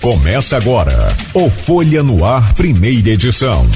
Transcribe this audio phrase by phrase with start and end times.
[0.00, 3.66] Começa agora o Folha no Ar, primeira edição.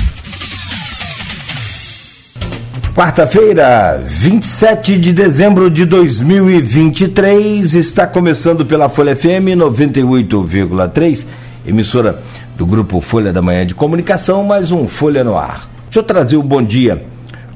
[2.95, 11.27] Quarta-feira, 27 de dezembro de 2023, está começando pela Folha FM 98,3,
[11.67, 12.23] emissora
[12.57, 15.69] do grupo Folha da Manhã de Comunicação, mais um Folha no Ar.
[15.87, 17.05] Deixa eu trazer o bom dia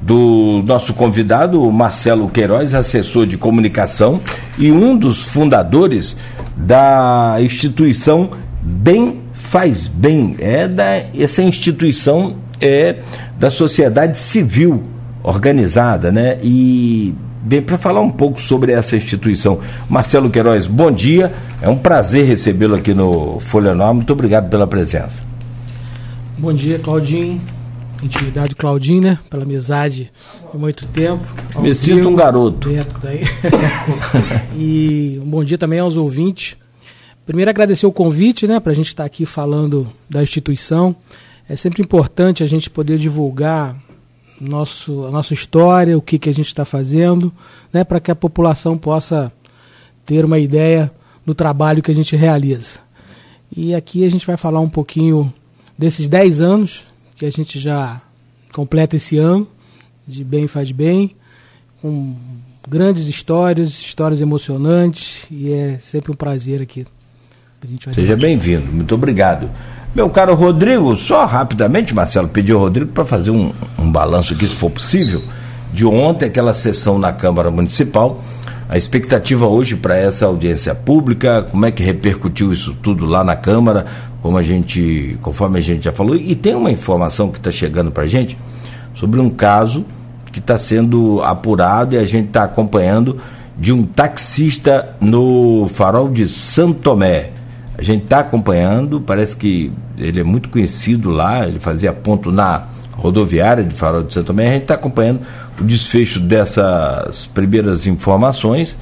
[0.01, 4.19] do nosso convidado, Marcelo Queiroz, assessor de comunicação
[4.57, 6.17] e um dos fundadores
[6.57, 8.29] da instituição
[8.67, 10.35] Bem Faz Bem.
[10.39, 12.97] É da, essa instituição é
[13.39, 14.83] da sociedade civil
[15.23, 16.37] organizada, né?
[16.43, 19.61] E bem para falar um pouco sobre essa instituição.
[19.89, 21.31] Marcelo Queiroz, bom dia.
[21.61, 23.93] É um prazer recebê-lo aqui no Folha Nova.
[23.93, 25.23] Muito obrigado pela presença.
[26.37, 27.41] Bom dia, Claudinho.
[28.03, 29.19] Intimidade Claudinho, né?
[29.29, 30.11] Pela amizade
[30.53, 31.23] há muito tempo.
[31.59, 32.69] Me sinto um garoto.
[34.55, 36.57] e um bom dia também aos ouvintes.
[37.27, 40.95] Primeiro, agradecer o convite, né, para a gente estar tá aqui falando da instituição.
[41.49, 43.75] É sempre importante a gente poder divulgar
[44.39, 47.33] nosso, a nossa história, o que, que a gente está fazendo,
[47.73, 49.29] né, para que a população possa
[50.05, 50.89] ter uma ideia
[51.25, 52.79] do trabalho que a gente realiza.
[53.53, 55.33] E aqui a gente vai falar um pouquinho
[55.77, 58.01] desses 10 anos que a gente já
[58.53, 59.45] completa esse ano,
[60.07, 61.13] de Bem Faz Bem,
[61.81, 62.15] com
[62.69, 66.87] grandes histórias, histórias emocionantes, e é sempre um prazer aqui
[67.91, 69.49] Seja bem-vindo, muito obrigado.
[69.95, 74.47] Meu caro Rodrigo, só rapidamente, Marcelo, pediu ao Rodrigo para fazer um, um balanço aqui,
[74.47, 75.23] se for possível,
[75.73, 78.21] de ontem, aquela sessão na Câmara Municipal.
[78.69, 83.35] A expectativa hoje para essa audiência pública, como é que repercutiu isso tudo lá na
[83.35, 83.85] Câmara,
[84.21, 87.89] como a gente, conforme a gente já falou, e tem uma informação que está chegando
[87.89, 88.37] para a gente
[88.93, 89.83] sobre um caso
[90.31, 93.17] que está sendo apurado e a gente está acompanhando
[93.57, 97.36] de um taxista no farol de Santo Tomé.
[97.77, 102.65] A gente está acompanhando, parece que ele é muito conhecido lá, ele fazia ponto na
[102.93, 104.49] rodoviária de Farol de Santo Tomé.
[104.49, 105.21] A gente está acompanhando
[105.59, 108.75] o desfecho dessas primeiras informações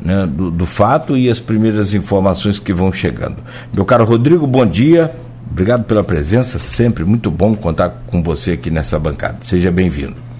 [0.00, 3.36] né, do, do, fato e as primeiras informações que vão chegando.
[3.72, 5.14] Meu caro Rodrigo, bom dia.
[5.50, 9.38] Obrigado pela presença, sempre muito bom contar com você aqui nessa bancada.
[9.40, 10.33] Seja bem-vindo.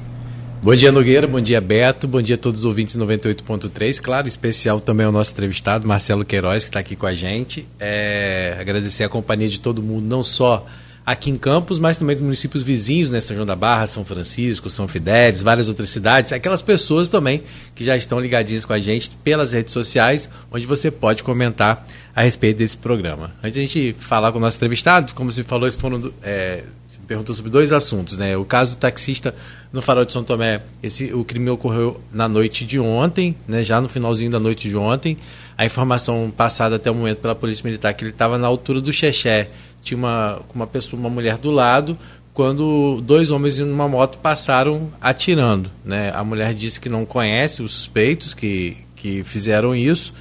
[0.64, 1.26] Bom dia, Nogueira.
[1.26, 2.08] Bom dia, Beto.
[2.08, 4.00] Bom dia a todos os ouvintes 98.3.
[4.00, 7.68] Claro, especial também ao nosso entrevistado, Marcelo Queiroz, que está aqui com a gente.
[7.78, 10.66] É, agradecer a companhia de todo mundo, não só
[11.04, 13.20] aqui em Campos, mas também dos municípios vizinhos, né?
[13.20, 16.32] São João da Barra, São Francisco, São Fidélis, várias outras cidades.
[16.32, 17.42] Aquelas pessoas também
[17.74, 21.86] que já estão ligadinhas com a gente pelas redes sociais, onde você pode comentar
[22.16, 23.34] a respeito desse programa.
[23.42, 26.10] Antes de a gente falar com o nosso entrevistado, como você falou, eles foram.
[26.22, 26.64] É,
[27.04, 28.36] perguntou sobre dois assuntos, né?
[28.36, 29.34] O caso do taxista
[29.72, 33.62] no Farol de São Tomé, esse, o crime ocorreu na noite de ontem, né?
[33.62, 35.16] Já no finalzinho da noite de ontem.
[35.56, 38.92] A informação passada até o momento pela Polícia Militar que ele estava na altura do
[38.92, 39.50] Xexé,
[39.82, 41.96] tinha uma, uma pessoa, uma mulher do lado,
[42.32, 46.10] quando dois homens em uma moto passaram atirando, né?
[46.14, 50.12] A mulher disse que não conhece os suspeitos que, que fizeram isso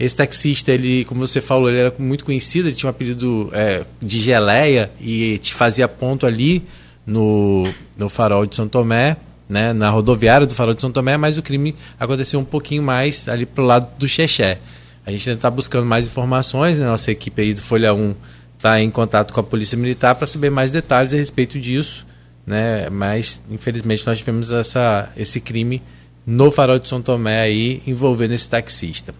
[0.00, 3.84] esse taxista, ele, como você falou, ele era muito conhecido, ele tinha um apelido é,
[4.00, 6.62] de geleia e te fazia ponto ali
[7.06, 7.68] no,
[7.98, 11.42] no farol de São Tomé, né, na rodoviária do farol de São Tomé, mas o
[11.42, 14.58] crime aconteceu um pouquinho mais ali pro lado do Xexé.
[15.04, 18.14] A gente ainda está buscando mais informações, né, nossa equipe aí do Folha 1
[18.56, 22.06] está em contato com a Polícia Militar para saber mais detalhes a respeito disso,
[22.46, 25.82] né, mas infelizmente nós tivemos essa, esse crime
[26.26, 29.14] no farol de São Tomé aí envolvendo esse taxista.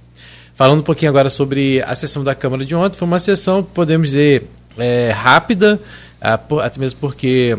[0.60, 4.08] Falando um pouquinho agora sobre a sessão da Câmara de ontem, foi uma sessão, podemos
[4.08, 4.44] dizer,
[4.76, 5.80] é, rápida,
[6.20, 7.56] até mesmo porque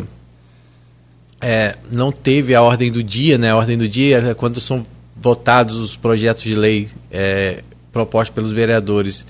[1.41, 3.49] é, não teve a ordem do dia, né?
[3.49, 4.85] A ordem do dia é quando são
[5.15, 9.25] votados os projetos de lei é, propostos pelos vereadores.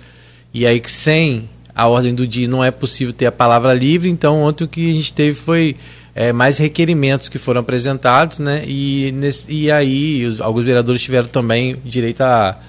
[0.54, 4.10] E aí que sem a ordem do dia não é possível ter a palavra livre,
[4.10, 5.78] então ontem o que a gente teve foi
[6.14, 8.66] é, mais requerimentos que foram apresentados, né?
[8.68, 12.60] E, nesse, e aí os, alguns vereadores tiveram também direito a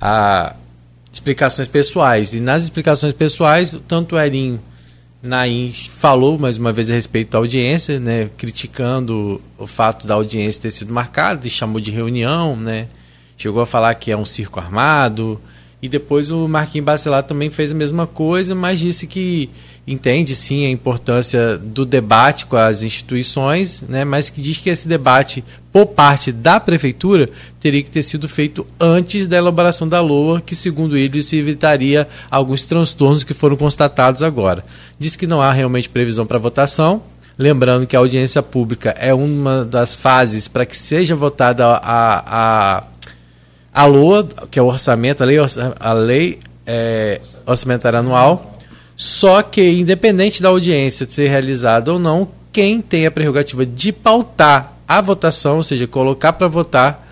[0.00, 0.54] a
[1.12, 2.32] explicações pessoais.
[2.32, 4.60] E nas explicações pessoais, tanto o Erin
[5.22, 10.62] Naim falou mais uma vez a respeito da audiência, né, criticando o fato da audiência
[10.62, 12.88] ter sido marcada, e chamou de reunião, né,
[13.36, 15.40] chegou a falar que é um circo armado.
[15.82, 19.50] E depois o Marquinhos Bacelar também fez a mesma coisa, mas disse que
[19.86, 24.88] entende sim a importância do debate com as instituições, né, mas que diz que esse
[24.88, 25.44] debate,
[25.76, 27.28] por parte da prefeitura,
[27.60, 32.08] teria que ter sido feito antes da elaboração da LOA, que, segundo ele, se evitaria
[32.30, 34.64] alguns transtornos que foram constatados agora.
[34.98, 37.02] Diz que não há realmente previsão para votação.
[37.36, 42.84] Lembrando que a audiência pública é uma das fases para que seja votada a, a,
[43.70, 45.36] a LOA, que é o orçamento, a lei,
[45.78, 48.58] a lei é, orçamentária anual
[48.96, 54.75] Só que, independente da audiência ser realizada ou não, quem tem a prerrogativa de pautar
[54.86, 57.06] a votação, ou seja, colocar para votar,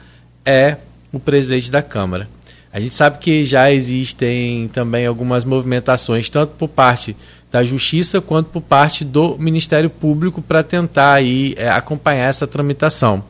[0.44, 0.76] é
[1.12, 2.28] o presidente da Câmara.
[2.72, 7.16] A gente sabe que já existem também algumas movimentações, tanto por parte
[7.50, 13.22] da Justiça quanto por parte do Ministério Público para tentar aí, é, acompanhar essa tramitação.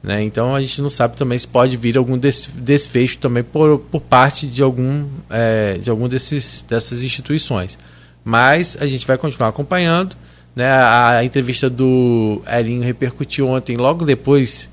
[0.00, 0.22] Né?
[0.22, 4.46] Então a gente não sabe também se pode vir algum desfecho também por, por parte
[4.46, 7.76] de algum, é, de algum desses, dessas instituições.
[8.24, 10.16] Mas a gente vai continuar acompanhando.
[10.56, 10.66] Né?
[10.66, 14.70] A, entrevista do Elinho repercutiu ontem, logo depois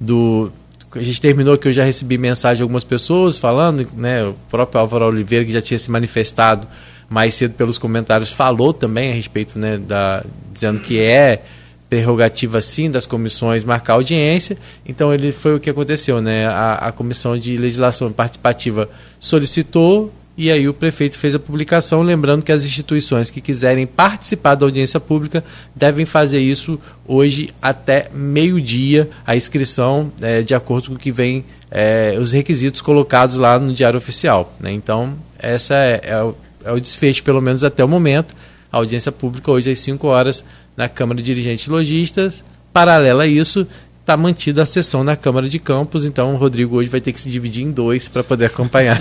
[0.00, 0.50] do.
[0.92, 4.24] A gente terminou que eu já recebi mensagem de algumas pessoas falando, né?
[4.24, 6.66] O próprio Álvaro Oliveira, que já tinha se manifestado
[7.06, 11.42] mais cedo pelos comentários, falou também a respeito, né, da, dizendo que é
[11.88, 14.56] prerrogativa sim das comissões marcar audiência.
[14.86, 16.46] Então ele foi o que aconteceu, né?
[16.46, 18.88] A, a comissão de legislação participativa
[19.20, 24.54] solicitou e aí o prefeito fez a publicação, lembrando que as instituições que quiserem participar
[24.54, 25.42] da audiência pública
[25.74, 31.42] devem fazer isso hoje até meio-dia, a inscrição é, de acordo com o que vem
[31.70, 34.54] é, os requisitos colocados lá no Diário Oficial.
[34.60, 34.72] Né?
[34.72, 38.36] Então, essa é, é, o, é o desfecho, pelo menos até o momento.
[38.70, 40.44] A audiência pública hoje às 5 horas
[40.76, 42.44] na Câmara de Dirigentes Logistas.
[42.72, 43.66] Paralela a isso,
[44.06, 47.20] está mantida a sessão na Câmara de Campos, então o Rodrigo hoje vai ter que
[47.20, 49.00] se dividir em dois para poder acompanhar.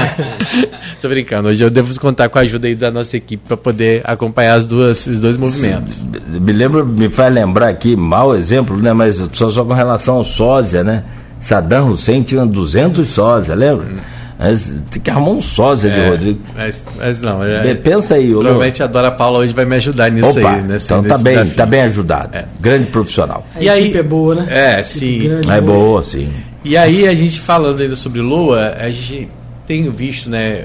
[1.00, 4.02] Tô brincando, hoje eu devo contar com a ajuda aí da nossa equipe para poder
[4.04, 6.02] acompanhar as duas, os dois movimentos.
[6.28, 10.24] Me lembra, me faz lembrar aqui, mau exemplo, né, mas só, só com relação ao
[10.24, 11.04] sósia, né?
[11.40, 13.86] Saddam Hussein tinha 200 sósia, lembra?
[13.86, 13.96] Hum.
[14.90, 16.40] Tem que arrumar um sósia é, de Rodrigo.
[16.54, 17.44] Mas, mas não.
[17.44, 20.62] É, Pensa aí, Provavelmente a Dora Paula hoje vai me ajudar nisso Opa, aí.
[20.62, 21.56] Nesse, então tá bem, desafio.
[21.56, 22.36] tá bem ajudado.
[22.36, 22.44] É.
[22.60, 23.46] Grande profissional.
[23.54, 24.46] A e aí é boa, né?
[24.48, 25.28] É, sim.
[25.48, 26.30] É boa, sim.
[26.64, 29.28] E aí a gente falando ainda sobre Lua, a gente
[29.66, 30.64] tem visto, né?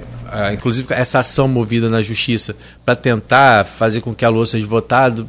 [0.53, 2.53] inclusive essa ação movida na justiça
[2.85, 5.25] para tentar fazer com que a Lua seja votada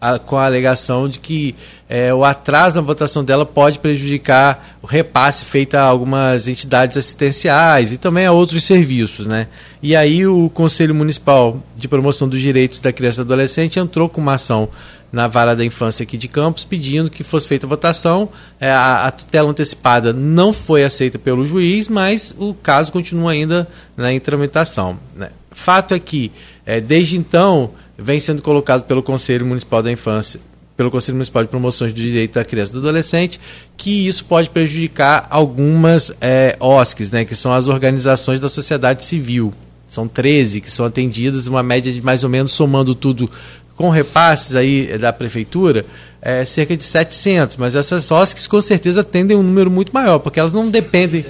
[0.00, 1.54] a, com a alegação de que
[1.88, 7.92] é, o atraso na votação dela pode prejudicar o repasse feito a algumas entidades assistenciais
[7.92, 9.26] e também a outros serviços.
[9.26, 9.48] Né?
[9.82, 14.08] E aí o Conselho Municipal de Promoção dos Direitos da Criança e do Adolescente entrou
[14.08, 14.68] com uma ação
[15.12, 18.28] na vara da infância aqui de Campos, pedindo que fosse feita a votação.
[18.60, 23.66] É, a, a, tutela antecipada não foi aceita pelo juiz, mas o caso continua ainda
[23.98, 24.98] em tramitação.
[25.16, 25.30] Né?
[25.50, 26.30] Fato é que,
[26.64, 30.40] é, desde então, vem sendo colocado pelo Conselho Municipal da Infância,
[30.76, 33.38] pelo Conselho Municipal de Promoções do Direito da Criança e do Adolescente,
[33.76, 39.52] que isso pode prejudicar algumas é, OSCs, né, que são as organizações da sociedade civil.
[39.88, 43.30] São 13 que são atendidas, uma média de mais ou menos, somando tudo
[43.76, 45.86] com repasses aí da prefeitura,
[46.20, 50.38] é cerca de 700, mas essas OSCs com certeza atendem um número muito maior, porque
[50.38, 51.24] elas não dependem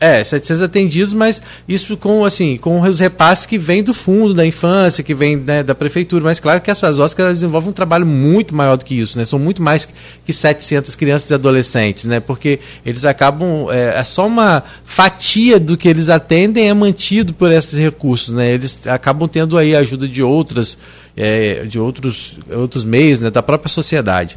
[0.00, 4.44] é, 700 atendidos, mas isso com assim, com os repasses que vêm do fundo da
[4.44, 6.24] infância, que vem né, da prefeitura.
[6.24, 9.24] Mas claro que essas OSCs desenvolvem um trabalho muito maior do que isso, né?
[9.24, 9.88] São muito mais
[10.24, 12.20] que 700 crianças e adolescentes, né?
[12.20, 17.50] Porque eles acabam é, é só uma fatia do que eles atendem é mantido por
[17.50, 18.52] esses recursos, né?
[18.52, 20.76] Eles acabam tendo aí a ajuda de outras
[21.16, 24.36] é, de outros outros meios, né, da própria sociedade.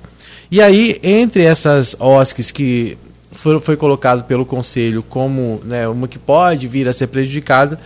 [0.50, 2.98] E aí, entre essas OSCs que
[3.38, 7.80] foi, foi colocado pelo Conselho como né, uma que pode vir a ser prejudicada,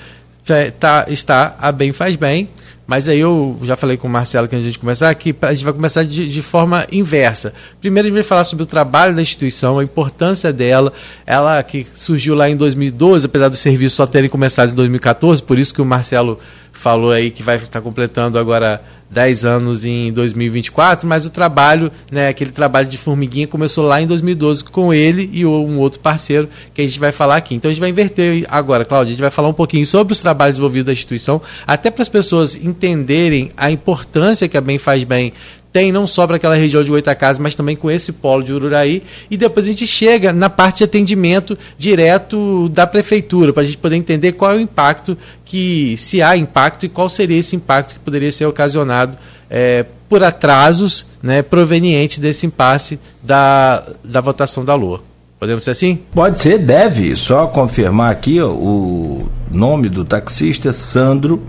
[0.50, 2.49] é, tá, está a Bem Faz Bem,
[2.87, 5.64] mas aí eu já falei com o Marcelo que a gente começar que a gente
[5.64, 7.54] vai começar de, de, forma inversa.
[7.80, 10.92] Primeiro a gente vai falar sobre o trabalho da instituição, a importância dela,
[11.26, 15.57] ela que surgiu lá em 2012, apesar dos serviços só terem começado em 2014, por
[15.57, 16.40] isso que o Marcelo
[16.81, 22.30] falou aí que vai estar completando agora 10 anos em 2024, mas o trabalho, né,
[22.30, 26.81] aquele trabalho de formiguinha começou lá em 2012 com ele e um outro parceiro que
[26.81, 27.54] a gente vai falar aqui.
[27.54, 30.19] Então a gente vai inverter agora, Cláudia, a gente vai falar um pouquinho sobre os
[30.19, 35.04] trabalhos desenvolvidos da instituição, até para as pessoas entenderem a importância que a Bem Faz
[35.04, 35.33] Bem
[35.71, 39.04] tem não só para aquela região de Goitacazes, mas também com esse polo de Ururaí.
[39.30, 43.78] E depois a gente chega na parte de atendimento direto da prefeitura, para a gente
[43.78, 47.94] poder entender qual é o impacto que, se há impacto, e qual seria esse impacto
[47.94, 49.18] que poderia ser ocasionado
[49.49, 55.01] é, por atrasos né, provenientes desse impasse da, da votação da Lua.
[55.40, 55.99] Podemos ser assim?
[56.13, 57.16] Pode ser, deve.
[57.16, 61.42] Só confirmar aqui ó, o nome do taxista Sandro,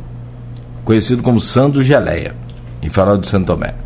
[0.84, 2.34] conhecido como Sandro Geleia,
[2.80, 3.81] em Farol de Santo Tomé.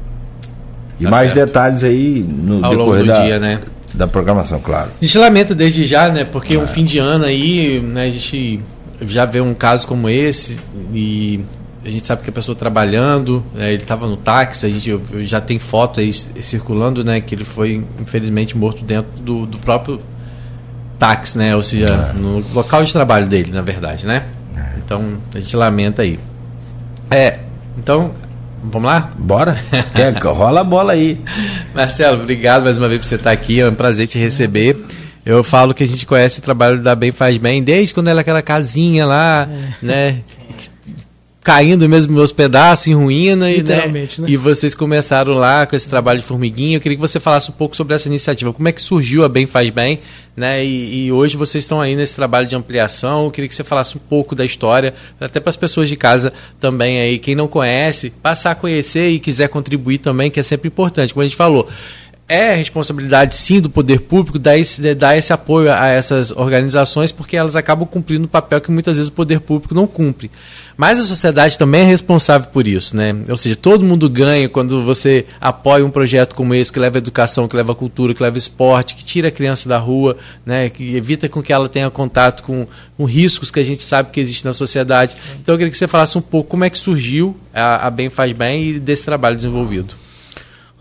[0.98, 1.46] E tá mais certo.
[1.46, 3.60] detalhes aí no Ao decorrer da, dia, né?
[3.96, 4.90] da programação, claro.
[5.00, 6.24] A gente lamenta desde já, né?
[6.24, 6.58] Porque é.
[6.58, 8.60] um fim de ano aí, né, a gente
[9.02, 10.56] já vê um caso como esse
[10.92, 11.40] e
[11.84, 15.40] a gente sabe que a pessoa trabalhando, né, ele estava no táxi, a gente já
[15.40, 20.00] tem foto aí circulando, né, que ele foi infelizmente morto dentro do, do próprio
[20.98, 22.18] táxi, né, ou seja, é.
[22.18, 24.24] no local de trabalho dele, na verdade, né?
[24.56, 24.78] É.
[24.84, 26.18] Então a gente lamenta aí.
[27.10, 27.38] É,
[27.78, 28.12] então,
[28.62, 29.12] vamos lá?
[29.16, 29.58] Bora.
[29.94, 31.20] Quer, rola a bola aí.
[31.74, 33.60] Marcelo, obrigado mais uma vez por você estar aqui.
[33.60, 34.76] É um prazer te receber.
[35.24, 38.20] Eu falo que a gente conhece o trabalho da Bem Faz Bem desde quando ela
[38.20, 39.84] era aquela casinha lá, é.
[39.84, 40.18] né?
[41.46, 44.08] caindo mesmo meus pedaços em ruína e, né, né?
[44.26, 46.76] e vocês começaram lá com esse trabalho de formiguinha.
[46.76, 48.52] Eu queria que você falasse um pouco sobre essa iniciativa.
[48.52, 50.00] Como é que surgiu a Bem Faz Bem,
[50.34, 50.64] né?
[50.64, 53.26] E, e hoje vocês estão aí nesse trabalho de ampliação.
[53.26, 56.32] Eu queria que você falasse um pouco da história, até para as pessoas de casa
[56.58, 60.66] também aí, quem não conhece, passar a conhecer e quiser contribuir também, que é sempre
[60.66, 61.14] importante.
[61.14, 61.68] Como a gente falou,
[62.28, 67.36] é responsabilidade sim do poder público dar esse, dar esse apoio a essas organizações, porque
[67.36, 70.30] elas acabam cumprindo um papel que muitas vezes o poder público não cumpre.
[70.76, 73.14] Mas a sociedade também é responsável por isso, né?
[73.28, 77.46] Ou seja, todo mundo ganha quando você apoia um projeto como esse, que leva educação,
[77.46, 80.68] que leva cultura, que leva esporte, que tira a criança da rua, né?
[80.68, 82.66] Que evita com que ela tenha contato com,
[82.96, 85.16] com riscos que a gente sabe que existe na sociedade.
[85.40, 88.10] Então eu queria que você falasse um pouco como é que surgiu a, a Bem
[88.10, 90.05] Faz Bem e desse trabalho desenvolvido.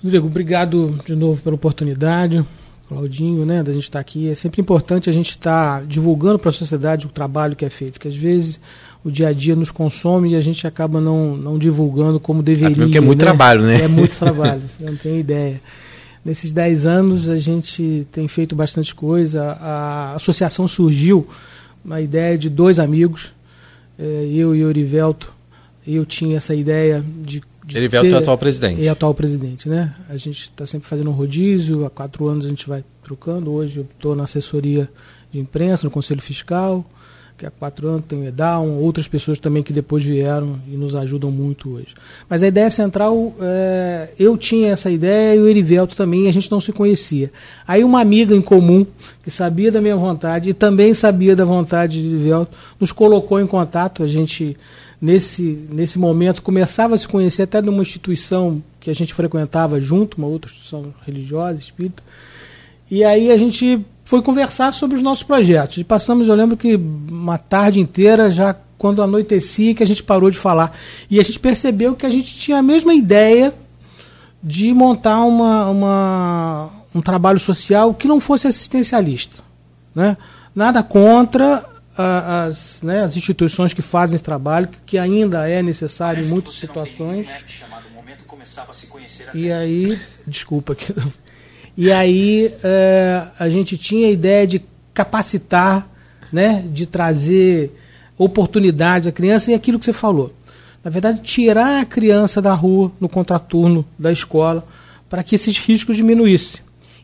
[0.05, 2.45] Rodrigo, obrigado de novo pela oportunidade.
[2.88, 4.29] Claudinho, né, da gente estar tá aqui.
[4.29, 7.71] É sempre importante a gente estar tá divulgando para a sociedade o trabalho que é
[7.71, 8.59] feito, que às vezes
[9.03, 12.75] o dia a dia nos consome e a gente acaba não, não divulgando como deveria.
[12.75, 13.25] Porque é muito né?
[13.25, 13.81] trabalho, né?
[13.81, 15.59] É muito trabalho, você não tem ideia.
[16.24, 19.57] Nesses 10 anos a gente tem feito bastante coisa.
[19.59, 21.27] A associação surgiu
[21.83, 23.33] uma ideia de dois amigos,
[23.97, 25.33] eh, eu e Orivelto.
[25.88, 27.41] Eu tinha essa ideia de
[27.74, 28.86] ele veio o atual presidente.
[28.86, 29.93] É atual presidente, né?
[30.10, 33.51] A gente está sempre fazendo um rodízio, há quatro anos a gente vai trocando.
[33.51, 34.89] Hoje eu estou na assessoria
[35.31, 36.86] de imprensa, no Conselho Fiscal,
[37.38, 40.95] que há quatro anos tem o EDAL, outras pessoas também que depois vieram e nos
[40.95, 41.93] ajudam muito hoje.
[42.29, 46.34] Mas a ideia central, é, eu tinha essa ideia e o Erivelto também, e a
[46.34, 47.31] gente não se conhecia.
[47.67, 48.86] Aí uma amiga em comum,
[49.24, 53.48] que sabia da minha vontade e também sabia da vontade de Erivelto, nos colocou em
[53.48, 54.55] contato, a gente
[55.01, 60.17] nesse, nesse momento começava a se conhecer até numa instituição que a gente frequentava junto,
[60.17, 62.03] uma outra instituição religiosa, espírita.
[62.89, 65.77] E aí a gente foi conversar sobre os nossos projetos.
[65.77, 70.29] E passamos, eu lembro que uma tarde inteira, já quando anoitecia, que a gente parou
[70.29, 70.77] de falar.
[71.09, 73.53] E a gente percebeu que a gente tinha a mesma ideia
[74.43, 79.43] de montar uma, uma, um trabalho social que não fosse assistencialista.
[79.93, 80.15] Né?
[80.53, 81.65] Nada contra
[81.97, 87.27] as, né, as instituições que fazem esse trabalho, que ainda é necessário em muitas situações.
[89.33, 90.75] E aí, desculpa,
[91.75, 94.61] e aí é, a gente tinha a ideia de
[94.93, 95.89] capacitar,
[96.31, 97.73] né, de trazer
[98.17, 100.33] oportunidade à criança e aquilo que você falou.
[100.83, 104.65] Na verdade, tirar a criança da rua, no contraturno da escola,
[105.09, 106.61] para que esses riscos diminuíssem.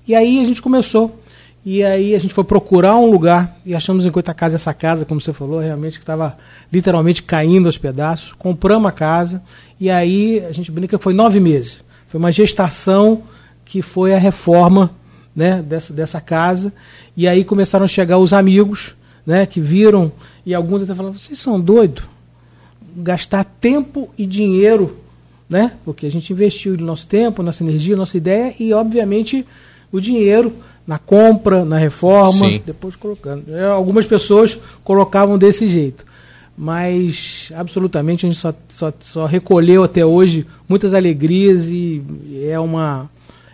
[0.08, 1.21] E aí a gente começou
[1.64, 5.06] e aí a gente foi procurar um lugar e achamos em Coita Casa essa casa,
[5.06, 6.36] como você falou, realmente que estava
[6.74, 8.34] literalmente caindo aos pedaços.
[8.34, 9.44] Compramos a casa
[9.80, 11.84] e aí a gente brinca que foi nove meses.
[12.08, 13.24] Foi uma gestação
[13.64, 14.92] que foi a reforma
[15.36, 16.74] né, dessa, dessa casa.
[17.16, 20.12] E aí começaram a chegar os amigos né, que viram
[20.44, 22.04] e alguns até falaram, vocês são doidos?
[22.98, 24.98] Gastar tempo e dinheiro,
[25.48, 25.74] né?
[25.86, 29.46] Porque a gente investiu nosso tempo, nossa energia, nossa ideia e, obviamente,
[29.92, 30.54] o dinheiro
[30.86, 32.62] na compra, na reforma, Sim.
[32.66, 33.46] depois colocando.
[33.54, 36.06] É, algumas pessoas colocavam desse jeito.
[36.58, 42.04] Mas absolutamente a gente só, só, só recolheu até hoje muitas alegrias e
[42.44, 43.10] é uma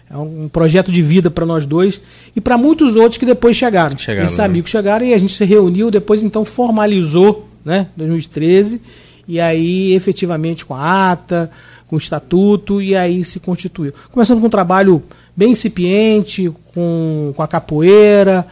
[0.10, 2.00] é um projeto de vida para nós dois
[2.36, 3.98] e para muitos outros que depois chegaram.
[3.98, 4.46] chegaram Esses né?
[4.46, 8.82] amigos chegaram e a gente se reuniu, depois então formalizou, né, 2013,
[9.28, 11.52] e aí efetivamente com a ata,
[11.88, 13.94] com o estatuto, e aí se constituiu.
[14.12, 15.04] Começando com um trabalho
[15.38, 18.48] bem incipiente, com, com a capoeira,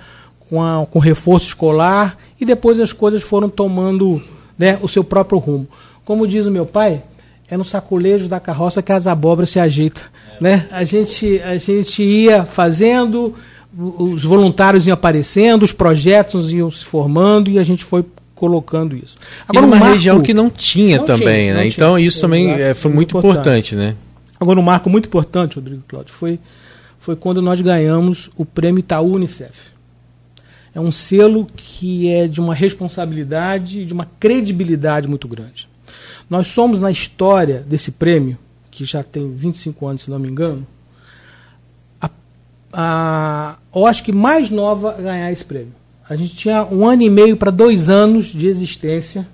[0.47, 4.21] com, a, com reforço escolar, e depois as coisas foram tomando
[4.57, 5.67] né, o seu próprio rumo.
[6.05, 7.01] Como diz o meu pai,
[7.49, 10.03] é no sacolejo da carroça que as abóboras se ajeitam.
[10.39, 10.67] Né?
[10.69, 13.33] A, gente, a gente ia fazendo,
[13.75, 19.17] os voluntários iam aparecendo, os projetos iam se formando e a gente foi colocando isso.
[19.47, 21.67] Agora, e numa marco, região que não tinha não também, tinha, né?
[21.67, 23.95] Então isso também é, foi muito importante, importante, né?
[24.37, 26.37] Agora, um marco muito importante, Rodrigo Cláudio, foi
[27.05, 29.67] foi quando nós ganhamos o prêmio Itaú Unicef.
[30.73, 35.69] É um selo que é de uma responsabilidade e de uma credibilidade muito grande.
[36.27, 38.39] Nós somos, na história desse prêmio,
[38.71, 40.65] que já tem 25 anos, se não me engano,
[42.01, 42.09] a,
[42.73, 45.75] a OSC mais nova a ganhar esse prêmio.
[46.09, 49.27] A gente tinha um ano e meio para dois anos de existência,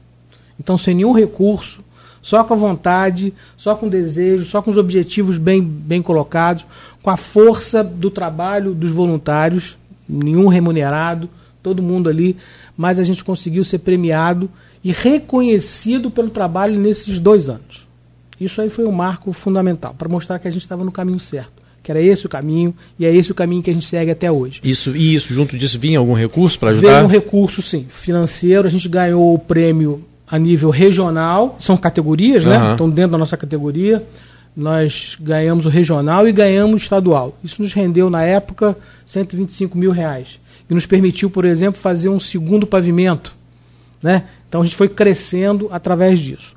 [0.60, 1.82] então sem nenhum recurso,
[2.22, 6.66] só com a vontade, só com desejo, só com os objetivos bem, bem colocados,
[7.02, 9.78] com a força do trabalho dos voluntários,
[10.08, 11.30] nenhum remunerado,
[11.64, 12.38] todo mundo ali,
[12.76, 14.50] mas a gente conseguiu ser premiado
[14.84, 17.88] e reconhecido pelo trabalho nesses dois anos.
[18.40, 21.62] Isso aí foi um marco fundamental para mostrar que a gente estava no caminho certo.
[21.84, 24.32] Que era esse o caminho e é esse o caminho que a gente segue até
[24.32, 24.62] hoje.
[24.64, 26.94] Isso e isso junto disso vinha algum recurso para ajudar?
[26.94, 28.68] Veio um recurso, sim, financeiro.
[28.68, 31.58] A gente ganhou o prêmio a nível regional.
[31.60, 32.52] São categorias, uhum.
[32.52, 32.72] né?
[32.72, 34.04] Estão dentro da nossa categoria.
[34.56, 37.38] Nós ganhamos o regional e ganhamos o estadual.
[37.44, 40.40] Isso nos rendeu na época 125 mil reais
[40.70, 43.36] e nos permitiu, por exemplo, fazer um segundo pavimento,
[44.02, 44.26] né?
[44.48, 46.56] Então a gente foi crescendo através disso.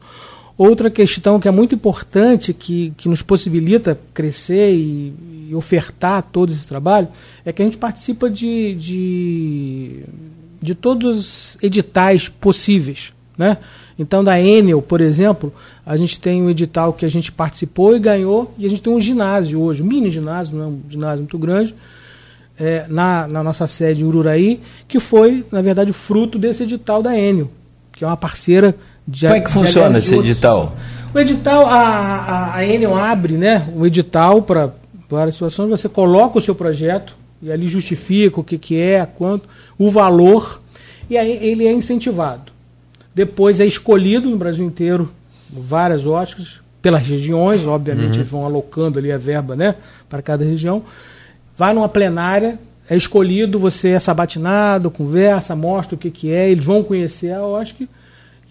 [0.57, 5.13] Outra questão que é muito importante, que, que nos possibilita crescer e,
[5.51, 7.09] e ofertar todo esse trabalho,
[7.45, 10.05] é que a gente participa de, de,
[10.63, 13.13] de todos os editais possíveis.
[13.37, 13.59] Né?
[13.99, 15.53] Então, da Enel, por exemplo,
[15.87, 18.93] a gente tem um edital que a gente participou e ganhou, e a gente tem
[18.93, 21.75] um ginásio hoje, um mini ginásio, não é um ginásio muito grande,
[22.59, 27.17] é, na, na nossa sede em Ururaí, que foi, na verdade, fruto desse edital da
[27.17, 27.51] Enel,
[27.93, 28.75] que é uma parceira
[29.07, 30.75] de Como é que funciona esse edital?
[31.15, 34.73] O edital, a, a, a Enel abre né, um edital para
[35.09, 39.49] várias situações, você coloca o seu projeto e ali justifica o que, que é, quanto,
[39.79, 40.61] o valor,
[41.09, 42.54] e aí ele é incentivado.
[43.15, 45.13] Depois é escolhido no Brasil inteiro
[45.51, 48.15] várias óticas, pelas regiões, obviamente uhum.
[48.17, 49.75] eles vão alocando ali a verba né,
[50.09, 50.83] para cada região.
[51.57, 56.65] Vai numa plenária, é escolhido, você é sabatinado, conversa, mostra o que, que é, eles
[56.65, 57.89] vão conhecer a OSC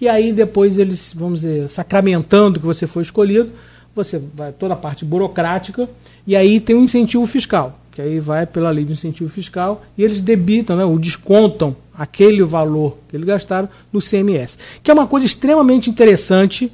[0.01, 3.51] e aí depois eles, vamos dizer, sacramentando que você foi escolhido,
[3.95, 5.87] você vai toda a parte burocrática
[6.25, 10.03] e aí tem um incentivo fiscal, que aí vai pela lei de incentivo fiscal e
[10.03, 15.07] eles debitam, né, ou descontam aquele valor que eles gastaram no CMS, que é uma
[15.07, 16.71] coisa extremamente interessante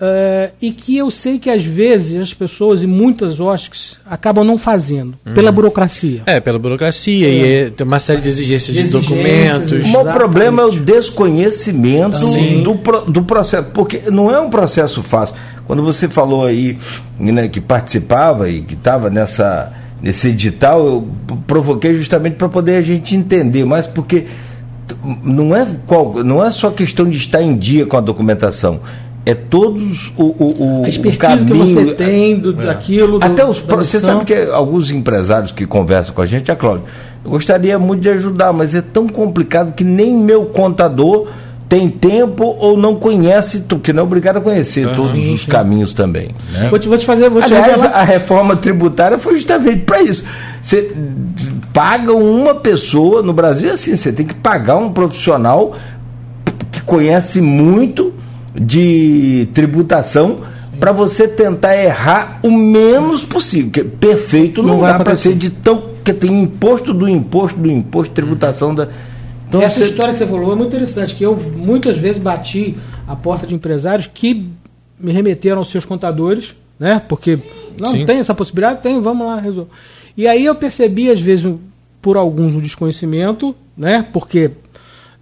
[0.00, 4.56] Uh, e que eu sei que às vezes as pessoas e muitas OSCs acabam não
[4.56, 5.34] fazendo, uhum.
[5.34, 6.22] pela burocracia.
[6.24, 7.30] É, pela burocracia, é.
[7.32, 9.72] e é, tem uma série de exigências de, de documentos.
[9.72, 12.16] O problema é o desconhecimento
[12.62, 15.34] do, do processo, porque não é um processo fácil.
[15.66, 16.78] Quando você falou aí
[17.18, 21.08] né, que participava e que estava nessa nesse edital, eu
[21.46, 24.26] provoquei justamente para poder a gente entender, mas porque
[25.22, 28.80] não é, qual, não é só questão de estar em dia com a documentação
[29.28, 32.66] é todos o, o, o, a o caminho, que você tem do, é.
[32.66, 33.18] daquilo.
[33.18, 36.86] Do, Até os você sabe que alguns empresários que conversam com a gente, a Cláudia,
[37.22, 41.28] eu gostaria muito de ajudar, mas é tão complicado que nem meu contador
[41.68, 44.94] tem tempo ou não conhece, porque não é obrigado a conhecer uhum.
[44.94, 46.30] todos os caminhos também.
[46.52, 46.68] Né?
[46.70, 47.28] Vou, te, vou te fazer.
[47.28, 50.24] Vou te Aliás, a reforma tributária foi justamente para isso.
[50.62, 50.92] Você
[51.72, 55.76] paga uma pessoa, no Brasil é assim, você tem que pagar um profissional
[56.72, 58.14] que conhece muito
[58.54, 60.38] de tributação
[60.80, 63.70] para você tentar errar o menos possível.
[63.70, 65.82] Que perfeito não, não dá para ser de tão.
[66.02, 68.88] que tem imposto do imposto do imposto, tributação da.
[69.48, 69.84] Então, Essa você...
[69.84, 73.54] história que você falou é muito interessante, que eu muitas vezes bati a porta de
[73.54, 74.46] empresários que
[75.00, 77.00] me remeteram aos seus contadores, né?
[77.08, 77.38] Porque
[77.80, 78.04] não Sim.
[78.04, 79.70] tem essa possibilidade, tem, vamos lá, resolver.
[80.16, 81.50] E aí eu percebi, às vezes,
[82.02, 84.04] por alguns, o desconhecimento, né?
[84.12, 84.50] Porque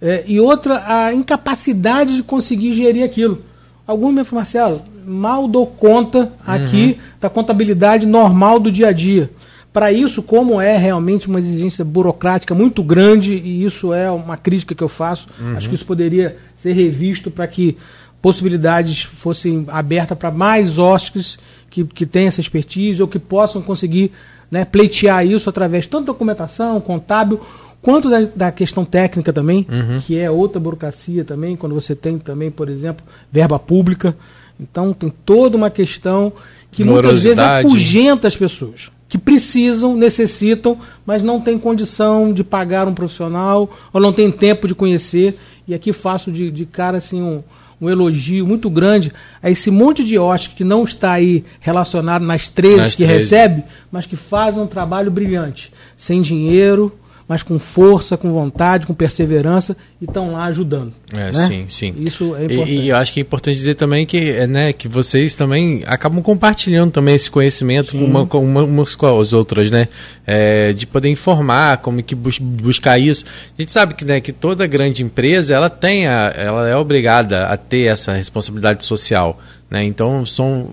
[0.01, 3.41] é, e outra, a incapacidade de conseguir gerir aquilo.
[3.85, 7.05] Alguns me falam, Marcelo, mal dou conta aqui uhum.
[7.19, 9.29] da contabilidade normal do dia a dia.
[9.71, 14.73] Para isso, como é realmente uma exigência burocrática muito grande, e isso é uma crítica
[14.73, 15.55] que eu faço, uhum.
[15.55, 17.77] acho que isso poderia ser revisto para que
[18.21, 21.37] possibilidades fossem abertas para mais hóspedes
[21.69, 24.11] que, que têm essa expertise ou que possam conseguir
[24.49, 27.39] né, pleitear isso através tanto da documentação, contábil,
[27.81, 29.99] quanto da, da questão técnica também, uhum.
[29.99, 34.15] que é outra burocracia também, quando você tem também, por exemplo, verba pública.
[34.59, 36.33] Então tem toda uma questão
[36.71, 42.87] que muitas vezes afugenta as pessoas que precisam, necessitam, mas não tem condição de pagar
[42.87, 45.37] um profissional ou não tem tempo de conhecer.
[45.67, 47.41] E aqui faço de, de cara assim um,
[47.79, 52.47] um elogio muito grande a esse monte de ótica que não está aí relacionado nas
[52.47, 53.13] 13 nas que 13.
[53.13, 58.93] recebe, mas que fazem um trabalho brilhante, sem dinheiro, mas com força, com vontade, com
[58.93, 60.93] perseverança e estão lá ajudando.
[61.11, 61.47] É, né?
[61.47, 61.93] sim, sim.
[61.97, 62.71] Isso é importante.
[62.71, 65.83] E, e, eu acho que é importante dizer também que, é, né, que vocês também
[65.85, 69.89] acabam compartilhando também esse conhecimento com, uma, com uma, umas com as outras, né?
[70.25, 73.25] É, de poder informar como que bus buscar isso.
[73.57, 77.47] A gente sabe que, né, que toda grande empresa ela tem a, ela é obrigada
[77.47, 79.37] a ter essa responsabilidade social,
[79.69, 79.83] né?
[79.83, 80.69] Então são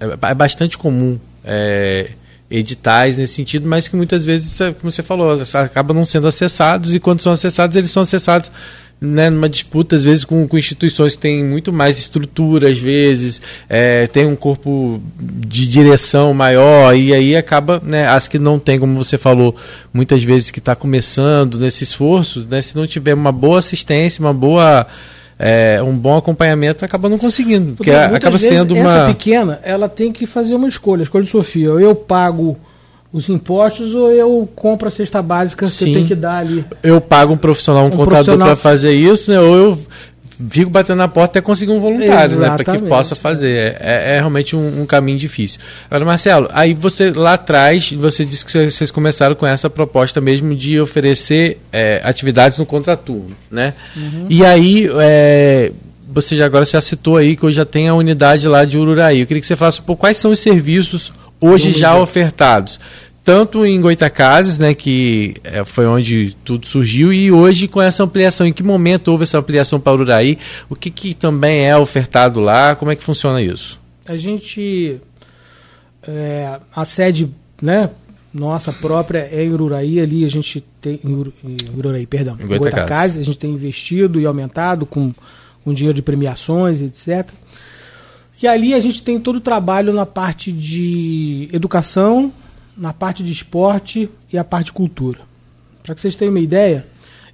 [0.00, 2.10] é, é bastante comum é,
[2.54, 6.94] editais nesse sentido, mas que muitas vezes, é, como você falou, acabam não sendo acessados
[6.94, 8.50] e quando são acessados, eles são acessados
[9.00, 13.40] né, numa disputa, às vezes, com, com, instituições que têm muito mais estrutura, às vezes,
[13.68, 18.78] é, tem um corpo de direção maior, e aí acaba, né, as que não tem,
[18.78, 19.54] como você falou,
[19.92, 24.34] muitas vezes que está começando nesse esforço, né, se não tiver uma boa assistência, uma
[24.34, 24.86] boa
[25.38, 30.12] é, um bom acompanhamento acaba não conseguindo, porque, acaba sendo uma essa pequena, ela tem
[30.12, 32.56] que fazer uma escolha, escolha de Sofia, ou eu pago
[33.12, 35.76] os impostos ou eu compro a cesta básica Sim.
[35.76, 36.64] que eu tenho que dar ali.
[36.82, 39.38] Eu pago um profissional, um, um contador para fazer isso, né?
[39.38, 39.78] Ou eu
[40.50, 42.56] fico batendo na porta até conseguir um voluntário, né?
[42.56, 43.76] Para que possa fazer.
[43.80, 45.60] É, é realmente um, um, caminho difícil.
[45.86, 50.54] Agora, Marcelo, aí você lá atrás, você disse que vocês começaram com essa proposta mesmo
[50.54, 53.74] de oferecer é, atividades no contraturno, né?
[53.96, 54.26] Uhum.
[54.28, 55.72] E aí, é,
[56.08, 59.20] você já agora já citou aí que hoje já tem a unidade lá de Ururaí.
[59.20, 62.80] Eu queria que você falasse um pouco quais são os serviços hoje já ofertados
[63.24, 68.46] tanto em Goitacazes, né, que é, foi onde tudo surgiu, e hoje com essa ampliação.
[68.46, 70.38] Em que momento houve essa ampliação para Uraí?
[70.68, 72.76] O que, que também é ofertado lá?
[72.76, 73.80] Como é que funciona isso?
[74.06, 75.00] A gente.
[76.06, 77.30] É, a sede
[77.62, 77.88] né,
[78.34, 81.00] nossa própria é em Ururaí, ali a gente tem.
[81.02, 82.36] Em, Ur, em Ururaí, perdão.
[82.38, 85.14] Em Goitacazes, a gente tem investido e aumentado com,
[85.64, 87.30] com dinheiro de premiações, etc.
[88.42, 92.30] E ali a gente tem todo o trabalho na parte de educação,
[92.76, 95.20] na parte de esporte e a parte de cultura.
[95.82, 96.86] Para que vocês tenham uma ideia,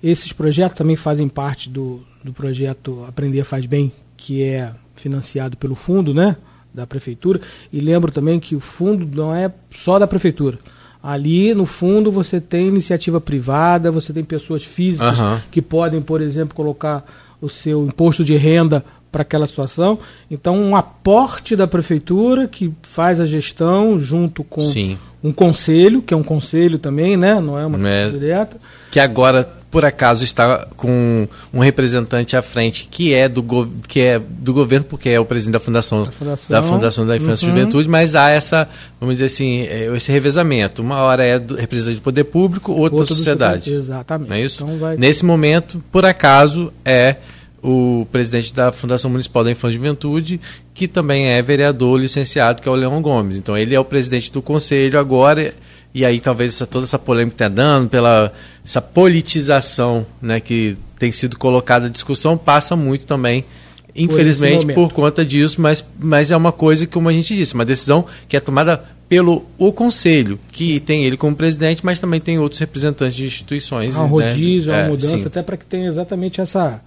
[0.02, 5.74] esses projetos também fazem parte do, do projeto Aprender Faz Bem, que é financiado pelo
[5.74, 6.36] fundo né,
[6.72, 7.40] da prefeitura.
[7.72, 10.58] E lembro também que o fundo não é só da prefeitura.
[11.02, 15.38] Ali no fundo você tem iniciativa privada, você tem pessoas físicas uhum.
[15.50, 17.04] que podem, por exemplo, colocar
[17.40, 19.98] o seu imposto de renda para aquela situação.
[20.30, 24.98] Então, um aporte da prefeitura que faz a gestão junto com Sim.
[25.22, 27.40] Um conselho, que é um conselho também, né?
[27.40, 28.56] Não é uma é, direta.
[28.90, 33.42] Que agora, por acaso, está com um representante à frente que é do,
[33.86, 37.16] que é do governo, porque é o presidente da Fundação da Fundação da, fundação da
[37.16, 37.54] Infância uhum.
[37.54, 40.80] e Juventude, mas há essa, vamos dizer assim, é, esse revezamento.
[40.80, 43.70] Uma hora é do representante do poder público, outra da sociedade.
[43.70, 44.32] Exatamente.
[44.32, 44.64] É isso?
[44.64, 44.96] Então vai...
[44.96, 47.16] Nesse momento, por acaso, é
[47.62, 50.40] o presidente da Fundação Municipal da Infância e Juventude,
[50.80, 53.36] que também é vereador licenciado, que é o Leão Gomes.
[53.36, 55.52] Então ele é o presidente do conselho agora,
[55.92, 58.32] e aí talvez essa, toda essa polêmica que está dando, pela
[58.64, 63.44] essa politização né, que tem sido colocada à discussão, passa muito também,
[63.94, 67.52] infelizmente, por, por conta disso, mas, mas é uma coisa que, como a gente disse,
[67.52, 72.20] uma decisão que é tomada pelo o conselho, que tem ele como presidente, mas também
[72.20, 73.94] tem outros representantes de instituições.
[73.94, 74.08] Há um né?
[74.08, 74.78] rodízio, né?
[74.78, 75.26] uma é, mudança, sim.
[75.26, 76.80] até para que tenha exatamente essa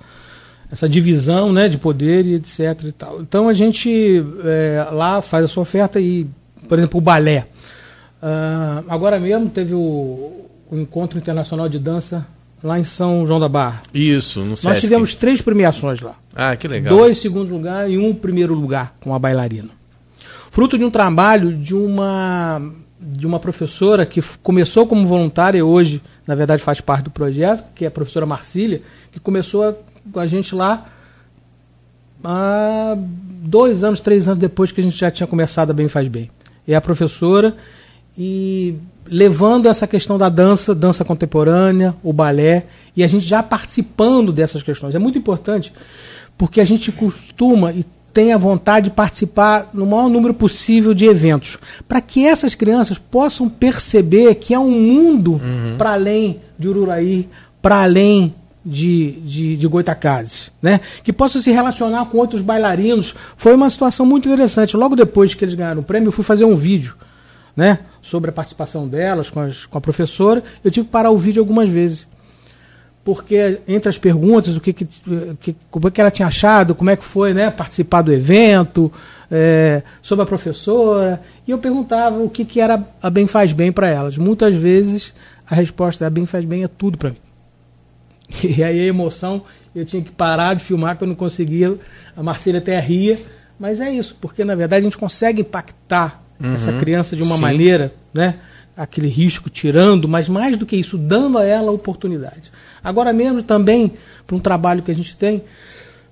[0.74, 2.60] essa divisão né, de poder e etc.
[2.84, 3.22] E tal.
[3.22, 6.26] Então a gente é, lá faz a sua oferta e,
[6.68, 7.48] por exemplo, o balé.
[8.20, 12.26] Uh, agora mesmo teve o, o, Encontro Internacional de Dança
[12.64, 13.84] lá em São João da Barra.
[13.94, 16.16] Isso, no Nós tivemos três premiações lá.
[16.36, 16.96] Ah, que legal.
[16.98, 19.70] Dois segundo lugar e um primeiro lugar com a bailarina.
[20.50, 22.60] Fruto de um trabalho de uma
[23.00, 27.66] de uma professora que começou como voluntária e hoje, na verdade, faz parte do projeto,
[27.76, 28.82] que é a professora Marcília,
[29.12, 29.76] que começou a
[30.12, 30.86] com a gente lá
[32.24, 36.08] há dois anos, três anos depois que a gente já tinha começado a Bem Faz
[36.08, 36.30] Bem.
[36.68, 37.56] É a professora
[38.18, 44.32] e levando essa questão da dança, dança contemporânea, o balé, e a gente já participando
[44.32, 44.96] dessas questões.
[44.96, 45.74] É muito importante
[46.38, 51.06] porque a gente costuma e tem a vontade de participar no maior número possível de
[51.06, 55.76] eventos, para que essas crianças possam perceber que há um mundo uhum.
[55.78, 57.28] para além de Ururaí,
[57.62, 60.80] para além de, de, de Goitacazes, né?
[61.04, 63.14] que possam se relacionar com outros bailarinos.
[63.36, 64.78] Foi uma situação muito interessante.
[64.78, 66.96] Logo depois que eles ganharam o prêmio, eu fui fazer um vídeo
[67.56, 67.80] né?
[68.02, 70.44] sobre a participação delas com, as, com a professora.
[70.64, 72.08] Eu tive que parar o vídeo algumas vezes.
[73.04, 74.88] Porque entre as perguntas, o que, que,
[75.42, 78.90] que, como é que ela tinha achado, como é que foi né, participar do evento,
[79.30, 83.74] é, sobre a professora, e eu perguntava o que, que era a Bem Faz Bem
[83.74, 84.18] para elas.
[84.18, 85.14] Muitas vezes
[85.46, 87.18] a resposta da Bem Faz Bem é tudo para mim.
[88.44, 89.44] E aí a emoção,
[89.76, 91.78] eu tinha que parar de filmar, que eu não conseguia.
[92.16, 93.20] A Marcela até ria.
[93.60, 97.36] Mas é isso, porque na verdade a gente consegue impactar uhum, essa criança de uma
[97.36, 97.42] sim.
[97.42, 98.36] maneira, né?
[98.76, 102.52] Aquele risco tirando, mas mais do que isso, dando a ela oportunidade.
[102.84, 103.94] Agora mesmo também,
[104.26, 105.44] para um trabalho que a gente tem,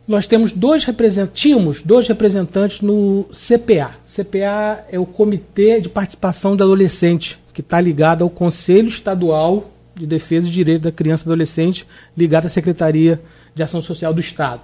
[0.07, 3.91] nós temos dois representantes, dois representantes no CPA.
[4.05, 10.06] CPA é o Comitê de Participação do Adolescente, que está ligado ao Conselho Estadual de
[10.06, 13.21] Defesa e Direito da Criança e Adolescente, ligada à Secretaria
[13.54, 14.63] de Ação Social do Estado.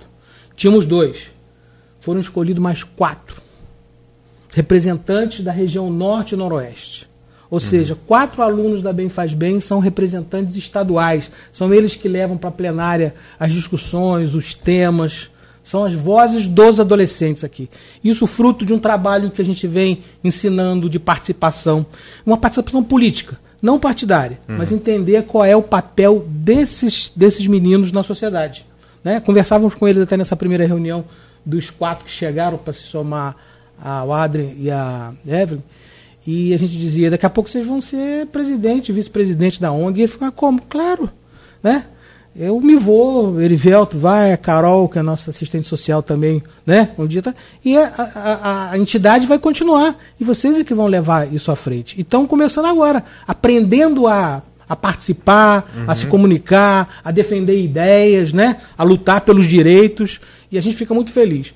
[0.55, 1.31] Tínhamos dois.
[1.99, 3.41] Foram escolhidos mais quatro
[4.57, 7.07] representantes da região norte e noroeste.
[7.49, 7.59] Ou uhum.
[7.59, 11.31] seja, quatro alunos da Bem Faz Bem são representantes estaduais.
[11.51, 15.29] São eles que levam para a plenária as discussões, os temas.
[15.63, 17.69] São as vozes dos adolescentes aqui.
[18.03, 21.85] Isso fruto de um trabalho que a gente vem ensinando de participação.
[22.25, 24.57] Uma participação política não partidária, uhum.
[24.57, 28.65] mas entender qual é o papel desses, desses meninos na sociedade.
[29.03, 29.19] Né?
[29.19, 31.05] Conversávamos com eles até nessa primeira reunião
[31.45, 33.35] dos quatro que chegaram para se somar
[33.81, 35.61] ao Adrien e a Evelyn.
[36.25, 39.99] E a gente dizia, daqui a pouco vocês vão ser presidente, vice-presidente da ONG.
[39.99, 40.61] E ele ficava, como?
[40.63, 41.09] Claro,
[41.63, 41.85] né?
[42.39, 46.91] Eu me vou, Erivelto vai, a Carol, que é a nossa assistente social também, né?
[46.95, 47.33] Um dia tá,
[47.65, 49.97] e a, a, a, entidade vai continuar.
[50.19, 51.97] E vocês é que vão levar isso à frente.
[51.97, 55.85] E estão começando agora, aprendendo a, a participar, uhum.
[55.87, 58.57] a se comunicar, a defender ideias, né?
[58.77, 60.21] A lutar pelos direitos.
[60.51, 61.55] E a gente fica muito feliz.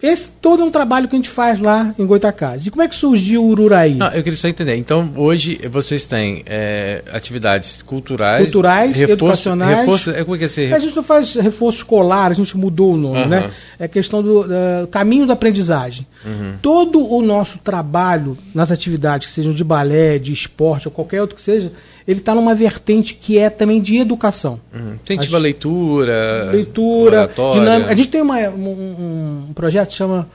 [0.00, 2.68] Esse todo é um trabalho que a gente faz lá em Goitacazes.
[2.68, 3.94] E como é que surgiu o Ururaí?
[3.94, 4.76] Não, eu queria só entender.
[4.76, 9.78] Então, hoje vocês têm é, atividades culturais, culturais reforço, educacionais.
[9.78, 10.72] Reforço, é, como é que é esse...
[10.72, 13.28] A gente não faz reforço escolar, a gente mudou o nome, uhum.
[13.28, 13.50] né?
[13.76, 14.46] É questão do
[14.90, 16.06] caminho da aprendizagem.
[16.24, 16.54] Uhum.
[16.62, 21.34] Todo o nosso trabalho nas atividades, que sejam de balé, de esporte ou qualquer outro
[21.34, 21.72] que seja,
[22.08, 24.58] ele está numa vertente que é também de educação.
[25.04, 27.90] Incentiva a leitura, leitura, dinâmica.
[27.90, 30.26] A gente tem uma, um, um, projeto que chama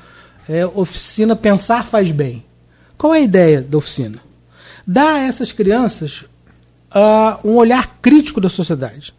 [0.48, 2.46] é, Oficina Pensar Faz Bem.
[2.96, 4.20] Qual é a ideia da oficina?
[4.86, 6.26] Dar a essas crianças
[6.94, 9.12] uh, um olhar crítico da sociedade.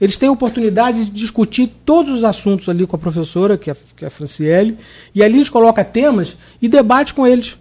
[0.00, 3.76] Eles têm a oportunidade de discutir todos os assuntos ali com a professora, que é,
[3.96, 4.76] que é a Franciele,
[5.14, 7.56] e ali a gente coloca temas e debate com eles.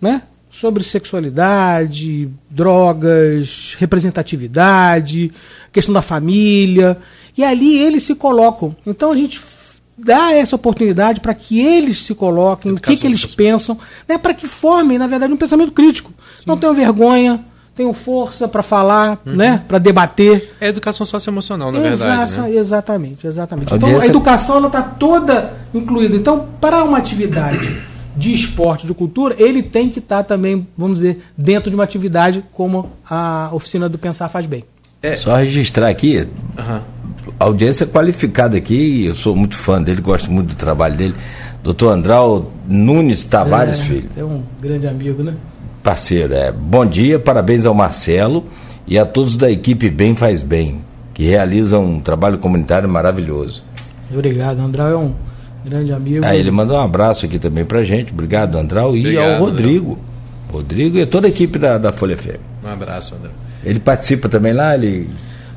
[0.00, 0.22] Né?
[0.50, 5.30] Sobre sexualidade, drogas, representatividade,
[5.72, 6.98] questão da família.
[7.36, 8.74] E ali eles se colocam.
[8.86, 9.40] Então a gente
[9.96, 13.76] dá essa oportunidade para que eles se coloquem, o que, que eles pensam,
[14.08, 16.12] né, para que formem, na verdade, um pensamento crítico.
[16.38, 16.44] Sim.
[16.46, 19.34] Não tenham vergonha, tenham força para falar, uhum.
[19.34, 20.54] né, para debater.
[20.60, 22.40] É educação socioemocional, na Exa verdade.
[22.40, 22.56] Né?
[22.56, 23.74] Exatamente, exatamente.
[23.74, 26.16] Então a educação está toda incluída.
[26.16, 27.80] Então, para uma atividade
[28.18, 31.84] de esporte, de cultura, ele tem que estar tá também, vamos dizer, dentro de uma
[31.84, 34.64] atividade como a oficina do Pensar Faz Bem.
[35.00, 35.16] É.
[35.16, 36.26] Só registrar aqui,
[36.58, 36.80] uhum.
[37.38, 41.14] audiência qualificada aqui, eu sou muito fã dele, gosto muito do trabalho dele.
[41.62, 44.10] Doutor Andral Nunes Tavares, é, filho.
[44.16, 45.34] É um grande amigo, né?
[45.82, 46.50] Parceiro, é.
[46.50, 48.44] Bom dia, parabéns ao Marcelo
[48.84, 50.80] e a todos da equipe Bem Faz Bem,
[51.14, 53.62] que realizam um trabalho comunitário maravilhoso.
[54.12, 55.27] Obrigado, Andral é um
[55.68, 56.24] grande amigo.
[56.24, 58.12] Ah, ele mandou um abraço aqui também pra gente.
[58.12, 58.96] Obrigado, Andral.
[58.96, 59.92] E Obrigado, ao Rodrigo.
[59.92, 60.02] André.
[60.50, 62.38] Rodrigo e toda a equipe da, da Folha FM.
[62.64, 63.30] Um abraço, André.
[63.64, 65.08] Ele participa também lá, ele.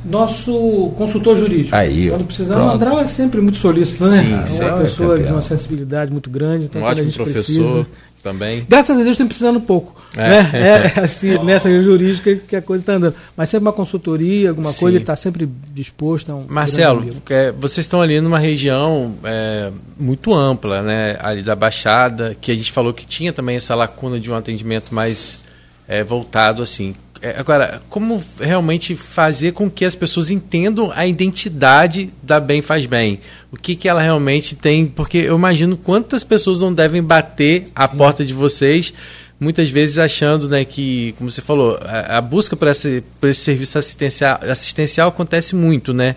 [0.04, 1.76] Nosso consultor jurídico.
[1.76, 4.43] Aí, Quando precisar, o André é sempre muito solícito, né?
[4.47, 6.65] Sim, é uma pessoa é de uma sensibilidade muito grande.
[6.65, 7.34] Então um ótimo professor.
[7.34, 7.88] Precisa,
[8.21, 8.65] também.
[8.67, 9.99] Graças a Deus tem precisando pouco.
[10.15, 10.51] É, né?
[10.95, 13.15] é assim, nessa jurídica que a coisa está andando.
[13.36, 14.79] Mas sempre uma consultoria, alguma Sim.
[14.79, 16.45] coisa, ele está sempre disposto a um.
[16.47, 21.17] Marcelo, é, vocês estão ali numa região é, muito ampla, né?
[21.19, 24.93] Ali da Baixada, que a gente falou que tinha também essa lacuna de um atendimento
[24.93, 25.39] mais
[25.88, 26.95] é, voltado assim.
[27.21, 32.88] É, agora, como realmente fazer com que as pessoas entendam a identidade da Bem Faz
[32.88, 33.19] Bem?
[33.51, 34.88] O que, que ela realmente tem?
[34.88, 38.91] Porque eu imagino quantas pessoas não devem bater a porta de vocês,
[39.39, 43.41] muitas vezes achando né, que, como você falou, a, a busca por esse, por esse
[43.41, 46.15] serviço assistencial, assistencial acontece muito, né?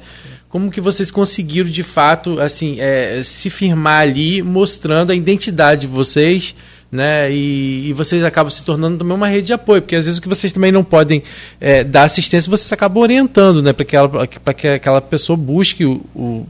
[0.49, 5.87] Como que vocês conseguiram, de fato, assim, é, se firmar ali, mostrando a identidade de
[5.87, 6.55] vocês,
[6.95, 7.31] né?
[7.33, 10.23] E, e, vocês acabam se tornando também uma rede de apoio, porque às vezes o
[10.23, 11.25] que vocês também não podem
[11.61, 13.73] é, dar assistência, vocês acabam orientando, né?
[13.73, 16.47] Para que, ela, que aquela pessoa busque o, o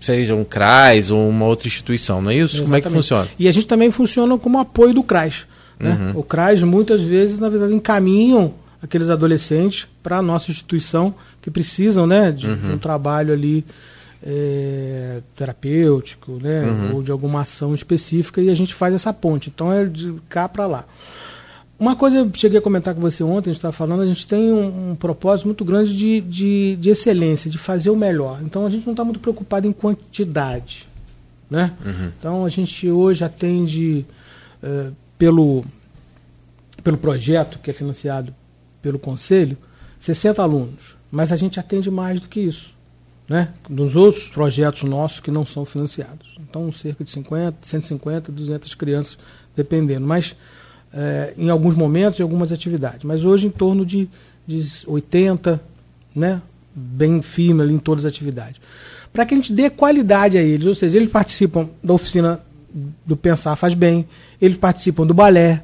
[0.00, 2.56] seja um CRAS ou uma outra instituição, não é isso?
[2.56, 2.64] Exatamente.
[2.64, 3.28] Como é que funciona?
[3.38, 5.46] E a gente também funciona como apoio do CRAS.
[5.78, 6.12] Né?
[6.12, 6.20] Uhum.
[6.20, 8.52] O CRAS muitas vezes, na verdade, encaminham
[8.82, 12.56] aqueles adolescentes para a nossa instituição que precisam né, de, uhum.
[12.56, 13.64] de um trabalho ali
[14.26, 16.96] é, terapêutico, né, uhum.
[16.96, 19.52] ou de alguma ação específica e a gente faz essa ponte.
[19.54, 20.84] Então é de cá para lá.
[21.78, 24.26] Uma coisa eu cheguei a comentar com você ontem, a gente estava falando, a gente
[24.26, 28.40] tem um, um propósito muito grande de, de, de, excelência, de fazer o melhor.
[28.42, 30.88] Então a gente não está muito preocupado em quantidade.
[31.50, 31.72] Né?
[31.84, 32.10] Uhum.
[32.18, 34.06] Então a gente hoje atende
[34.62, 35.64] é, pelo,
[36.82, 38.34] pelo projeto que é financiado
[38.80, 39.58] pelo Conselho,
[40.00, 40.96] 60 alunos.
[41.10, 42.73] Mas a gente atende mais do que isso
[43.28, 46.36] né, dos outros projetos nossos que não são financiados.
[46.48, 49.18] Então, cerca de 50, 150, 200 crianças,
[49.56, 50.06] dependendo.
[50.06, 50.36] Mas,
[50.92, 53.04] é, em alguns momentos, em algumas atividades.
[53.04, 54.08] Mas hoje, em torno de,
[54.46, 55.60] de 80,
[56.14, 56.40] né,
[56.74, 58.60] bem firme ali em todas as atividades.
[59.12, 62.40] Para que a gente dê qualidade a eles, ou seja, eles participam da oficina
[63.06, 64.06] do Pensar Faz Bem,
[64.42, 65.62] eles participam do balé,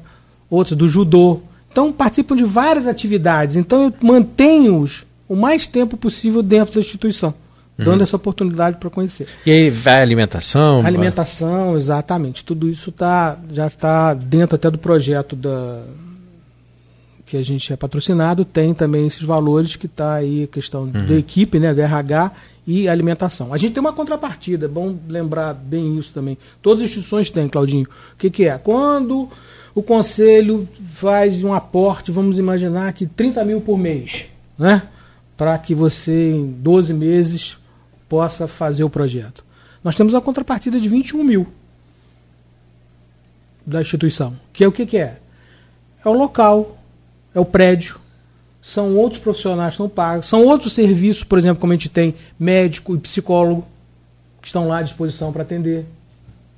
[0.49, 1.41] outros do judô.
[1.69, 3.55] Então, participam de várias atividades.
[3.55, 7.33] Então, eu mantenho-os o mais tempo possível dentro da instituição
[7.85, 8.03] dando uhum.
[8.03, 9.27] essa oportunidade para conhecer.
[9.45, 10.85] E aí vai alimentação?
[10.85, 12.43] alimentação, exatamente.
[12.45, 15.83] Tudo isso tá, já está dentro até do projeto da,
[17.31, 21.05] que a gente é patrocinado, tem também esses valores que está aí a questão uhum.
[21.07, 22.31] da equipe, né, da RH,
[22.67, 23.53] e alimentação.
[23.53, 26.37] A gente tem uma contrapartida, é bom lembrar bem isso também.
[26.61, 27.87] Todas as instituições têm, Claudinho.
[28.13, 28.57] O que, que é?
[28.57, 29.29] Quando
[29.73, 34.25] o conselho faz um aporte, vamos imaginar que 30 mil por mês,
[34.57, 34.83] né?
[35.37, 37.57] Para que você, em 12 meses,
[38.11, 39.45] possa fazer o projeto.
[39.81, 41.47] Nós temos a contrapartida de 21 mil
[43.65, 44.37] da instituição.
[44.51, 45.19] Que é o que, que é?
[46.03, 46.77] É o local,
[47.33, 48.01] é o prédio,
[48.61, 52.13] são outros profissionais que não pagam, são outros serviços, por exemplo, como a gente tem
[52.37, 53.65] médico e psicólogo,
[54.41, 55.85] que estão lá à disposição para atender,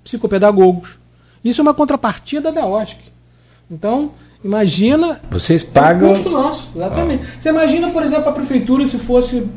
[0.03, 0.97] psicopedagogos.
[1.45, 2.97] Isso é uma contrapartida da OSC.
[3.69, 4.13] Então,
[4.43, 5.21] imagina.
[5.29, 6.07] Vocês pagam.
[6.07, 7.23] É um custo nosso, exatamente.
[7.25, 7.35] Ah.
[7.39, 9.47] Você imagina, por exemplo, a prefeitura se fosse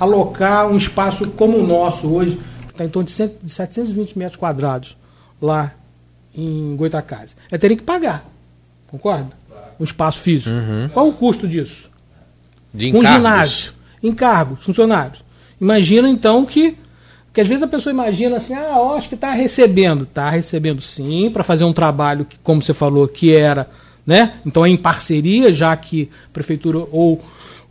[0.00, 4.18] alocar um espaço como o nosso hoje, que está em torno de, 100, de 720
[4.18, 4.96] metros quadrados,
[5.40, 5.72] lá
[6.34, 7.36] em Goitacazes.
[7.50, 8.24] É teria que pagar.
[8.88, 9.40] Concorda?
[9.80, 10.50] um espaço físico.
[10.50, 10.90] Uhum.
[10.92, 11.88] Qual o custo disso?
[12.72, 13.10] De encargos.
[13.10, 15.24] Um ginásio, encargos, funcionários.
[15.58, 16.76] Imagina então que
[17.32, 20.02] que às vezes a pessoa imagina assim, ah, eu acho que está recebendo.
[20.02, 23.70] Está recebendo sim, para fazer um trabalho que, como você falou, que era,
[24.04, 24.34] né?
[24.44, 27.22] Então é em parceria, já que a prefeitura ou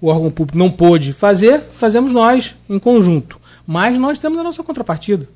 [0.01, 3.39] o órgão público não pôde fazer, fazemos nós em conjunto.
[3.65, 5.27] Mas nós temos a nossa contrapartida,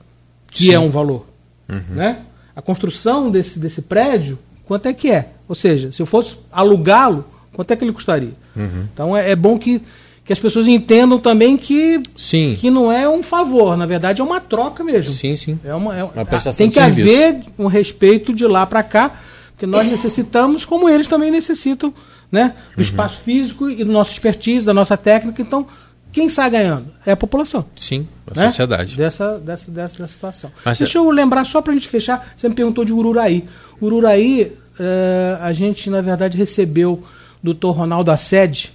[0.50, 0.74] que sim.
[0.74, 1.28] é um valor.
[1.70, 1.96] Uhum.
[1.96, 2.20] Né?
[2.56, 5.30] A construção desse, desse prédio quanto é que é.
[5.48, 8.34] Ou seja, se eu fosse alugá-lo, quanto é que ele custaria?
[8.56, 8.88] Uhum.
[8.92, 9.82] Então é, é, bom que,
[10.24, 12.56] que as pessoas entendam também que, sim.
[12.58, 15.14] que não é um favor, na verdade é uma troca mesmo.
[15.14, 15.60] Sim, sim.
[15.64, 19.12] É uma, é, uma prestação tem que haver um respeito de lá para cá,
[19.52, 21.94] porque nós necessitamos, como eles também necessitam,
[22.34, 22.82] né, do uhum.
[22.82, 25.40] espaço físico e do nosso expertise, da nossa técnica.
[25.40, 25.68] Então,
[26.12, 26.88] quem sai ganhando?
[27.06, 27.64] É a população.
[27.76, 28.48] Sim, a né?
[28.48, 28.98] sociedade.
[28.98, 30.52] Dessa, dessa, dessa, dessa situação.
[30.66, 31.00] Mas Deixa é...
[31.00, 33.46] eu lembrar, só para a gente fechar, você me perguntou de Ururaí.
[33.80, 37.04] Ururaí, uh, a gente, na verdade, recebeu
[37.42, 37.68] do Dr.
[37.68, 38.74] Ronaldo Assede,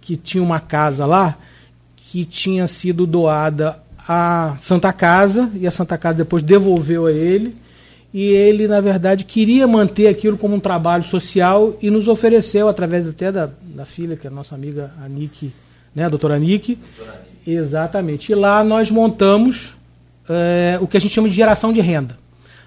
[0.00, 1.36] que tinha uma casa lá,
[1.96, 7.56] que tinha sido doada à Santa Casa, e a Santa Casa depois devolveu a ele.
[8.14, 13.08] E ele, na verdade, queria manter aquilo como um trabalho social e nos ofereceu, através
[13.08, 15.52] até da, da filha, que é a nossa amiga Anique
[15.94, 16.78] né, a doutora Nick.
[17.46, 18.32] Exatamente.
[18.32, 19.74] E lá nós montamos
[20.28, 22.18] é, o que a gente chama de geração de renda.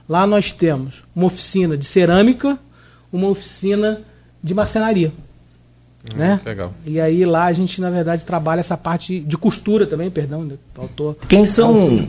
[0.08, 2.58] Lá nós temos uma oficina de cerâmica,
[3.12, 4.02] uma oficina
[4.42, 5.12] de marcenaria.
[6.14, 6.40] Hum, né?
[6.46, 6.74] Legal.
[6.86, 10.56] E aí lá a gente, na verdade, trabalha essa parte de costura também, perdão, né?
[10.74, 11.18] faltou.
[11.28, 12.08] Quem são,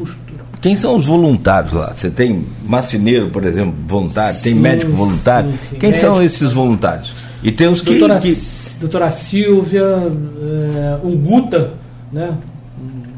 [0.61, 1.93] quem são os voluntários lá?
[1.93, 5.53] Você tem marceneiro, por exemplo, voluntário, sim, tem médico voluntário?
[5.53, 5.77] Sim, sim.
[5.77, 7.13] Quem médico, são esses voluntários?
[7.43, 8.37] E tem os que, doutora, que
[8.81, 11.73] doutora Silvia, é, o Guta,
[12.13, 12.37] né?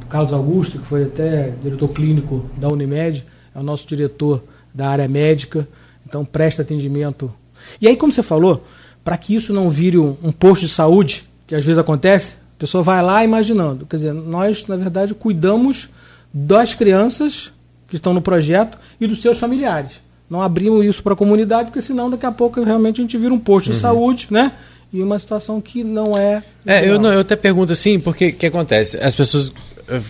[0.08, 4.42] Carlos Augusto, que foi até diretor clínico da Unimed, é o nosso diretor
[4.74, 5.66] da área médica,
[6.06, 7.32] então presta atendimento.
[7.80, 8.64] E aí, como você falou,
[9.04, 12.58] para que isso não vire um, um, posto de saúde, que às vezes acontece, a
[12.58, 13.86] pessoa vai lá imaginando.
[13.86, 15.88] Quer dizer, nós, na verdade, cuidamos
[16.32, 17.52] das crianças
[17.88, 19.92] que estão no projeto e dos seus familiares.
[20.28, 23.34] Não abrimos isso para a comunidade, porque senão daqui a pouco realmente a gente vira
[23.34, 23.72] um posto uhum.
[23.72, 24.52] de saúde, né?
[24.92, 26.42] e uma situação que não é.
[26.66, 28.96] É, eu, não, eu até pergunto assim, porque o que acontece?
[28.98, 29.52] As pessoas,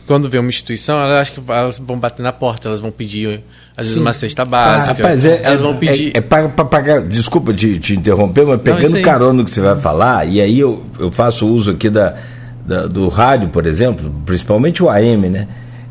[0.06, 3.42] quando vê uma instituição, elas acham que elas vão bater na porta, elas vão pedir,
[3.76, 4.00] às vezes, Sim.
[4.00, 4.92] uma cesta básica.
[4.92, 6.12] Ah, rapaz, é, elas vão é, pedir.
[6.14, 7.02] É, é para pagar.
[7.02, 10.58] Desculpa te, te interromper, mas pegando não, carona no que você vai falar, e aí
[10.58, 12.16] eu, eu faço uso aqui da,
[12.66, 15.48] da, do rádio, por exemplo, principalmente o AM, né?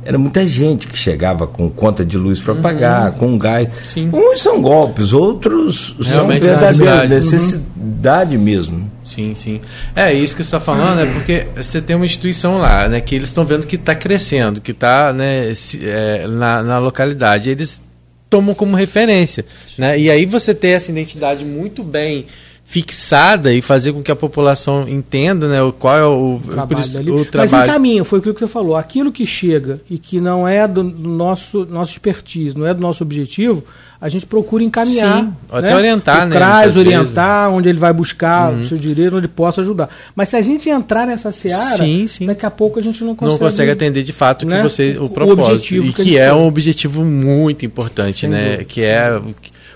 [0.09, 2.61] era muita gente que chegava com conta de luz para uhum.
[2.61, 3.69] pagar, com gás.
[3.83, 4.09] Sim.
[4.11, 8.43] Uns são golpes, outros Realmente são verdadeiros, necessidade uhum.
[8.43, 8.91] mesmo.
[9.09, 9.59] Sim, sim.
[9.95, 13.15] É isso que você está falando, é porque você tem uma instituição lá, né, que
[13.15, 17.49] eles estão vendo que está crescendo, que está né, é, na, na localidade.
[17.49, 17.81] Eles
[18.29, 19.43] tomam como referência.
[19.79, 19.99] Né?
[19.99, 22.27] E aí você tem essa identidade muito bem
[22.69, 27.15] fixada e fazer com que a população entenda né, qual é o, o trabalho.
[27.15, 27.51] O, o trabalho.
[27.51, 28.75] Mas encaminha, foi aquilo que você falou.
[28.75, 33.01] Aquilo que chega e que não é do nosso, nosso expertise, não é do nosso
[33.01, 33.63] objetivo,
[33.99, 35.17] a gente procura encaminhar.
[35.17, 35.33] Sim, né?
[35.51, 36.35] até orientar, o né?
[36.35, 37.57] CRAS, orientar vezes.
[37.57, 38.61] onde ele vai buscar uhum.
[38.61, 39.89] o seu direito, onde ele possa ajudar.
[40.15, 42.27] Mas se a gente entrar nessa seara, sim, sim.
[42.27, 43.39] daqui a pouco a gente não consegue.
[43.39, 44.57] Não consegue atender de fato né?
[44.57, 45.73] que você, o propósito.
[45.73, 48.43] O e que, que é um objetivo muito importante, Sem né?
[48.43, 48.63] Dúvida.
[48.65, 49.19] Que é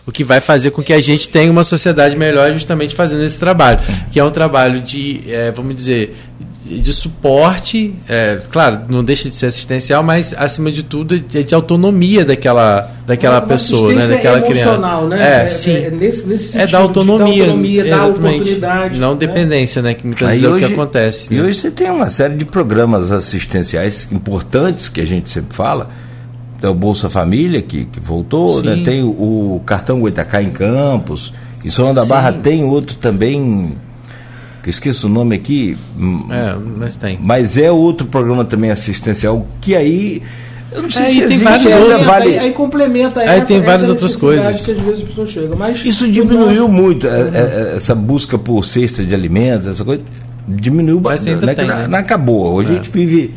[0.06, 3.38] o que vai fazer com que a gente tenha uma sociedade melhor justamente fazendo esse
[3.38, 3.80] trabalho,
[4.12, 6.16] que é um trabalho de, é, vamos dizer,
[6.66, 11.56] de suporte, é, claro, não deixa de ser assistencial, mas acima de tudo de, de
[11.56, 15.08] autonomia daquela, daquela pessoa, né, daquela criança.
[15.08, 15.18] Né?
[15.22, 15.72] É, é, sim.
[15.72, 19.20] É, nesse, nesse sentido, é da autonomia, autonomia da oportunidade, não né?
[19.20, 21.34] dependência, né, que muitas vezes é o que acontece.
[21.34, 21.44] E né?
[21.44, 25.90] hoje você tem uma série de programas assistenciais importantes que a gente sempre fala
[26.70, 28.82] o Bolsa Família, que, que voltou, né?
[28.86, 31.34] tem o, o, cartão Goitacá em Campos,
[31.64, 33.76] em São da Barra tem outro também.
[34.62, 35.78] que eu esqueço o nome aqui.
[35.98, 37.20] Hum, é, mas tem.
[37.22, 40.22] Mas é outro programa também assistencial que aí.
[40.72, 42.30] Eu não sei é, se tem existe vários outros, vale.
[42.30, 44.66] Aí, aí complementa aí essa, tem várias essa outras coisas.
[44.66, 45.58] que às vezes as pessoas chegam.
[45.58, 50.02] Mas Isso diminuiu muito, é, é, essa busca por cesta de alimentos, essa coisa.
[50.48, 51.46] Diminuiu bastante.
[51.46, 51.98] Né, não, né?
[51.98, 52.54] acabou.
[52.54, 53.34] Hoje a gente vive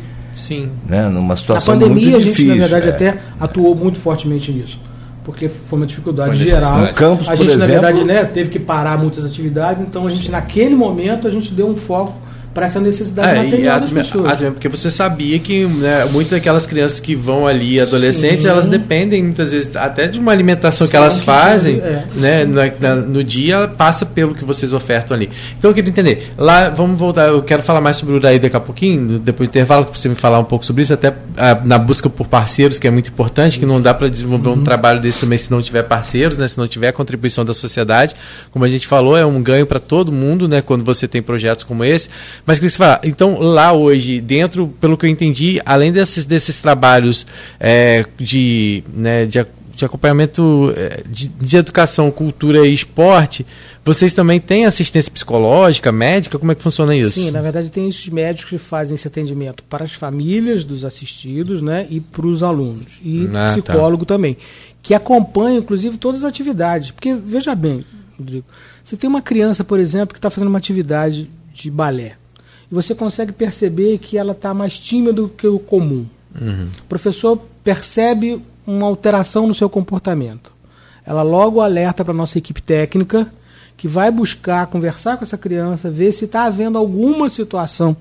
[0.47, 0.69] Sim.
[0.87, 2.51] Né, numa situação a pandemia, muito difícil.
[2.51, 3.09] A gente, na verdade, é.
[3.09, 4.79] até atuou muito fortemente nisso.
[5.25, 6.79] Porque foi uma dificuldade Foi geral.
[6.79, 10.07] No campus, a gente, por na exemplo, verdade, né, teve que parar muitas atividades, então
[10.07, 12.15] a gente, naquele momento, a gente deu um foco
[12.53, 14.39] para essa necessidade é, material das a, pessoas.
[14.39, 18.49] Porque você sabia que né, muitas daquelas crianças que vão ali, adolescentes, Sim.
[18.49, 22.05] elas dependem muitas vezes até de uma alimentação Sim, que elas fazem, é.
[22.15, 25.29] né, no, no, dia, passa pelo que vocês ofertam ali.
[25.57, 28.55] Então eu queria entender, lá, vamos voltar, eu quero falar mais sobre o Uraí daqui
[28.55, 31.55] a pouquinho, depois do intervalo, para você me falar um pouco sobre isso, até a,
[31.63, 34.55] na busca por parceiros, que é muito importante, que não dá para desenvolver uhum.
[34.55, 38.15] um trabalho desse também se não tiver parceiros, né, se não tiver contribuição da sociedade.
[38.51, 41.63] Como a gente falou, é um ganho para todo mundo, né, quando você tem projetos
[41.63, 42.09] como esse.
[42.47, 46.57] Mas queria falar, então então, lá hoje, dentro, pelo que eu entendi, além desses, desses
[46.57, 47.25] trabalhos
[47.59, 49.45] é, de, né, de,
[49.75, 53.45] de acompanhamento é, de, de, educação, cultura e esporte,
[53.83, 56.39] vocês também têm assistência psicológica, médica?
[56.39, 57.15] Como é que funciona isso?
[57.19, 61.61] Sim, na verdade tem esses médicos que fazem esse atendimento para as famílias dos assistidos
[61.61, 62.99] né, e para os alunos.
[63.03, 63.47] E ah, tá.
[63.47, 64.15] psicólogo tá.
[64.15, 64.37] também,
[64.81, 66.91] que acompanha, inclusive, todas as atividades.
[66.91, 67.83] Porque, veja bem,
[68.17, 68.45] Rodrigo,
[68.83, 72.15] você tem uma criança, por exemplo, que está fazendo uma atividade de balé
[72.71, 76.05] e você consegue perceber que ela está mais tímida do que o comum.
[76.39, 76.67] Uhum.
[76.79, 80.51] O professor percebe uma alteração no seu comportamento.
[81.05, 83.31] Ela logo alerta para a nossa equipe técnica,
[83.77, 87.95] que vai buscar conversar com essa criança, ver se está havendo alguma situação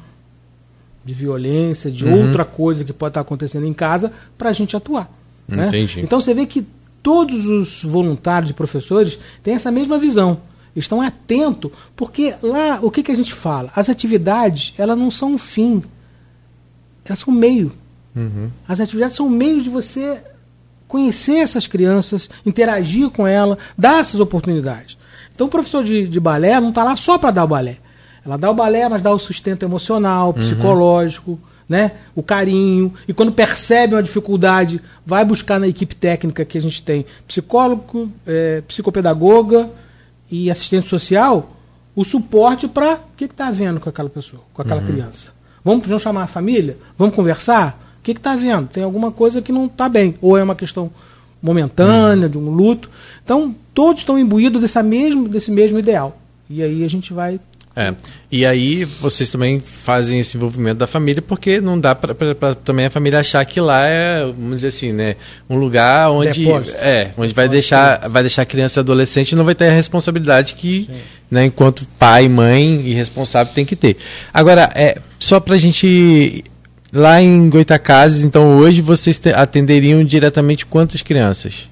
[1.04, 2.26] de violência, de uhum.
[2.26, 5.08] outra coisa que pode estar tá acontecendo em casa, para a gente atuar.
[5.46, 5.68] Né?
[6.02, 6.66] Então você vê que
[7.00, 10.40] todos os voluntários e professores têm essa mesma visão
[10.84, 13.70] estão atentos, porque lá o que, que a gente fala?
[13.74, 15.82] As atividades, elas não são um fim,
[17.04, 17.72] elas são um meio.
[18.14, 18.50] Uhum.
[18.66, 20.22] As atividades são um meio de você
[20.88, 24.96] conhecer essas crianças, interagir com elas, dar essas oportunidades.
[25.34, 27.78] Então o professor de, de balé não está lá só para dar o balé.
[28.24, 30.34] Ela dá o balé, mas dá o sustento emocional, uhum.
[30.34, 31.38] psicológico, uhum.
[31.68, 31.92] né?
[32.14, 32.92] o carinho.
[33.06, 38.10] E quando percebe uma dificuldade, vai buscar na equipe técnica que a gente tem psicólogo,
[38.26, 39.70] é, psicopedagoga,
[40.30, 41.56] e assistente social
[41.94, 44.86] o suporte para o que está havendo com aquela pessoa, com aquela uhum.
[44.86, 45.32] criança.
[45.64, 46.76] Vamos, vamos chamar a família?
[46.98, 47.96] Vamos conversar?
[47.98, 48.68] O que está havendo?
[48.68, 50.14] Tem alguma coisa que não está bem.
[50.20, 50.90] Ou é uma questão
[51.42, 52.30] momentânea, uhum.
[52.30, 52.90] de um luto.
[53.24, 56.18] Então, todos estão imbuídos desse mesmo, desse mesmo ideal.
[56.48, 57.40] E aí a gente vai
[57.76, 57.94] é.
[58.32, 62.14] E aí vocês também fazem esse envolvimento da família, porque não dá para
[62.54, 65.16] também a família achar que lá é, vamos dizer assim, né,
[65.48, 66.74] um lugar onde Depósito.
[66.78, 69.72] é, onde vai deixar, vai deixar a criança e adolescente e não vai ter a
[69.72, 70.88] responsabilidade que,
[71.30, 73.98] né, enquanto pai, mãe e responsável tem que ter.
[74.32, 76.42] Agora, é só para a gente
[76.90, 81.68] lá em Goitacazes, então hoje vocês atenderiam diretamente quantas crianças?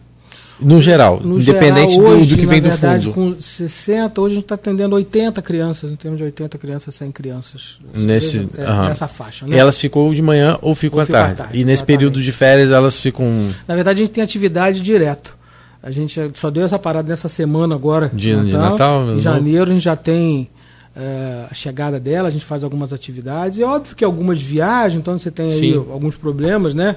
[0.61, 3.35] No geral, no independente geral, hoje, do, do, que vem verdade, do fundo.
[3.35, 7.13] Com 60, hoje a gente está atendendo 80 crianças, em termos de 80 crianças, 100
[7.13, 7.79] crianças.
[7.93, 8.89] Nesse, é.
[8.89, 9.47] Nessa faixa.
[9.47, 9.57] Né?
[9.57, 11.33] E elas ficam de manhã ou ficam ou à, tarde.
[11.33, 11.59] à tarde.
[11.59, 13.27] E nesse período de férias elas ficam.
[13.67, 15.37] Na verdade, a gente tem atividade direto.
[15.83, 18.11] A gente só deu essa parada nessa semana agora.
[18.13, 18.51] De, Natal.
[18.51, 20.49] De Natal em janeiro a gente já tem
[20.97, 23.59] é, a chegada dela, a gente faz algumas atividades.
[23.59, 25.77] É óbvio que algumas viagens, então você tem aí Sim.
[25.77, 26.97] alguns problemas, né?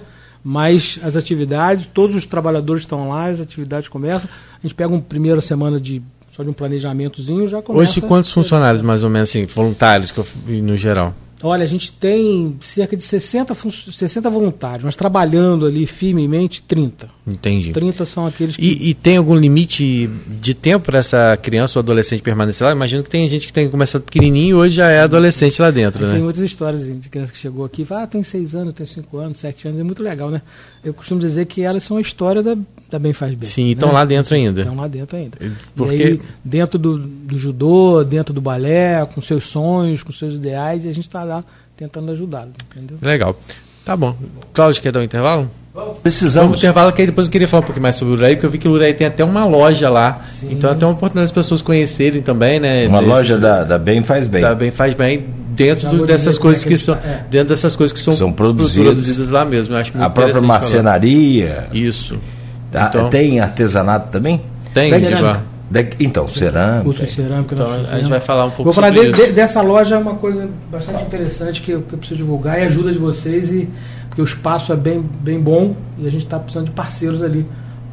[0.50, 4.30] Mas as atividades, todos os trabalhadores estão lá, as atividades começam.
[4.54, 7.84] A gente pega uma primeira semana de só de um planejamentozinho já começa.
[7.84, 10.14] Hoje quantos funcionários mais ou menos assim, voluntários
[10.48, 11.14] no geral?
[11.44, 13.56] Olha, a gente tem cerca de 60,
[13.92, 17.10] 60 voluntários, mas trabalhando ali firmemente 30.
[17.28, 17.74] Entendi.
[17.74, 18.62] 30 são aqueles que.
[18.62, 20.10] E, e tem algum limite
[20.42, 22.72] de tempo para essa criança ou adolescente permanecer lá?
[22.74, 26.06] Imagino que tem gente que tem começado pequenininho e hoje já é adolescente lá dentro,
[26.06, 26.14] né?
[26.14, 28.86] Tem muitas histórias de criança que chegou aqui e fala, ah, tem 6 anos, tem
[28.86, 30.42] 5 anos, 7 anos, é muito legal, né?
[30.84, 32.58] Eu costumo dizer que elas são a história da,
[32.90, 33.48] da Bem Faz Bem.
[33.48, 33.96] Sim, estão né?
[33.96, 34.62] lá dentro ainda.
[34.62, 35.38] Estão lá dentro ainda.
[35.76, 35.96] Porque...
[35.96, 40.86] E aí, dentro do, do judô, dentro do balé, com seus sonhos, com seus ideais,
[40.86, 41.44] e a gente está lá
[41.76, 42.52] tentando ajudá-lo.
[43.02, 43.38] Legal.
[43.86, 44.16] Tá bom.
[44.54, 45.50] Cláudio, quer dar um intervalo?
[46.02, 46.48] Precisamos.
[46.48, 48.46] Vamos intervalo que aí depois eu queria falar um pouquinho mais sobre o Uraí, porque
[48.48, 50.26] eu vi que o Uraí tem até uma loja lá.
[50.30, 50.50] Sim.
[50.52, 52.88] Então até uma oportunidade das pessoas conhecerem também, né?
[52.88, 54.42] Uma loja da, da Bem Faz Bem.
[54.42, 56.96] Da Bem Faz Bem, dentro do, dessas coisas que, que são.
[56.96, 57.26] É.
[57.30, 58.94] Dentro dessas coisas que são, são produzidas.
[58.94, 59.76] produzidas lá mesmo.
[59.76, 61.68] Eu acho a própria marcenaria.
[61.68, 61.76] Falar.
[61.76, 62.18] Isso.
[62.72, 64.42] Tá, então, tem artesanato também?
[64.74, 65.00] Tem, tem
[65.70, 66.84] de, então, cerâmica.
[66.84, 67.54] Curso de cerâmica.
[67.54, 70.16] Então, a gente vai falar um pouco Vou falar de, de, dessa loja, é uma
[70.16, 73.68] coisa bastante interessante que eu, que eu preciso divulgar e ajuda de vocês, e,
[74.08, 77.46] porque o espaço é bem, bem bom e a gente está precisando de parceiros ali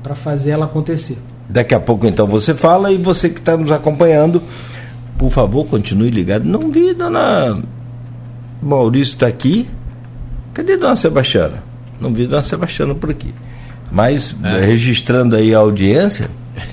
[0.03, 1.19] para fazer ela acontecer.
[1.49, 4.41] Daqui a pouco, então, você fala e você que está nos acompanhando
[5.19, 6.45] por favor, continue ligado.
[6.45, 7.59] Não vi, dona
[8.61, 9.69] Maurício está aqui.
[10.53, 11.63] Cadê dona Sebastiana?
[12.01, 13.33] Não vi dona Sebastiana por aqui.
[13.95, 14.67] Mas é.
[14.67, 16.29] registrando aí a audiência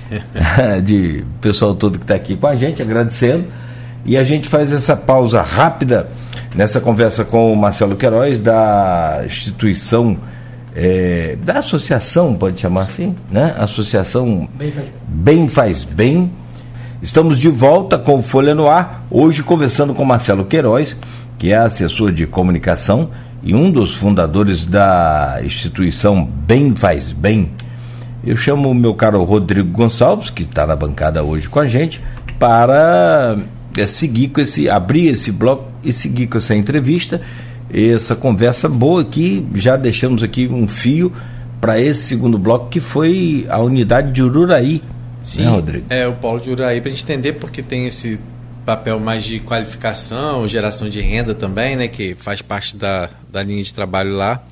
[0.83, 3.45] de pessoal todo que está aqui com a gente, agradecendo.
[4.03, 6.09] E a gente faz essa pausa rápida
[6.55, 10.17] nessa conversa com o Marcelo Queiroz, da instituição,
[10.75, 13.53] é, da associação, pode chamar assim, né?
[13.55, 15.47] Associação Bem Faz Bem.
[15.47, 16.31] Faz Bem.
[17.03, 20.97] Estamos de volta com o Folha no Ar, hoje conversando com Marcelo Queiroz,
[21.37, 23.11] que é assessor de comunicação
[23.43, 27.51] e um dos fundadores da instituição Bem Faz Bem.
[28.23, 31.99] Eu chamo o meu caro Rodrigo Gonçalves, que está na bancada hoje com a gente,
[32.37, 33.37] para
[33.77, 37.21] é, seguir com esse, abrir esse bloco e seguir com essa entrevista,
[37.73, 41.11] essa conversa boa que já deixamos aqui um fio
[41.59, 44.73] para esse segundo bloco que foi a unidade de Ururaí.
[44.73, 44.81] Né,
[45.23, 45.85] Sim, né, Rodrigo?
[45.89, 48.19] É, o polo de Ururaí, para a gente entender porque tem esse
[48.65, 53.63] papel mais de qualificação, geração de renda também, né, que faz parte da, da linha
[53.63, 54.43] de trabalho lá.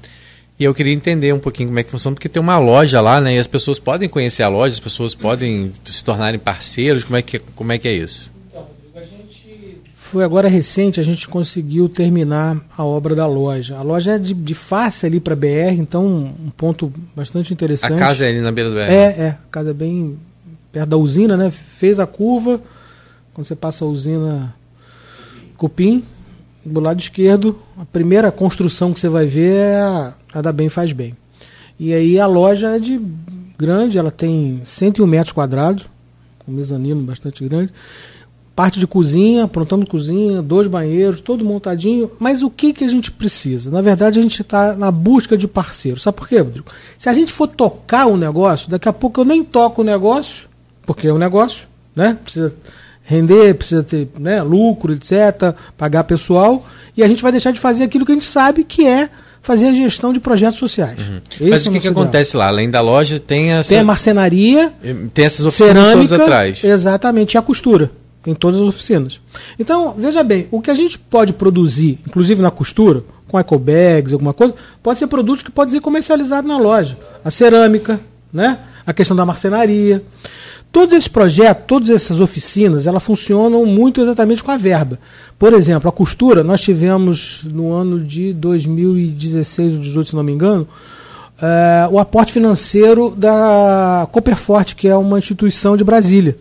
[0.60, 3.22] E eu queria entender um pouquinho como é que funciona, porque tem uma loja lá,
[3.22, 7.16] né, e as pessoas podem conhecer a loja, as pessoas podem se tornarem parceiros, como
[7.16, 8.32] é que, como é, que é isso?
[8.50, 13.78] Então, a gente foi agora recente, a gente conseguiu terminar a obra da loja.
[13.78, 17.94] A loja é de, de face ali para BR, então um ponto bastante interessante.
[17.94, 18.82] A casa é ali na beira do BR?
[18.82, 20.18] É, é, a casa é bem
[20.74, 22.60] perto da usina, né, fez a curva
[23.40, 24.54] quando você passa a usina
[25.56, 26.04] Cupim,
[26.66, 30.68] do lado esquerdo, a primeira construção que você vai ver é a, a da Bem
[30.68, 31.16] Faz Bem.
[31.80, 33.00] E aí a loja é de
[33.58, 35.86] grande, ela tem 101 metros quadrados,
[36.40, 37.72] com mezanino bastante grande.
[38.54, 42.12] Parte de cozinha, aprontamos cozinha, dois banheiros, todo montadinho.
[42.20, 43.72] Mas o que, que a gente precisa?
[43.72, 46.02] Na verdade, a gente está na busca de parceiros.
[46.02, 46.70] Sabe por quê, Rodrigo?
[46.98, 49.86] Se a gente for tocar o um negócio, daqui a pouco eu nem toco o
[49.86, 50.50] negócio,
[50.86, 52.18] porque é um negócio, né?
[52.22, 52.54] Precisa
[53.10, 56.64] render, precisa ter né, lucro, etc., pagar pessoal,
[56.96, 59.10] e a gente vai deixar de fazer aquilo que a gente sabe que é
[59.42, 61.00] fazer a gestão de projetos sociais.
[61.00, 61.50] Uhum.
[61.50, 62.48] Mas é o que, que acontece lá?
[62.50, 63.70] Além da loja, tem essa.
[63.70, 64.72] Tem a marcenaria,
[65.12, 66.64] tem essas oficinas cerâmica, todas atrás.
[66.64, 67.90] Exatamente, e a costura.
[68.28, 69.20] Em todas as oficinas.
[69.58, 74.34] Então, veja bem, o que a gente pode produzir, inclusive na costura, com ecobags, alguma
[74.34, 74.54] coisa,
[74.84, 76.98] pode ser produtos que podem ser comercializados na loja.
[77.24, 78.00] A cerâmica,
[78.32, 78.60] né?
[78.90, 80.04] a questão da marcenaria.
[80.72, 85.00] Todos esses projetos, todas essas oficinas, elas funcionam muito exatamente com a verba.
[85.38, 90.32] Por exemplo, a costura, nós tivemos no ano de 2016 ou 2018, se não me
[90.32, 90.68] engano,
[91.42, 96.38] uh, o aporte financeiro da Copperforte, que é uma instituição de Brasília,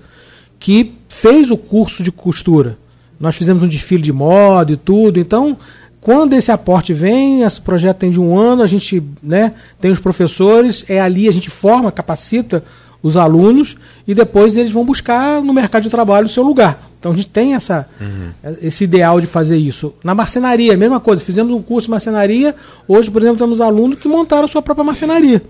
[0.58, 2.76] que fez o curso de costura.
[3.18, 5.56] Nós fizemos um desfile de moda e tudo, então
[6.02, 9.98] quando esse aporte vem, esse projeto tem de um ano, a gente né, tem os
[9.98, 12.62] professores, é ali, a gente forma, capacita
[13.02, 13.76] os alunos
[14.06, 16.88] e depois eles vão buscar no mercado de trabalho o seu lugar.
[16.98, 18.30] Então a gente tem essa, uhum.
[18.60, 19.94] esse ideal de fazer isso.
[20.02, 22.54] Na marcenaria, mesma coisa, fizemos um curso de marcenaria,
[22.88, 25.42] hoje, por exemplo, temos alunos que montaram a sua própria marcenaria.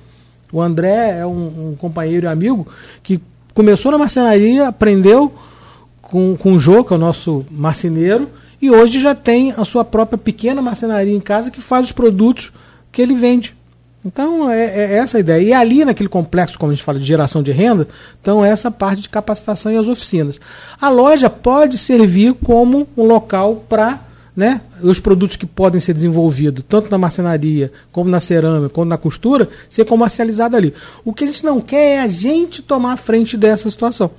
[0.53, 2.67] O André é um, um companheiro e amigo
[3.03, 3.21] que
[3.55, 5.33] começou na marcenaria, aprendeu
[6.03, 8.29] com, com o Jô, que é o nosso marceneiro,
[8.61, 12.53] e hoje já tem a sua própria pequena marcenaria em casa que faz os produtos
[12.91, 13.58] que ele vende.
[14.09, 15.43] Então, é, é, essa a ideia.
[15.43, 17.87] E ali, naquele complexo, como a gente fala, de geração de renda,
[18.23, 20.41] então essa parte de capacitação e as oficinas.
[20.81, 24.01] A loja pode servir como um local para
[24.35, 28.97] né, os produtos que podem ser desenvolvidos, tanto na marcenaria, como na cerâmica, como na
[28.97, 30.73] costura, ser comercializado ali.
[31.05, 34.11] O que a gente não quer é a gente tomar a frente dessa situação.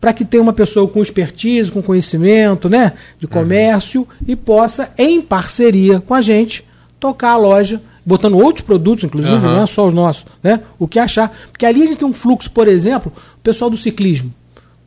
[0.00, 4.26] Para que tenha uma pessoa com expertise, com conhecimento né, de comércio uhum.
[4.26, 6.64] e possa, em parceria com a gente,
[6.98, 9.52] tocar a loja botando outros produtos, inclusive, uhum.
[9.52, 10.60] não é só os nossos, né?
[10.78, 11.36] O que achar.
[11.50, 14.32] Porque ali a gente tem um fluxo, por exemplo, o pessoal do ciclismo.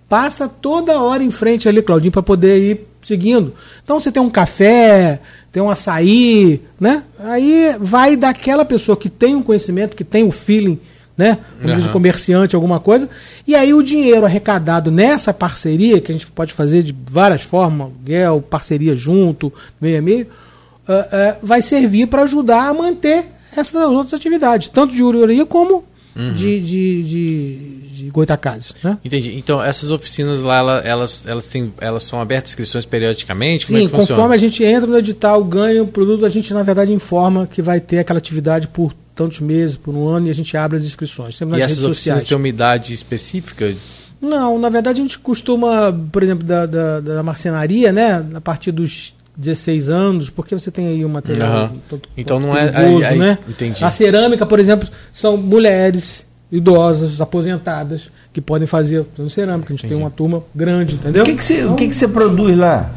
[0.08, 3.54] Passa toda hora em frente ali, Claudinho, para poder ir seguindo.
[3.84, 5.20] Então você tem um café,
[5.52, 7.04] tem um açaí, né?
[7.20, 10.80] Aí vai daquela pessoa que tem um conhecimento, que tem o um feeling,
[11.18, 11.38] né?
[11.62, 11.92] Como uhum.
[11.92, 13.10] comerciante, alguma coisa.
[13.46, 17.88] E aí o dinheiro arrecadado nessa parceria, que a gente pode fazer de várias formas,
[17.88, 20.28] aluguel, parceria junto, meio a meio,
[20.90, 23.26] uh, uh, vai servir para ajudar a manter
[23.56, 25.86] essas outras atividades, tanto de ururia como
[26.16, 26.34] uhum.
[26.34, 27.58] de, de, de,
[27.92, 28.74] de Goitacazes.
[28.84, 28.98] Né?
[29.04, 29.38] Entendi.
[29.38, 33.68] Então, essas oficinas lá, elas, elas, têm, elas são abertas inscrições periodicamente?
[33.68, 36.92] Sim, é conforme a gente entra no edital, ganha o produto, a gente, na verdade,
[36.92, 40.56] informa que vai ter aquela atividade por tantos meses, por um ano, e a gente
[40.56, 41.36] abre as inscrições.
[41.36, 42.24] Sempre nas e essas oficinas sociais.
[42.26, 43.74] têm uma idade específica?
[44.22, 48.26] Não, na verdade a gente costuma, por exemplo, da, da, da marcenaria, né?
[48.34, 51.80] A partir dos 16 anos, porque você tem aí o material uhum.
[51.90, 53.38] todo, então não é aí, aí, né?
[53.48, 53.82] Entendi.
[53.82, 59.72] A cerâmica, por exemplo, são mulheres, idosas, aposentadas, que podem fazer cerâmica.
[59.72, 59.94] A gente Entendi.
[59.94, 61.24] tem uma turma grande, entendeu?
[61.24, 62.92] O que, que, você, então, o que, que você produz lá?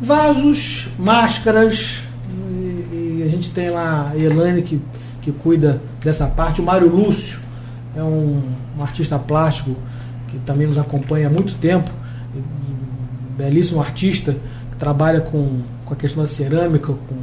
[0.00, 4.80] Vasos, máscaras, e, e a gente tem lá a Elane que,
[5.22, 7.38] que cuida dessa parte, o Mário Lúcio
[7.96, 8.42] é um,
[8.76, 9.76] um artista plástico
[10.26, 11.92] que também nos acompanha há muito tempo,
[12.34, 14.34] um belíssimo artista
[14.80, 17.16] trabalha com, com a questão da cerâmica, com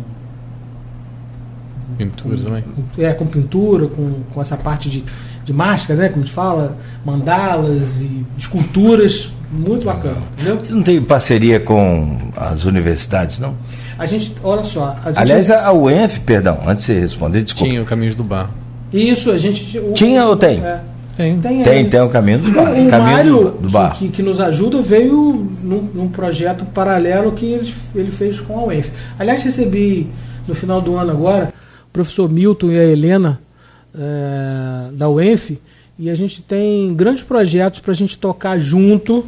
[1.98, 2.64] pintura também.
[3.00, 5.04] É, com pintura, com, com essa parte de,
[5.44, 6.10] de máscara, né?
[6.10, 10.22] Como a gente fala, mandalas e esculturas, muito bacana.
[10.34, 10.60] Entendeu?
[10.60, 13.56] Você não tem parceria com as universidades, não?
[13.98, 14.96] A gente, olha só.
[15.04, 17.70] A Aliás, a UENF, perdão, antes de você responder, desculpa.
[17.70, 18.52] Tinha o Caminhos do Bar.
[18.94, 19.80] Isso, a gente.
[19.80, 20.64] O, Tinha ou tem?
[20.64, 20.80] É,
[21.18, 21.40] tem.
[21.42, 22.72] Tem, tem, tem o Caminho do Bar.
[22.72, 23.98] O, o Mário, do, do bar.
[23.98, 28.66] Que, que, nos ajuda, veio num, num, projeto paralelo que ele, ele fez com a
[28.66, 28.92] UENF.
[29.18, 30.08] Aliás, recebi
[30.48, 31.52] no final do ano agora
[31.90, 33.40] o professor Milton e a Helena
[33.96, 35.60] é, da UENF,
[35.98, 39.26] e a gente tem grandes projetos para a gente tocar junto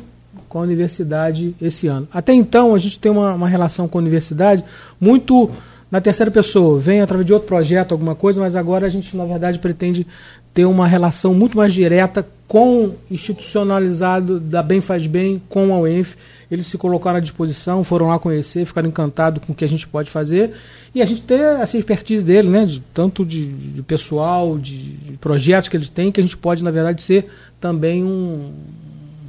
[0.47, 2.07] com a universidade esse ano.
[2.13, 4.63] Até então, a gente tem uma, uma relação com a universidade
[5.01, 5.49] muito
[5.91, 9.25] na terceira pessoa, vem através de outro projeto, alguma coisa, mas agora a gente, na
[9.25, 10.05] verdade, pretende
[10.53, 16.15] ter uma relação muito mais direta com institucionalizado da Bem Faz Bem, com a UENF.
[16.49, 19.87] Eles se colocaram à disposição, foram lá conhecer, ficaram encantados com o que a gente
[19.87, 20.53] pode fazer.
[20.93, 22.65] E a gente ter essa expertise dele, né?
[22.65, 26.63] De, tanto de, de pessoal, de, de, projetos que eles têm, que a gente pode,
[26.63, 27.27] na verdade, ser
[27.61, 28.51] também um,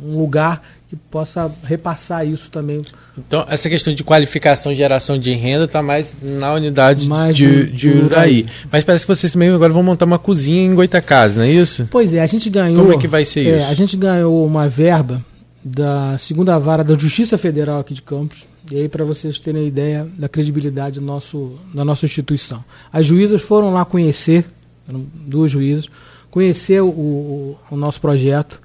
[0.03, 2.83] um lugar que possa repassar isso também.
[3.27, 7.71] Então, essa questão de qualificação e geração de renda está mais na unidade mais de,
[7.71, 8.47] de, Uraí.
[8.71, 11.89] Mas parece que vocês também agora vão montar uma cozinha em Goitacazes, não é isso?
[11.91, 12.77] Pois é, a gente ganhou.
[12.77, 13.71] Como é que vai ser é, isso?
[13.71, 15.25] A gente ganhou uma verba
[15.64, 18.49] da segunda vara da Justiça Federal aqui de Campos.
[18.71, 22.64] E aí, para vocês terem ideia da credibilidade do nosso, da nossa instituição.
[22.93, 24.45] As juízas foram lá conhecer,
[24.87, 25.89] duas juízas,
[26.31, 28.61] conhecer o, o, o nosso projeto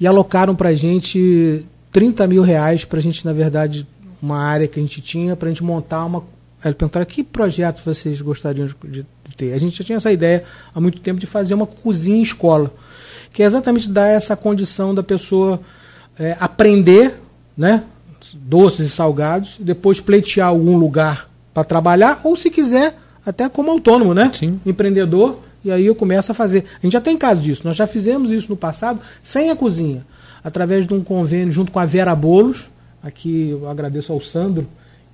[0.00, 1.64] e alocaram para a gente
[1.96, 3.86] 30 mil reais para a gente, na verdade,
[4.20, 6.22] uma área que a gente tinha para a gente montar uma.
[6.62, 9.54] Eles perguntaram que projetos vocês gostariam de, ter.
[9.54, 10.44] A gente já tinha essa ideia
[10.74, 12.70] há muito tempo de fazer uma cozinha escola,
[13.32, 15.58] que é exatamente dar essa condição da pessoa
[16.18, 17.18] é, aprender,
[17.56, 17.82] né,
[18.34, 22.94] doces e salgados, depois pleitear algum lugar para trabalhar, ou se quiser,
[23.24, 24.30] até como autônomo, né?
[24.38, 24.60] Sim.
[24.66, 26.66] Empreendedor, e aí eu começo a fazer.
[26.78, 30.04] A gente já tem casos disso, nós já fizemos isso no passado, sem a cozinha,
[30.46, 32.70] através de um convênio junto com a Vera Bolos,
[33.02, 34.64] aqui eu agradeço ao Sandro,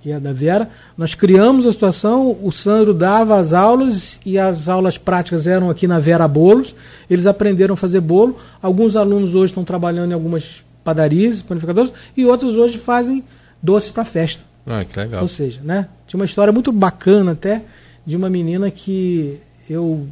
[0.03, 4.68] que é da Vera, nós criamos a situação, o Sandro dava as aulas e as
[4.68, 6.74] aulas práticas eram aqui na Vera Bolos,
[7.09, 12.26] eles aprenderam a fazer bolo, alguns alunos hoje estão trabalhando em algumas padarias, panificadores, e
[12.26, 13.24] outros hoje fazem
[13.62, 14.45] doces para festa.
[14.66, 15.22] Ah, que legal.
[15.22, 15.89] Ou seja, né?
[16.07, 17.62] Tinha uma história muito bacana até
[18.05, 19.39] de uma menina que
[19.70, 20.07] eu,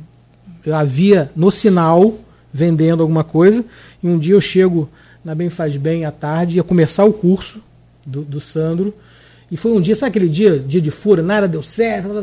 [0.64, 2.14] eu havia no sinal
[2.52, 3.64] vendendo alguma coisa,
[4.02, 4.88] e um dia eu chego
[5.24, 7.60] na Bem Faz Bem à tarde, ia começar o curso
[8.06, 8.94] do, do Sandro,
[9.50, 12.22] e foi um dia, sabe aquele dia, dia de fura, nada deu certo, eu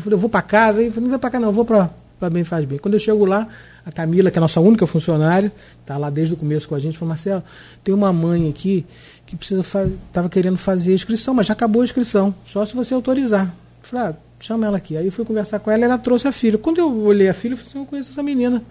[0.00, 1.90] falei, eu vou para casa, e falei, não vai para cá não, eu vou para
[2.30, 2.78] Bem Faz Bem.
[2.78, 3.48] Quando eu chego lá,
[3.84, 6.78] a Camila, que é a nossa única funcionária, está lá desde o começo com a
[6.78, 7.42] gente, falou, Marcelo,
[7.82, 8.84] tem uma mãe aqui
[9.24, 9.62] que precisa
[10.08, 13.46] estava querendo fazer a inscrição, mas já acabou a inscrição, só se você autorizar.
[13.82, 14.96] Eu falei, ah, chama ela aqui.
[14.96, 16.58] Aí eu fui conversar com ela ela trouxe a filha.
[16.58, 18.62] Quando eu olhei a filha, eu falei assim, eu conheço essa menina.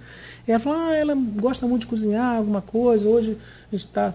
[0.47, 3.37] E ela falou, ah, ela gosta muito de cozinhar, alguma coisa, hoje
[3.71, 4.13] a gente está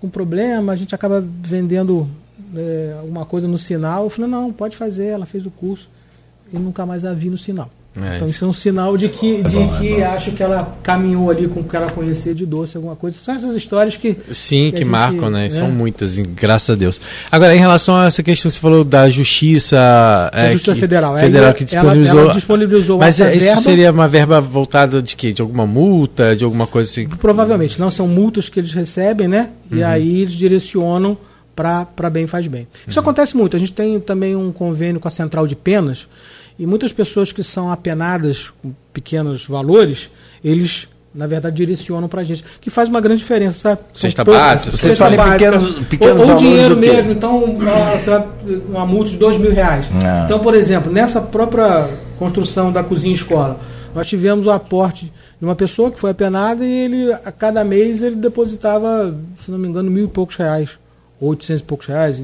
[0.00, 2.08] com problema, a gente acaba vendendo
[2.54, 4.04] é, alguma coisa no sinal.
[4.04, 5.88] Eu falei, não, pode fazer, ela fez o curso
[6.52, 7.70] e nunca mais a vi no sinal.
[7.96, 10.40] É, então isso é um sinal de que, é de bom, que é acho que
[10.40, 13.18] ela caminhou ali com o que ela conhecia de doce, alguma coisa.
[13.18, 14.16] São essas histórias que.
[14.32, 15.42] Sim, que, que marcam, gente, né?
[15.42, 15.50] né?
[15.50, 17.00] São muitas, graças a Deus.
[17.32, 20.30] Agora, em relação a essa questão que você falou da Justiça.
[20.32, 21.18] É, Justiça que, Federal.
[21.18, 22.18] Federal que disponibilizou.
[22.18, 25.32] Ela, ela disponibilizou mas é, isso verba, seria uma verba voltada de quê?
[25.32, 27.08] De alguma multa, de alguma coisa assim?
[27.08, 27.80] Provavelmente.
[27.80, 29.50] Não, são multas que eles recebem, né?
[29.70, 29.86] E uhum.
[29.86, 31.18] aí eles direcionam
[31.56, 32.68] para Bem Faz Bem.
[32.86, 33.02] Isso uhum.
[33.02, 33.56] acontece muito.
[33.56, 36.06] A gente tem também um convênio com a Central de Penas
[36.60, 40.10] e muitas pessoas que são apenadas com pequenos valores,
[40.44, 43.80] eles na verdade direcionam para a gente, que faz uma grande diferença, sabe?
[43.94, 47.42] Cesta básica, você fala pequenos, pequenos ou, ou dinheiro mesmo, então
[48.68, 49.88] uma multa de dois mil reais.
[50.04, 50.24] Ah.
[50.26, 51.88] Então, por exemplo, nessa própria
[52.18, 53.58] construção da cozinha escola,
[53.94, 58.02] nós tivemos o aporte de uma pessoa que foi apenada e ele a cada mês
[58.02, 60.68] ele depositava, se não me engano, mil e poucos reais,
[61.18, 62.22] oitocentos e poucos reais.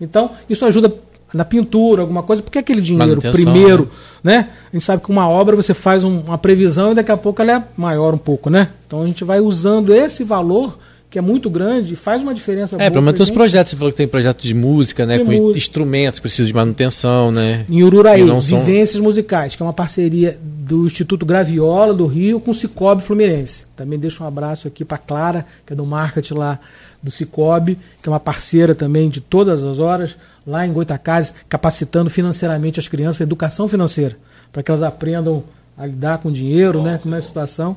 [0.00, 0.92] Então, isso ajuda
[1.36, 3.90] na pintura, alguma coisa, porque aquele dinheiro primeiro,
[4.22, 4.38] né?
[4.38, 4.48] né?
[4.72, 7.42] A gente sabe que uma obra você faz um, uma previsão e daqui a pouco
[7.42, 8.68] ela é maior um pouco, né?
[8.86, 10.78] Então a gente vai usando esse valor
[11.14, 13.92] que é muito grande e faz uma diferença É, para manter os projetos, você falou
[13.92, 15.58] que tem projeto de música, né, de com música.
[15.58, 17.64] instrumentos que precisam de manutenção, né?
[17.68, 18.58] Em Ururaí, são...
[18.58, 23.64] Vivências Musicais, que é uma parceria do Instituto Graviola do Rio com o Cicobi Fluminense.
[23.76, 26.58] Também deixo um abraço aqui para Clara, que é do marketing lá
[27.00, 30.16] do Cicobi, que é uma parceira também de todas as horas,
[30.46, 34.16] lá em Goitacazes, capacitando financeiramente as crianças, educação financeira,
[34.52, 35.42] para que elas aprendam
[35.76, 37.76] a lidar com dinheiro, né, com essa situação.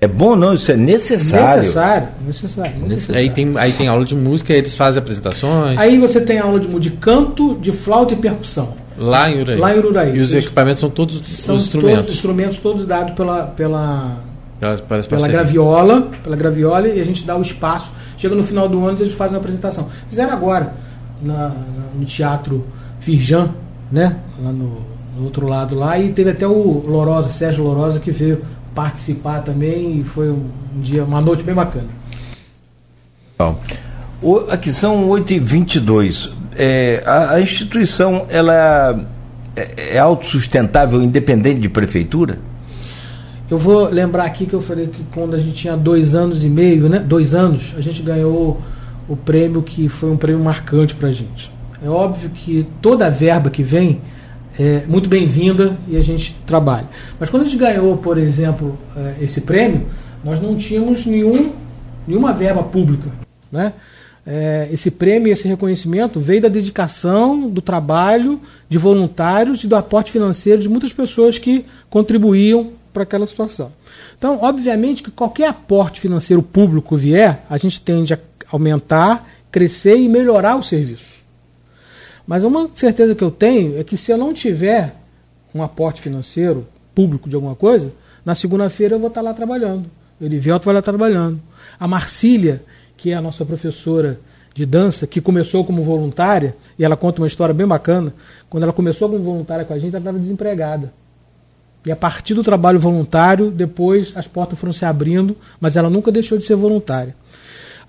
[0.00, 1.58] É bom não, isso é necessário.
[1.58, 2.88] Necessário, necessário.
[2.88, 3.20] necessário.
[3.20, 5.78] Aí, tem, aí tem aula de música, eles fazem apresentações.
[5.78, 8.74] Aí você tem aula de, de canto, de flauta e percussão.
[8.98, 9.58] Lá em Uraí.
[9.58, 10.16] Lá em Uraí.
[10.16, 11.98] E os equipamentos são todos são os instrumentos.
[11.98, 14.18] Todos, instrumentos todos dados pela, pela,
[15.08, 17.92] pela graviola, pela graviola e a gente dá o espaço.
[18.16, 19.88] Chega no final do ano e eles fazem uma apresentação.
[20.08, 20.74] Fizeram agora
[21.22, 21.54] na,
[21.94, 22.64] no Teatro
[23.00, 23.50] Firjan,
[23.90, 24.16] né?
[24.42, 24.78] Lá no,
[25.16, 28.44] no, outro lado lá, e teve até o Lorosa, Sérgio Lorosa, que veio
[28.74, 31.88] participar também e foi um, um dia, uma noite bem bacana.
[33.38, 33.58] Bom,
[34.22, 36.30] o, aqui são 8h22.
[36.56, 39.04] É, a, a, instituição ela
[39.56, 42.38] é, é autossustentável, independente de prefeitura?
[43.50, 46.48] Eu vou lembrar aqui que eu falei que quando a gente tinha dois anos e
[46.48, 46.98] meio, né?
[46.98, 48.60] Dois anos, a gente ganhou
[49.08, 51.50] o prêmio que foi um prêmio marcante para a gente.
[51.84, 54.00] É óbvio que toda a verba que vem
[54.58, 56.86] é muito bem-vinda e a gente trabalha.
[57.18, 59.86] Mas quando a gente ganhou, por exemplo, é, esse prêmio,
[60.22, 61.52] nós não tínhamos nenhum,
[62.06, 63.10] nenhuma verba pública.
[63.50, 63.72] Né?
[64.24, 70.12] É, esse prêmio, esse reconhecimento veio da dedicação, do trabalho de voluntários e do aporte
[70.12, 73.72] financeiro de muitas pessoas que contribuíam para aquela situação.
[74.16, 78.18] Então, obviamente que qualquer aporte financeiro público vier, a gente tende a
[78.52, 81.22] aumentar, crescer e melhorar o serviço.
[82.26, 84.94] Mas uma certeza que eu tenho é que se eu não tiver
[85.54, 87.92] um aporte financeiro público de alguma coisa,
[88.24, 89.90] na segunda-feira eu vou estar lá trabalhando.
[90.20, 91.40] O Erivelto vai lá trabalhando.
[91.80, 92.62] A Marcília,
[92.96, 94.20] que é a nossa professora
[94.54, 98.14] de dança, que começou como voluntária, e ela conta uma história bem bacana.
[98.48, 100.92] Quando ela começou como voluntária com a gente, ela estava desempregada.
[101.84, 106.12] E a partir do trabalho voluntário, depois as portas foram se abrindo, mas ela nunca
[106.12, 107.16] deixou de ser voluntária.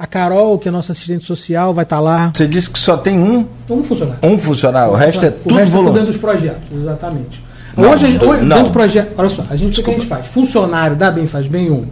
[0.04, 2.32] A Carol, que é nossa assistente social, vai estar tá lá.
[2.36, 3.48] Você disse que só tem um?
[3.70, 4.20] Um funcionário.
[4.22, 4.92] Um funcionário.
[4.92, 5.98] O resto é tudo resto voluntário.
[5.98, 7.44] É dentro dos projetos, exatamente.
[7.78, 8.58] Não, hoje, hoje não.
[8.58, 10.28] dentro do projeto, olha só, a gente o que a gente faz?
[10.28, 11.88] Funcionário da Bem Faz Bem um.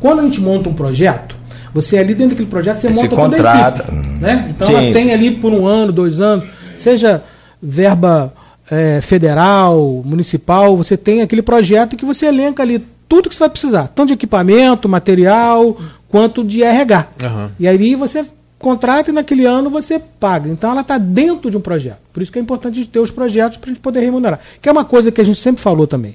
[0.00, 1.36] Quando a gente monta um projeto,
[1.72, 3.84] você ali dentro daquele projeto, você Esse monta contrata.
[3.84, 4.18] toda a equipe.
[4.18, 4.46] Né?
[4.50, 5.12] Então sim, ela tem sim.
[5.12, 6.46] ali por um ano, dois anos,
[6.76, 7.22] seja
[7.62, 8.32] verba
[8.72, 13.50] é, federal, municipal, você tem aquele projeto que você elenca ali tudo que você vai
[13.50, 15.76] precisar, tanto de equipamento, material,
[16.12, 17.08] quanto de RH.
[17.22, 17.50] Uhum.
[17.58, 18.24] E aí você
[18.58, 20.48] contrata e naquele ano você paga.
[20.48, 22.00] Então ela está dentro de um projeto.
[22.12, 24.38] Por isso que é importante a gente ter os projetos para a gente poder remunerar.
[24.60, 26.14] Que é uma coisa que a gente sempre falou também.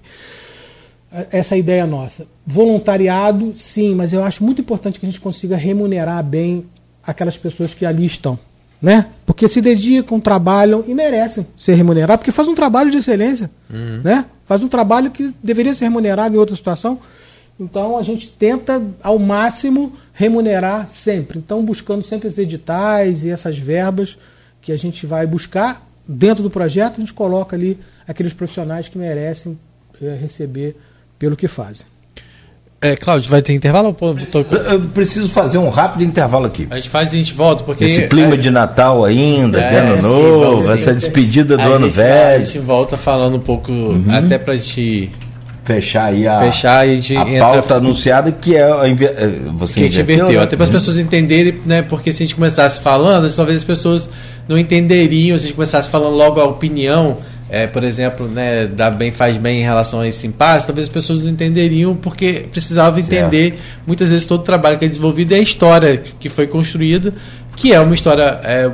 [1.11, 2.27] É, essa ideia nossa.
[2.45, 6.65] Voluntariado, sim, mas eu acho muito importante que a gente consiga remunerar bem
[7.03, 8.37] aquelas pessoas que ali estão.
[8.79, 9.07] Né?
[9.25, 13.49] Porque se dedicam, trabalham e merecem ser remunerados, porque faz um trabalho de excelência.
[13.67, 14.01] Uhum.
[14.03, 14.25] Né?
[14.45, 16.99] Faz um trabalho que deveria ser remunerado em outra situação.
[17.59, 21.39] Então a gente tenta ao máximo remunerar sempre.
[21.39, 24.17] Então buscando sempre esses editais e essas verbas
[24.61, 28.97] que a gente vai buscar dentro do projeto, a gente coloca ali aqueles profissionais que
[28.97, 29.59] merecem
[30.01, 30.75] é, receber
[31.17, 31.87] pelo que fazem.
[32.79, 33.91] É, Cláudio, vai ter intervalo?
[33.91, 34.39] Tô...
[34.39, 36.67] Eu preciso fazer um rápido intervalo aqui.
[36.69, 37.85] A gente faz e a gente volta, porque.
[37.85, 38.37] Esse clima é...
[38.37, 42.41] de Natal ainda, é, de ano sim, novo, essa despedida do a ano velho.
[42.41, 44.05] a gente volta falando um pouco, uhum.
[44.09, 45.11] até pra gente
[45.67, 49.89] fechar aí a, fechar e a, a pauta anunciada que é eh, você que a
[49.89, 50.43] gente inverteu, né?
[50.43, 51.81] até para as pessoas entenderem, né?
[51.81, 54.09] Porque se a gente começasse falando, talvez as pessoas
[54.47, 57.17] não entenderiam, se a gente começasse falando logo a opinião,
[57.49, 60.93] é, por exemplo, né, da bem faz bem em relação a esse impasse, talvez as
[60.93, 63.59] pessoas não entenderiam porque precisavam entender certo.
[63.85, 67.13] muitas vezes todo o trabalho que é desenvolvido e a história que foi construída,
[67.57, 68.71] que é uma história é,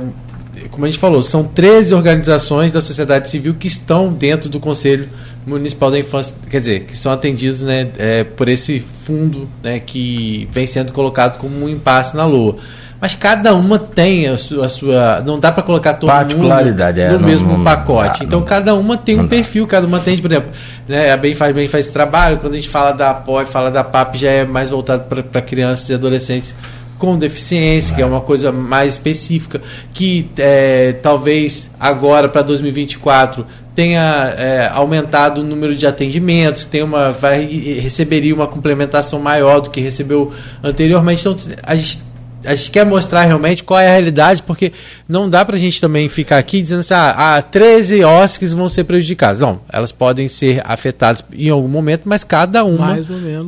[0.70, 5.08] como a gente falou, são 13 organizações da sociedade civil que estão dentro do Conselho
[5.46, 10.48] Municipal da Infância, quer dizer, que são atendidos né, é, por esse fundo né, que
[10.50, 12.56] vem sendo colocado como um impasse na Lua.
[13.00, 14.64] Mas cada uma tem a sua.
[14.64, 18.20] A sua não dá para colocar todo mundo é, no não, mesmo não, pacote.
[18.20, 20.50] Não então cada uma tem um perfil, cada uma tem, por exemplo,
[20.88, 22.38] né, a Bem Faz Bem faz esse trabalho.
[22.38, 25.86] Quando a gente fala da APOI, fala da PAP, já é mais voltado para crianças
[25.90, 26.54] e adolescentes
[26.98, 29.60] com deficiência, que é uma coisa mais específica,
[29.92, 37.10] que é, talvez agora para 2024 tenha é, aumentado o número de atendimentos, tem uma,
[37.12, 41.20] vai, receberia uma complementação maior do que recebeu anteriormente.
[41.20, 41.98] Então, a gente,
[42.44, 44.72] a gente quer mostrar realmente qual é a realidade, porque
[45.08, 48.84] não dá para a gente também ficar aqui dizendo assim, ah, 13 OSCs vão ser
[48.84, 49.40] prejudicadas.
[49.40, 52.98] Não, elas podem ser afetadas em algum momento, mas cada uma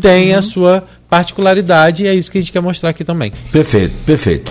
[0.01, 0.43] tem a uhum.
[0.43, 3.33] sua particularidade e é isso que a gente quer mostrar aqui também.
[3.53, 4.51] Perfeito, perfeito.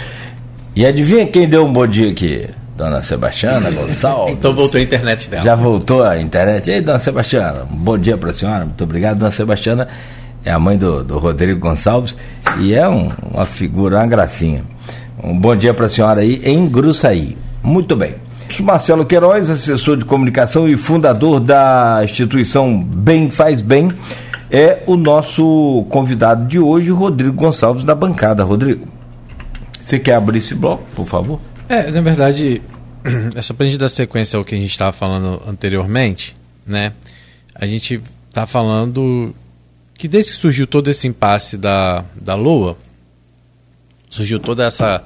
[0.74, 2.48] E adivinha quem deu um bom dia aqui?
[2.76, 4.34] Dona Sebastiana Gonçalves.
[4.34, 5.44] então voltou a internet dela.
[5.44, 6.70] Já voltou a internet.
[6.70, 8.66] Ei, Dona Sebastiana, bom dia para a senhora.
[8.66, 9.20] Muito obrigado.
[9.20, 9.88] Dona Sebastiana
[10.44, 12.16] é a mãe do, do Rodrigo Gonçalves
[12.60, 14.64] e é um, uma figura, uma gracinha.
[15.24, 17.38] Um bom dia para a senhora aí em Gruçaí.
[17.64, 18.16] Muito bem.
[18.62, 23.90] Marcelo Queiroz, assessor de comunicação e fundador da instituição Bem Faz Bem,
[24.52, 28.44] é o nosso convidado de hoje, Rodrigo Gonçalves, da bancada.
[28.44, 28.86] Rodrigo,
[29.82, 31.40] você quer abrir esse bloco, por favor?
[31.68, 32.62] É, na verdade,
[33.36, 36.36] é só a gente dar sequência ao que a gente estava falando anteriormente,
[36.66, 36.94] né?
[37.54, 39.34] A gente está falando
[39.98, 42.78] que desde que surgiu todo esse impasse da, da Lua,
[44.10, 45.04] surgiu toda essa.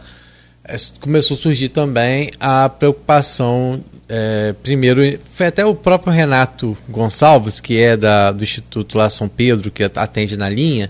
[0.63, 3.83] É, começou a surgir também a preocupação.
[4.07, 9.29] É, primeiro, foi até o próprio Renato Gonçalves, que é da, do Instituto lá São
[9.29, 10.89] Pedro, que atende na linha,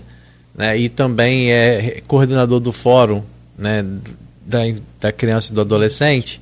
[0.54, 3.22] né, e também é coordenador do fórum
[3.58, 3.84] né,
[4.50, 4.60] da,
[5.00, 6.40] da criança e do adolescente,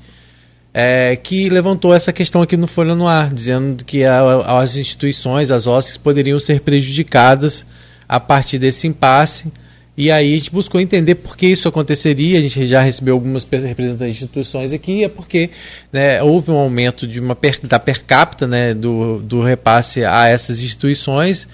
[0.73, 5.51] é, que levantou essa questão aqui no Folha no Ar, dizendo que a, as instituições,
[5.51, 7.65] as OSCs, poderiam ser prejudicadas
[8.09, 9.53] a partir desse impasse.
[9.97, 12.39] E aí a gente buscou entender por que isso aconteceria.
[12.39, 15.51] A gente já recebeu algumas representantes de instituições aqui, é porque
[15.93, 20.29] né, houve um aumento de uma per, da per capita né, do, do repasse a
[20.29, 21.49] essas instituições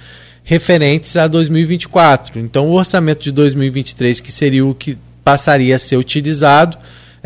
[0.45, 2.39] referentes a 2024.
[2.39, 6.77] Então, o orçamento de 2023, que seria o que passaria a ser utilizado,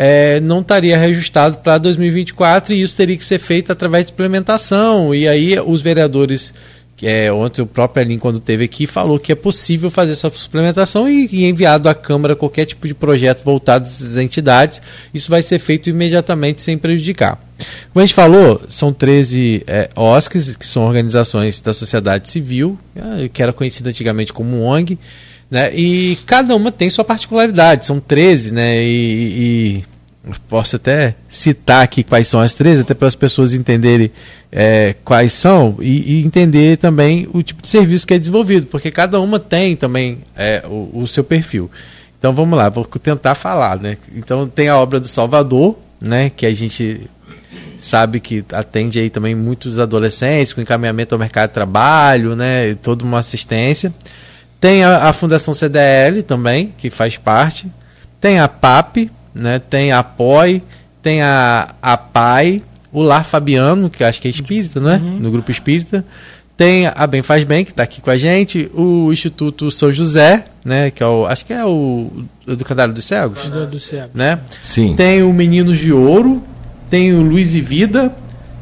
[0.01, 5.13] é, não estaria reajustado para 2024 e isso teria que ser feito através de implementação.
[5.13, 6.55] E aí os vereadores,
[7.03, 11.09] é, ontem o próprio Elin, quando teve aqui, falou que é possível fazer essa suplementação
[11.09, 14.81] e, e enviado à Câmara qualquer tipo de projeto voltado às entidades.
[15.13, 17.37] Isso vai ser feito imediatamente sem prejudicar.
[17.93, 23.29] Como a gente falou, são 13 é, OSCs, que são organizações da sociedade civil, é,
[23.29, 24.97] que era conhecida antigamente como ONG.
[25.51, 25.75] Né?
[25.75, 28.83] E cada uma tem sua particularidade, são 13, né?
[28.83, 29.85] E, e
[30.49, 34.11] posso até citar aqui quais são as 13, até para as pessoas entenderem
[34.53, 38.91] é, quais são e, e, entender também o tipo de serviço que é desenvolvido, porque
[38.91, 41.71] cada uma tem também é, o, o, seu perfil.
[42.19, 43.97] Então vamos lá, vou tentar falar, né?
[44.15, 46.31] Então tem a obra do Salvador, né?
[46.31, 47.09] Que a gente
[47.81, 52.75] sabe que atende aí também muitos adolescentes com encaminhamento ao mercado de trabalho, né?
[52.83, 53.95] Toda uma assistência.
[54.61, 57.69] Tem a, a, Fundação CDL também, que faz parte.
[58.21, 59.59] Tem a PAP, né?
[59.59, 60.63] tem a POI,
[61.03, 65.01] tem a, a PAI, o Lar Fabiano, que acho que é espírita, né?
[65.03, 65.19] Uhum.
[65.21, 66.05] No grupo espírita.
[66.57, 70.45] Tem a Bem Faz Bem, que está aqui com a gente, o Instituto São José,
[70.65, 70.91] né?
[70.91, 71.25] Que é o.
[71.25, 72.11] Acho que é o
[72.49, 73.49] Educandário dos Cegos.
[73.49, 74.11] Do, do cego.
[74.13, 74.41] Né?
[74.65, 74.97] Sim.
[74.97, 76.43] Tem o Meninos de Ouro,
[76.91, 78.13] tem o Luiz e Vida,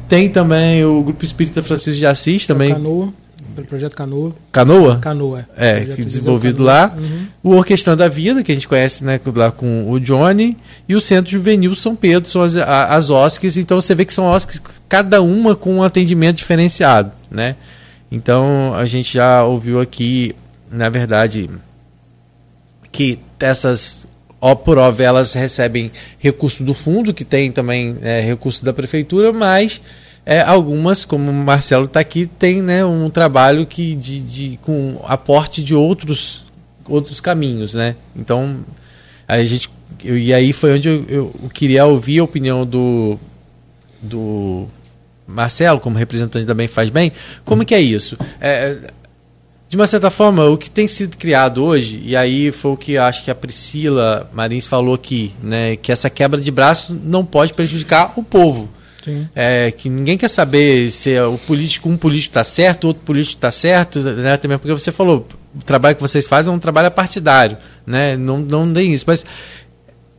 [0.07, 2.71] tem também o Grupo Espírita Francisco de Assis também.
[2.71, 3.11] Canoa
[3.57, 4.35] pelo projeto Canoa.
[4.51, 4.99] Canoa?
[4.99, 5.85] Canoa, é.
[5.85, 6.93] que desenvolvido lá.
[6.95, 7.27] Uhum.
[7.41, 10.55] O Orquestrando da Vida, que a gente conhece né, lá com o Johnny.
[10.87, 13.57] E o Centro Juvenil São Pedro, são as, as OSCs.
[13.57, 17.11] Então você vê que são OSCs, cada uma com um atendimento diferenciado.
[17.31, 17.55] Né?
[18.11, 20.35] Então a gente já ouviu aqui,
[20.71, 21.49] na verdade,
[22.91, 24.05] que essas
[24.39, 29.33] ó por óbvio, elas recebem recurso do fundo, que tem também é, recurso da prefeitura,
[29.33, 29.81] mas
[30.29, 34.99] é, algumas, como o Marcelo está aqui, tem né, um trabalho que de, de, com
[35.05, 36.45] aporte de outros,
[36.85, 37.73] outros caminhos.
[37.73, 37.95] Né?
[38.13, 38.57] Então,
[39.25, 39.69] a gente,
[40.03, 43.17] eu, e aí foi onde eu, eu, queria ouvir a opinião do,
[44.01, 44.67] do
[45.25, 47.13] Marcelo, como representante da Bem Faz Bem.
[47.45, 48.17] Como que é isso?
[48.41, 48.75] É,
[49.69, 52.97] de uma certa forma, o que tem sido criado hoje, e aí foi o que
[52.97, 57.53] acho que a Priscila Marins falou aqui, né, que essa quebra de braço não pode
[57.53, 58.75] prejudicar o povo.
[59.35, 63.37] É, que ninguém quer saber se é o político, um político está certo, outro político
[63.37, 64.37] está certo, né?
[64.37, 68.17] Também porque você falou, o trabalho que vocês fazem é um trabalho partidário, né?
[68.17, 69.05] Não, não tem isso.
[69.07, 69.25] Mas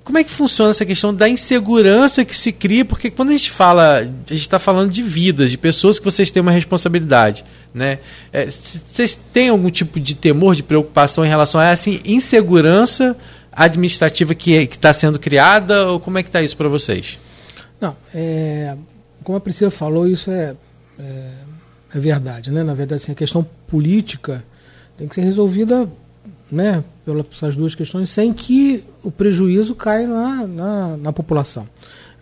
[0.08, 2.82] como é que funciona essa questão da insegurança que se cria?
[2.82, 6.30] Porque quando a gente fala, a gente está falando de vidas, de pessoas que vocês
[6.30, 7.98] têm uma responsabilidade, né?
[8.32, 13.14] É, vocês têm algum tipo de temor, de preocupação em relação a essa insegurança
[13.52, 15.88] administrativa que é, está sendo criada?
[15.88, 17.18] Ou como é que está isso para vocês?
[17.80, 18.76] Não, é,
[19.22, 20.56] como a Priscila falou, isso é,
[20.98, 21.30] é,
[21.94, 22.50] é, verdade.
[22.50, 22.62] Né?
[22.62, 24.44] Na verdade, assim, a questão política
[24.96, 25.88] tem que ser resolvida
[26.50, 31.68] né, pelas duas questões sem que o prejuízo caia na, na, na população.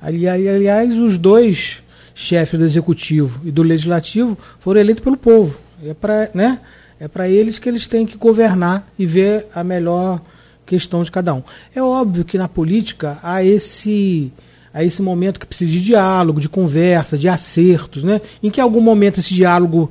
[0.00, 1.82] Ali, aliás, os dois
[2.14, 5.58] chefes do executivo e do legislativo foram eleitos pelo povo.
[5.84, 6.60] É para né,
[6.98, 10.20] é eles que eles têm que governar e ver a melhor
[10.64, 11.42] questão de cada um.
[11.74, 14.32] É óbvio que na política há esse
[14.76, 18.20] a esse momento que precisa de diálogo, de conversa, de acertos, né?
[18.42, 19.90] Em que algum momento esse diálogo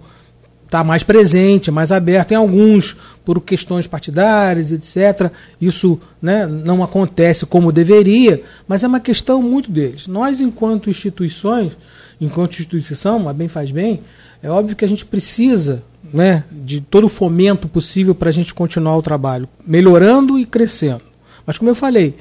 [0.64, 2.34] está mais presente, mais aberto.
[2.34, 9.00] Em alguns, por questões partidárias, etc., isso né, não acontece como deveria, mas é uma
[9.00, 10.06] questão muito deles.
[10.06, 11.76] Nós, enquanto instituições,
[12.22, 14.02] enquanto instituição, a Bem Faz Bem,
[14.44, 15.82] é óbvio que a gente precisa
[16.14, 21.02] né, de todo o fomento possível para a gente continuar o trabalho, melhorando e crescendo.
[21.44, 22.16] Mas, como eu falei,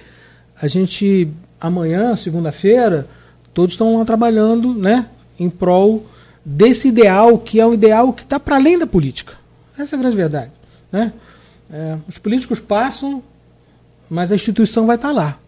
[0.58, 1.28] a gente,
[1.66, 3.08] amanhã, segunda-feira,
[3.54, 5.06] todos estão lá trabalhando né,
[5.38, 6.04] em prol
[6.44, 9.32] desse ideal que é um ideal que está para além da política.
[9.78, 10.52] Essa é a grande verdade.
[10.92, 11.12] Né?
[11.72, 13.22] É, os políticos passam,
[14.10, 15.38] mas a instituição vai estar tá lá.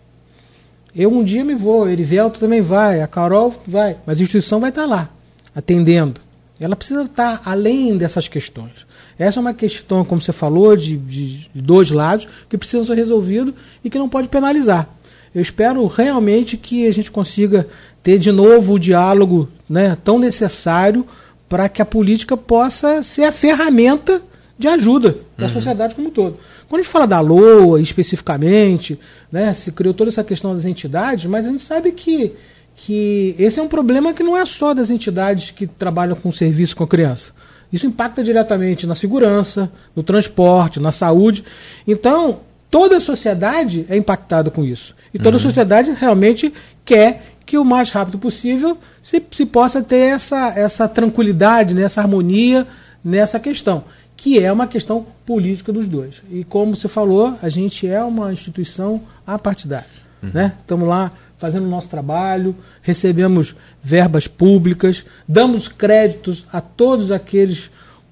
[0.95, 4.71] Eu um dia me vou, Erivelto também vai, a Carol vai, mas a instituição vai
[4.71, 5.11] estar tá lá,
[5.55, 6.23] atendendo.
[6.59, 8.87] Ela precisa estar tá além dessas questões.
[9.19, 12.95] Essa é uma questão, como você falou, de, de, de dois lados, que precisam ser
[12.95, 13.55] resolvidos
[13.85, 14.89] e que não pode penalizar.
[15.37, 17.69] Eu espero realmente que a gente consiga
[18.03, 21.07] ter de novo o diálogo né, tão necessário
[21.47, 24.23] para que a política possa ser a ferramenta
[24.59, 25.53] de ajuda da uhum.
[25.53, 26.39] sociedade como um todo.
[26.67, 28.99] Quando a gente fala da LOA especificamente,
[29.31, 32.33] né, se criou toda essa questão das entidades, mas a gente sabe que,
[32.75, 36.75] que esse é um problema que não é só das entidades que trabalham com serviço
[36.75, 37.33] com a criança.
[37.71, 41.45] Isso impacta diretamente na segurança, no transporte, na saúde.
[41.87, 44.96] Então, toda a sociedade é impactada com isso.
[45.13, 45.37] E toda uhum.
[45.37, 46.53] a sociedade realmente
[46.85, 52.01] quer que o mais rápido possível se, se possa ter essa, essa tranquilidade, né, essa
[52.01, 52.67] harmonia
[53.05, 53.85] nessa questão,
[54.17, 56.23] que é uma questão política dos dois.
[56.31, 59.87] E como você falou, a gente é uma instituição apartidária.
[60.23, 60.31] Uhum.
[60.35, 60.53] Né?
[60.61, 67.71] Estamos lá fazendo o nosso trabalho, recebemos verbas públicas, damos créditos a todos aqueles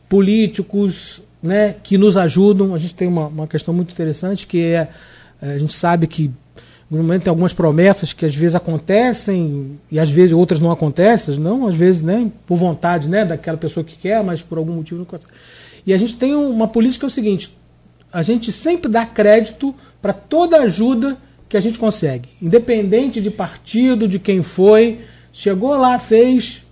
[0.08, 2.74] políticos né, que nos ajudam.
[2.74, 4.88] A gente tem uma, uma questão muito interessante que é,
[5.40, 6.30] a gente sabe que
[6.94, 11.38] no momento tem algumas promessas que às vezes acontecem e às vezes outras não acontecem,
[11.38, 14.98] não às vezes né, por vontade né, daquela pessoa que quer, mas por algum motivo
[14.98, 15.32] não consegue.
[15.86, 17.54] E a gente tem uma política que é o seguinte:
[18.12, 21.16] a gente sempre dá crédito para toda ajuda
[21.48, 25.00] que a gente consegue, independente de partido, de quem foi,
[25.32, 26.62] chegou lá, fez,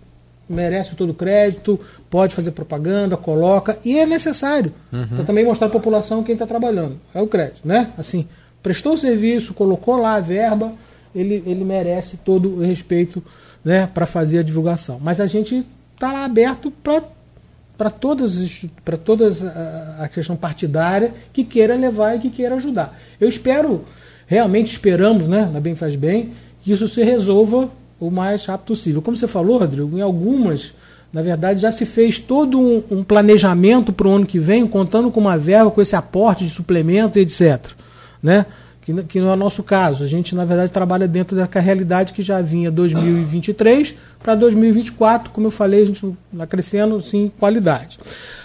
[0.49, 1.79] merece todo o crédito,
[2.11, 5.07] pode fazer propaganda, coloca, e é necessário uhum.
[5.07, 6.99] para também mostrar à população quem está trabalhando.
[7.15, 7.91] É o crédito, né?
[7.97, 8.27] Assim,
[8.63, 10.73] prestou serviço, colocou lá a verba,
[11.15, 13.23] ele, ele merece todo o respeito
[13.65, 14.99] né, para fazer a divulgação.
[15.03, 21.45] Mas a gente está lá aberto para todas, para todas a, a, questão partidária que
[21.45, 22.99] queira levar e que queira ajudar.
[23.21, 23.85] Eu espero,
[24.27, 26.33] realmente esperamos, né, na Bem Faz Bem,
[26.63, 27.69] que isso se resolva
[28.01, 29.03] o mais rápido possível.
[29.03, 30.73] Como você falou, Rodrigo, em algumas,
[31.13, 35.11] na verdade, já se fez todo um, um planejamento para o ano que vem, contando
[35.11, 37.82] com uma verba, com esse aporte de suplemento, etc
[38.23, 38.47] né?
[38.81, 40.03] Que, que não é o nosso caso.
[40.03, 45.47] A gente, na verdade, trabalha dentro da realidade que já vinha 2023 para 2024, como
[45.47, 47.99] eu falei, a gente está crescendo, sim, qualidade.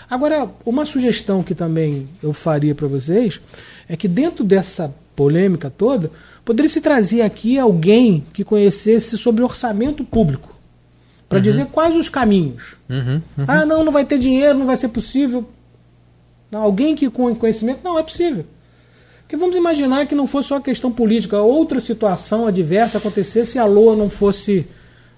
[0.10, 3.42] Agora, uma sugestão que também eu faria para vocês
[3.90, 6.12] é que dentro dessa polêmica toda,
[6.46, 10.56] poderia se trazer aqui alguém que conhecesse sobre orçamento público,
[11.28, 11.44] para uhum.
[11.44, 12.76] dizer quais os caminhos.
[12.88, 13.46] Uhum, uhum.
[13.48, 15.50] Ah, não, não vai ter dinheiro, não vai ser possível.
[16.52, 18.46] Não, alguém que com conhecimento, não, é possível.
[19.28, 23.60] Porque vamos imaginar que não fosse só a questão política, outra situação adversa acontecesse se
[23.60, 24.66] a LOA não fosse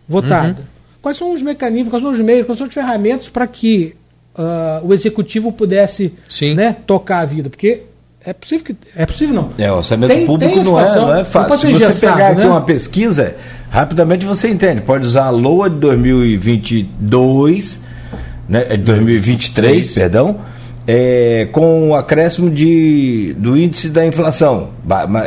[0.08, 0.58] votada.
[0.58, 0.66] Uhum.
[1.00, 3.96] Quais são os mecanismos, quais são os meios, quais são as ferramentas para que
[4.36, 6.12] uh, o executivo pudesse
[6.56, 7.52] né, tocar a vida?
[7.52, 7.84] Porque
[8.26, 8.76] é possível que.
[8.96, 9.52] É possível não.
[9.60, 11.60] É, o orçamento tem, público tem não, é, não é fácil.
[11.60, 12.48] Se você pegar aqui né?
[12.48, 13.36] uma pesquisa,
[13.70, 14.82] rapidamente você entende.
[14.82, 17.80] Pode usar a LOA de 2022,
[18.50, 19.94] né, 2023, Isso.
[19.94, 20.50] perdão
[20.92, 24.70] é, com o acréscimo de, do índice da inflação.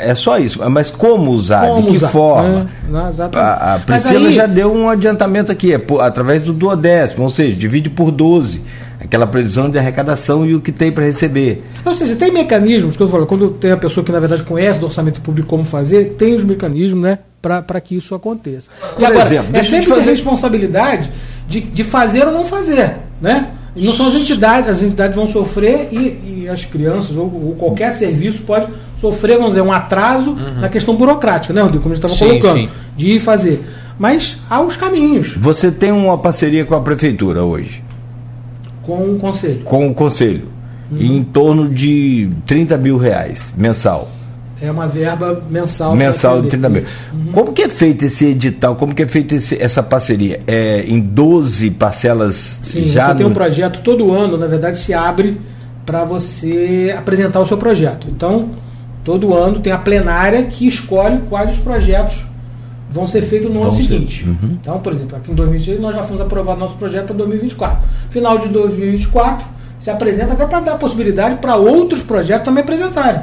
[0.00, 0.60] É só isso.
[0.68, 1.68] Mas como usar?
[1.68, 2.08] Como de que usar?
[2.08, 2.68] forma?
[2.92, 4.34] É, a, a, Priscila aí...
[4.34, 8.60] já deu um adiantamento aqui, é por, através do duodécimo, ou seja, divide por 12.
[8.98, 11.62] Aquela previsão de arrecadação e o que tem para receber.
[11.84, 14.80] Ou seja, tem mecanismos, que eu falo, quando tem a pessoa que na verdade conhece
[14.80, 18.68] do orçamento público como fazer, tem os mecanismos né, para que isso aconteça.
[18.96, 20.10] Por agora, exemplo, é sempre fazer...
[20.10, 21.10] responsabilidade
[21.46, 22.96] de, de fazer ou não fazer.
[23.20, 23.46] Né?
[23.74, 27.94] Não são as entidades, as entidades vão sofrer e, e as crianças ou, ou, qualquer
[27.94, 30.60] serviço pode sofrer, vamos dizer, um atraso uhum.
[30.60, 31.82] na questão burocrática, né, Rodrigo?
[31.82, 32.68] Como a gente estava colocando, sim.
[32.96, 33.64] de ir fazer.
[33.98, 35.34] Mas há os caminhos.
[35.36, 37.82] Você tem uma parceria com a prefeitura hoje?
[38.82, 39.60] Com o conselho.
[39.64, 40.48] Com o conselho.
[40.90, 41.00] Uhum.
[41.00, 44.10] Em torno de 30 mil reais mensal.
[44.62, 45.96] É uma verba mensal.
[45.96, 46.84] Mensal de 30 mil.
[47.12, 47.32] Uhum.
[47.32, 48.76] Como que é feito esse edital?
[48.76, 50.38] Como que é feita essa parceria?
[50.46, 53.06] É em 12 parcelas Sim, já?
[53.06, 53.18] Você no...
[53.18, 55.40] tem um projeto todo ano, na verdade, se abre
[55.84, 58.06] para você apresentar o seu projeto.
[58.08, 58.50] Então,
[59.02, 62.22] todo ano tem a plenária que escolhe quais os projetos
[62.88, 63.82] vão ser feitos no Vão ano ser.
[63.82, 64.24] seguinte.
[64.24, 64.58] Uhum.
[64.60, 67.78] Então, por exemplo, aqui em 2023 nós já fomos aprovar nosso projeto para 2024.
[68.10, 69.44] Final de 2024
[69.80, 73.22] se apresenta até para dar possibilidade para outros projetos também apresentarem.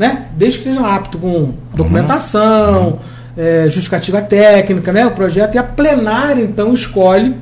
[0.00, 0.28] Né?
[0.34, 3.00] Desde que estejam aptos com documentação,
[3.36, 5.04] eh, justificativa técnica, né?
[5.06, 7.34] o projeto, e a plenária então escolhe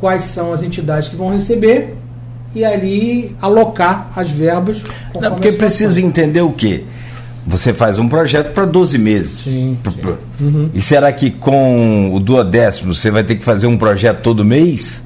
[0.00, 1.94] quais são as entidades que vão receber
[2.52, 4.78] e ali alocar as verbas.
[5.14, 6.82] Não, porque precisa entender o quê?
[7.46, 9.30] Você faz um projeto para 12 meses.
[9.44, 10.00] Sim, sim.
[10.00, 10.14] p-
[10.74, 15.00] E será que com o duodécimo você vai ter que fazer um projeto todo mês?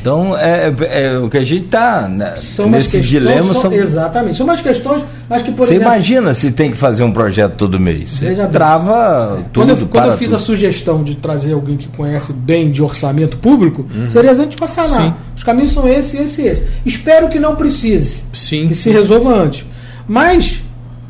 [0.00, 3.54] Então, é, é o que a gente está umas nesse questões- dilema.
[3.54, 4.36] são- Exatamente.
[4.38, 5.92] São umas questões, mas que, por você exemplo.
[5.92, 8.10] imagina se tem que fazer um projeto todo mês.
[8.10, 9.66] Você trava tudo.
[9.66, 10.36] Quando eu, quando eu fiz tudo.
[10.36, 14.86] a sugestão de trazer alguém que conhece bem de orçamento público, seria a gente passar
[14.86, 15.16] lá.
[15.36, 16.66] Os caminhos são esse, esse e esse.
[16.86, 18.22] Espero que não precise.
[18.32, 18.68] Sim.
[18.68, 19.64] Que se resolva antes.
[20.08, 20.62] Mas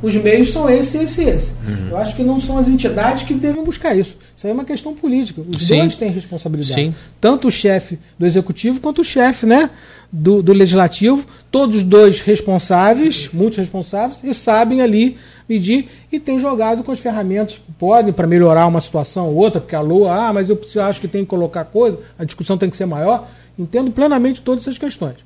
[0.02, 1.52] os meios são esse, esse e esse.
[1.66, 1.88] Uhum.
[1.90, 4.16] Eu acho que não são as entidades que devem buscar isso.
[4.36, 5.42] Isso aí é uma questão política.
[5.48, 5.78] Os Sim.
[5.78, 6.74] dois têm responsabilidade.
[6.74, 6.94] Sim.
[7.20, 9.70] Tanto o chefe do executivo quanto o chefe né,
[10.10, 11.24] do, do legislativo.
[11.50, 15.16] Todos os dois responsáveis, muitos responsáveis, e sabem ali
[15.48, 19.60] medir e têm jogado com as ferramentas que podem para melhorar uma situação ou outra,
[19.60, 22.70] porque a LOA, ah, mas eu acho que tem que colocar coisa, a discussão tem
[22.70, 23.28] que ser maior.
[23.58, 25.16] Entendo plenamente todas essas questões.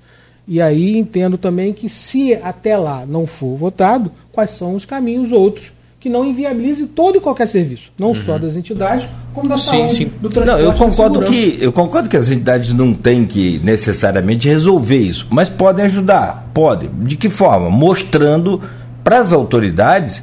[0.46, 5.32] E aí entendo também que se até lá não for votado, quais são os caminhos
[5.32, 9.64] outros que não inviabilizem todo e qualquer serviço, não só das entidades, como da Sim,
[9.64, 10.10] saúde, sim.
[10.20, 10.62] do transporte.
[10.62, 15.26] Não, eu concordo que eu concordo que as entidades não têm que necessariamente resolver isso,
[15.30, 16.90] mas podem ajudar, podem.
[17.04, 17.70] De que forma?
[17.70, 18.60] Mostrando
[19.02, 20.22] para as autoridades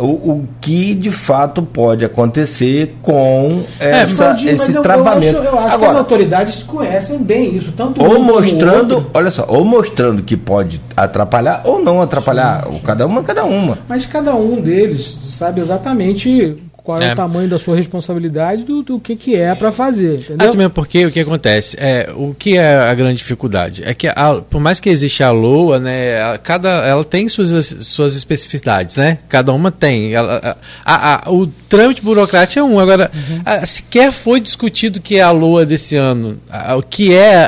[0.00, 5.26] o, o que de fato pode acontecer com essa, Claudinho, mas esse eu- travamento.
[5.36, 9.30] Eu acho, eu acho que as Agora, autoridades conhecem bem isso, tanto ou mostrando, olha
[9.30, 13.78] só, ou mostrando que pode atrapalhar ou não atrapalhar, ou cada uma, cada uma.
[13.88, 16.56] Mas cada um deles sabe exatamente
[16.90, 17.12] qual é, É.
[17.12, 20.20] o tamanho da sua responsabilidade do, do que, que é para fazer.
[20.20, 20.48] Entendeu?
[20.48, 21.76] Até mesmo porque o que acontece?
[21.78, 23.82] É, o que é a grande dificuldade?
[23.84, 27.66] É que a- por mais que exista a LOA, né, a- cada, ela tem suas,
[27.86, 29.18] suas especificidades, né?
[29.28, 30.12] Cada uma tem.
[30.14, 32.78] Ela- a- a- o trâmite burocrático é um.
[32.80, 33.10] Agora,
[33.44, 36.38] a- sequer foi discutido o que é a LOA desse ano,
[36.76, 37.46] o que é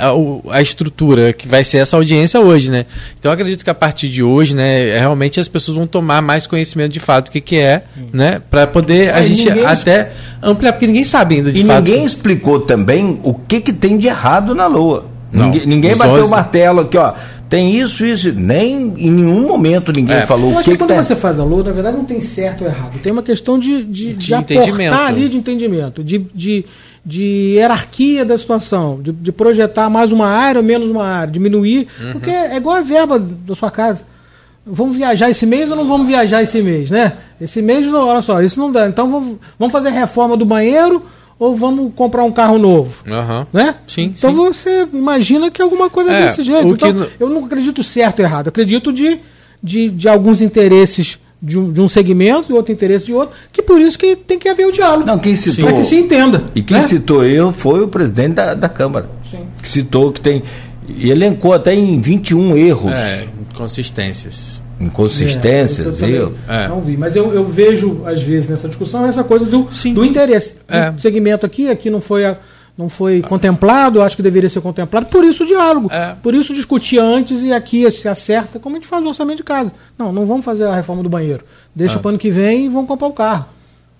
[0.50, 2.86] a, estrutura que vai ser essa audiência hoje, né?
[3.18, 6.46] Então eu acredito que a partir de hoje, né, realmente as pessoas vão tomar mais
[6.46, 7.82] conhecimento de fato do que, que é,
[8.12, 8.40] né?
[8.50, 10.10] Para poder Ah, e gente ninguém- até
[10.42, 11.76] ampliar, porque ninguém sabe ainda de E fato.
[11.84, 15.06] ninguém explicou também o que, que tem de errado na Lua.
[15.32, 15.46] Não.
[15.46, 16.22] Ninguém, ninguém bateu 11.
[16.24, 17.12] o martelo aqui, ó.
[17.48, 18.32] Tem isso, isso.
[18.32, 20.26] Nem em nenhum momento ninguém É.
[20.26, 21.96] falou Eu o acho que, que que quando tá- você faz a LOA, na verdade
[21.98, 22.98] não tem certo ou errado.
[23.02, 24.94] Tem uma questão de, de, de, De entendimento.
[24.94, 26.64] ali de entendimento, de, de,
[27.04, 27.22] de
[27.56, 31.88] hierarquia da situação, de, de projetar mais uma área ou menos uma área, diminuir.
[32.00, 32.12] Uhum.
[32.12, 34.02] Porque é igual a verba da sua casa.
[34.64, 37.14] Vamos viajar esse mês ou não vamos viajar esse mês, né?
[37.40, 38.88] Esse mês, não- olha só, isso não dá.
[38.88, 41.02] Então vamos, vamos fazer reforma do banheiro
[41.38, 43.02] ou vamos comprar um carro novo?
[43.10, 43.46] Aham.
[43.52, 43.74] Né?
[43.88, 44.36] Sim, Então sim.
[44.36, 46.62] você imagina que é alguma coisa É, desse jeito.
[46.76, 48.46] que Então, no- eu não acredito certo ou errado.
[48.46, 49.18] Eu acredito de,
[49.60, 53.60] de, de alguns interesses de um, de um segmento e outro interesse de outro, que
[53.62, 55.04] por isso que tem que haver o diálogo.
[55.04, 55.64] Não, quem citou.
[55.64, 56.44] Para que se entenda.
[56.54, 56.82] E quem né?
[56.84, 59.10] citou eu foi o presidente da, da Câmara.
[59.24, 59.48] Sim.
[59.60, 60.44] Que citou que tem.
[60.88, 64.60] E elencou até em 21 erros, É, inconsistências.
[64.80, 66.34] inconsistências, É, eu.
[66.48, 66.68] É.
[66.68, 69.94] Não vi, mas eu, eu vejo, às vezes, nessa discussão, essa coisa do, Sim.
[69.94, 70.54] do interesse.
[70.68, 70.90] É.
[70.90, 72.36] Do segmento aqui, aqui não foi, a-
[72.76, 75.88] não foi contemplado, eu acho que deveria ser contemplado, por isso o diálogo.
[75.92, 76.14] É.
[76.22, 79.44] Por isso discutir antes e aqui se acerta, como a gente faz o orçamento de
[79.44, 79.72] casa.
[79.98, 81.44] Não, não vamos fazer a reforma do banheiro.
[81.74, 81.98] Deixa É.
[81.98, 83.46] para ano que vem e vamos comprar o carro.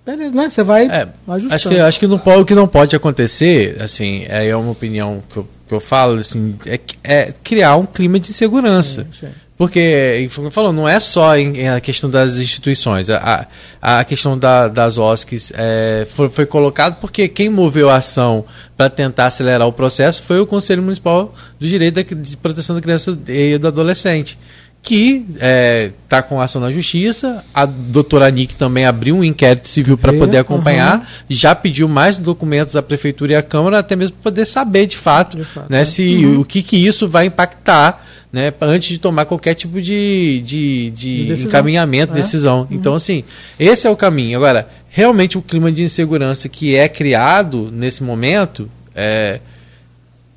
[0.05, 0.51] Beleza, né?
[0.51, 1.55] Você vai É, ajustando.
[1.55, 4.73] acho que, acho que não pode, o que não pode acontecer, assim, é, é uma
[4.73, 9.07] opinião que eu, que eu falo, assim, é, é criar um clima de segurança.
[9.13, 9.33] Sim, sim.
[9.57, 13.09] Porque, falou, não é só em, em a questão das instituições.
[13.09, 13.47] A,
[13.81, 18.45] a, a questão da, das OSCs é, foi, foi colocado porque quem moveu a ação
[18.77, 22.83] para tentar acelerar o processo foi o Conselho Municipal do Direito da, de Proteção da
[22.83, 24.37] Criança e do Adolescente,
[24.83, 25.25] que
[26.03, 27.45] está com ação na Justiça.
[27.55, 32.75] A doutora Nick também abriu um inquérito civil para poder acompanhar, já pediu mais documentos
[32.75, 35.83] à Prefeitura e à Câmara, até mesmo para poder saber de fato, De fato, né,
[35.83, 35.85] é.
[35.85, 40.91] se o que, que isso vai impactar né, antes de tomar qualquer tipo de, de,
[40.91, 41.49] de decisão.
[41.49, 42.17] encaminhamento, É.
[42.17, 42.67] decisão.
[42.71, 43.23] Então, assim,
[43.61, 44.37] esse é o caminho.
[44.37, 49.39] Agora, realmente o clima de insegurança que é criado nesse momento é,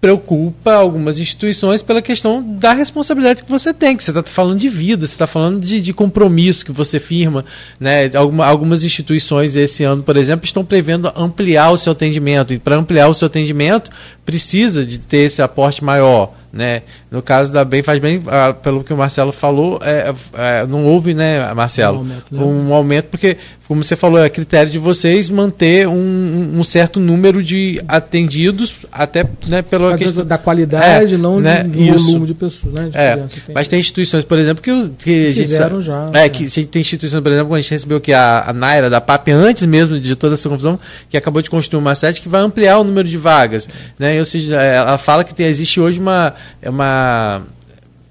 [0.05, 4.69] preocupa algumas instituições pela questão da responsabilidade que você tem, que você está falando de
[4.69, 7.43] vida, você está falando de, de compromisso que você firma.
[7.79, 8.11] Né?
[8.13, 12.53] Alguma, algumas instituições esse ano, por exemplo, estão prevendo ampliar o seu atendimento.
[12.53, 13.89] E para ampliar o seu atendimento,
[14.23, 16.35] precisa de ter esse aporte maior.
[16.55, 16.83] Né?
[17.11, 20.85] No caso da Bem Faz Bem, ah, pelo que o Marcelo falou, é, é, não
[20.85, 22.41] houve, né, Marcelo, um aumento, né?
[22.41, 23.35] um aumento, porque,
[23.67, 29.25] como você falou, é critério de vocês manter um, um certo número de atendidos, até
[29.47, 32.73] né, pela questão da qualidade, é, não né, de volume de pessoas.
[32.73, 36.09] Né, de é, mas tem instituições, por exemplo, que, que, que fizeram já.
[36.13, 39.01] É, que tem instituições, por exemplo, quando a gente recebeu que a, a Naira da
[39.01, 40.79] PAP, antes mesmo de toda essa confusão,
[41.09, 43.67] que acabou de construir uma sede que vai ampliar o número de vagas.
[43.99, 44.17] Né?
[44.19, 47.43] Ou seja, ela fala que tem, existe hoje uma, uma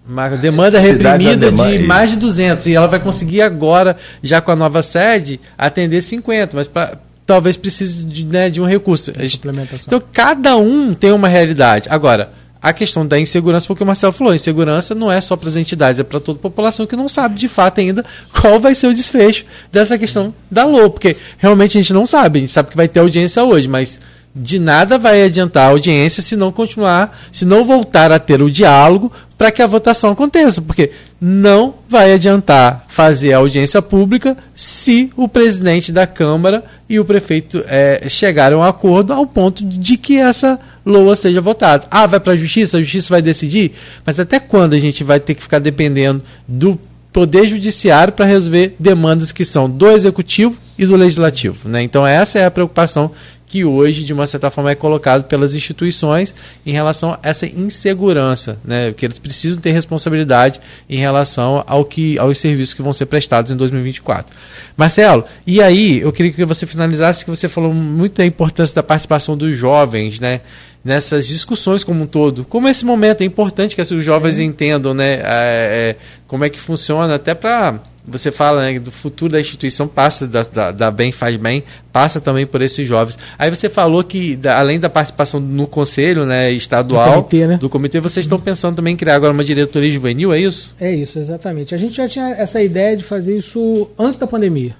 [0.06, 4.56] uma demanda reprimida de mais de 200 e ela vai conseguir agora, já com a
[4.56, 9.12] nova sede, atender 50, mas pra, talvez precise de, né, de um recurso.
[9.16, 9.40] Gente,
[9.86, 11.88] então cada um tem uma realidade.
[11.90, 12.30] Agora,
[12.60, 14.34] a questão da insegurança foi o que o Marcelo falou.
[14.34, 17.38] Insegurança não é só para as entidades, é para toda a população que não sabe
[17.38, 21.80] de fato ainda qual vai ser o desfecho dessa questão da LOA, porque realmente a
[21.80, 22.38] gente não sabe.
[22.38, 24.00] A gente sabe que vai ter audiência hoje, mas
[24.34, 28.50] de nada vai adiantar a audiência se não continuar, se não voltar a ter o
[28.50, 30.90] diálogo para que a votação aconteça, porque
[31.20, 37.62] não vai adiantar fazer a audiência pública se o presidente da Câmara e o prefeito
[37.66, 41.86] é, chegaram a um acordo ao ponto de que essa LOA seja votada.
[41.90, 43.72] Ah, vai para a justiça, a justiça vai decidir,
[44.04, 46.78] mas até quando a gente vai ter que ficar dependendo do
[47.12, 51.68] Poder Judiciário para resolver demandas que são do Executivo e do Legislativo?
[51.68, 51.82] Né?
[51.82, 53.12] Então, essa é a preocupação
[53.54, 56.34] que hoje, de uma certa forma, é colocado pelas instituições
[56.66, 58.92] em relação a essa insegurança, né?
[58.92, 60.60] que eles precisam ter responsabilidade
[60.90, 64.36] em relação ao que, aos serviços que vão ser prestados em 2024.
[64.76, 68.82] Marcelo, e aí, eu queria que você finalizasse, que você falou muito da importância da
[68.82, 70.40] participação dos jovens, né?
[70.84, 72.44] nessas discussões como um todo.
[72.44, 74.42] Como esse momento é importante que os jovens é.
[74.42, 79.32] entendam, né, é, é, como é que funciona, até para você fala né, do futuro
[79.32, 83.18] da instituição passa da, da, da, Bem Faz Bem, passa também por esses jovens.
[83.38, 87.56] Aí você falou que, da, além da participação no conselho né, estadual, do comitê, né?
[87.56, 90.74] do comitê, vocês estão pensando também em criar agora uma diretoria juvenil, é isso?
[90.78, 91.74] É isso, exatamente.
[91.74, 94.76] A gente já tinha essa ideia de fazer isso antes da pandemia.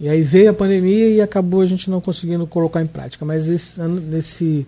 [0.00, 3.24] E aí veio a pandemia e acabou a gente não conseguindo colocar em prática.
[3.24, 4.64] Mas esse ano, nesse,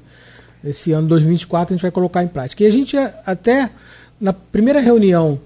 [0.62, 2.64] nesse ano 2024 a gente vai colocar em prática.
[2.64, 3.70] E a gente até,
[4.20, 5.38] na primeira reunião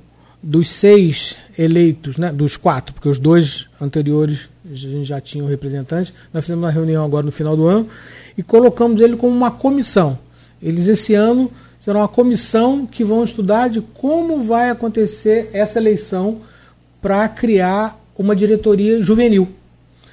[0.44, 5.46] dos seis eleitos, né, dos quatro, porque os dois anteriores a gente já tinha um
[5.46, 7.88] representante, nós fizemos uma reunião agora no final do ano
[8.36, 10.18] e colocamos ele como uma comissão.
[10.62, 11.50] Eles esse ano
[11.80, 16.40] serão uma comissão que vão estudar de como vai acontecer essa eleição
[17.00, 19.48] para criar uma diretoria juvenil.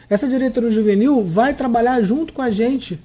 [0.09, 2.99] Essa diretoria juvenil vai trabalhar junto com a gente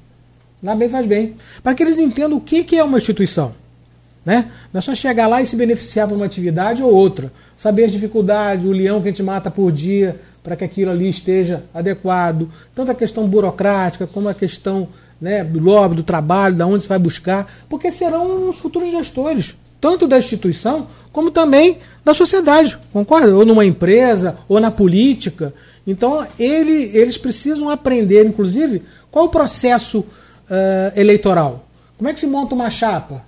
[0.63, 3.55] na Bem Faz Bem, para que eles entendam o que, que é uma instituição.
[4.27, 4.51] Né?
[4.73, 7.33] Não é só chegar lá e se beneficiar por uma atividade ou outra.
[7.57, 11.09] Saber as dificuldades, o leão que a gente mata por dia para que aquilo ali
[11.09, 12.51] esteja adequado.
[12.75, 14.89] Tanto a questão burocrática como a questão
[15.21, 19.57] né, do lobby, do trabalho, da onde se vai buscar, porque serão os futuros gestores,
[19.81, 23.35] tanto da instituição como também da sociedade, concorda?
[23.35, 25.55] Ou numa empresa, ou na política.
[25.87, 30.07] Então, ele, eles precisam aprender, inclusive, qual o processo uh,
[30.95, 31.67] eleitoral.
[31.97, 33.23] Como é que se monta uma chapa?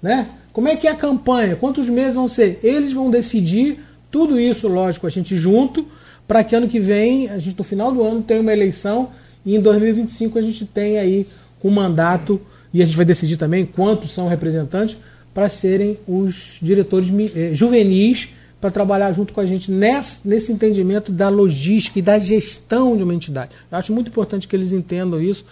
[0.00, 0.28] Né?
[0.52, 1.56] Como é que é a campanha?
[1.56, 2.60] Quantos meses vão ser?
[2.62, 3.78] Eles vão decidir
[4.10, 5.86] tudo isso, lógico, a gente junto,
[6.28, 9.10] para que ano que vem, a gente no final do ano tenha uma eleição
[9.44, 11.26] e em 2025 a gente tem aí
[11.64, 12.40] um mandato
[12.72, 14.96] e a gente vai decidir também quantos são representantes
[15.32, 18.28] para serem os diretores eh, juvenis
[18.60, 23.02] para trabalhar junto com a gente nesse, nesse entendimento da logística e da gestão de
[23.02, 23.50] uma entidade.
[23.70, 25.44] Eu acho muito importante que eles entendam isso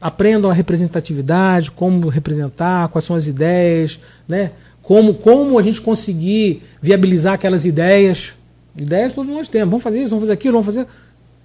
[0.00, 4.52] aprendam a representatividade, como representar, quais são as ideias, né?
[4.82, 8.32] como, como a gente conseguir viabilizar aquelas ideias.
[8.76, 9.70] Ideias todos nós temos.
[9.70, 10.86] Vamos fazer isso, vamos fazer aquilo, vamos fazer.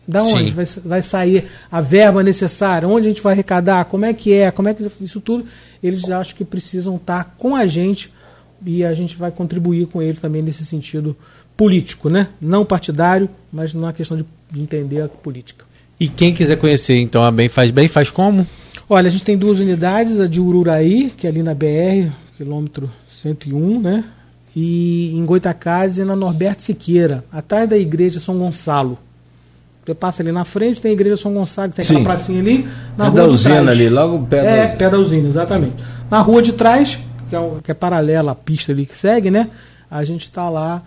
[0.08, 2.88] Da onde vai, vai, sair a verba necessária?
[2.88, 3.86] Onde a gente vai arrecadar?
[3.86, 4.50] Como é que é?
[4.50, 5.46] Como é que isso tudo?
[5.84, 8.12] Eles acham que precisam estar com a gente
[8.66, 11.16] e a gente vai contribuir com ele também nesse sentido
[11.56, 12.30] político, né?
[12.42, 15.65] Não partidário, mas na questão de, de entender a política.
[16.00, 18.46] E quem quiser conhecer, então, a Bem Faz Bem, faz como?
[18.90, 22.90] Olha, a gente tem duas unidades, a de Ururaí, que é ali na BR, quilômetro
[23.10, 24.04] 101, né?
[24.56, 28.98] E em Goitacazes, na Norberto Siqueira, atrás da igreja São Gonçalo.
[29.86, 32.68] Você passa ali na frente, tem a igreja São Gonçalo, tem aquela pracinha ali.
[32.98, 34.76] Na é rua da usina ali, logo perto É, da...
[34.76, 35.76] perto da usina, exatamente.
[36.10, 37.00] Na rua de trás,
[37.30, 39.50] que é, que é paralela à pista ali que segue, né?
[39.90, 40.82] A gente está lá.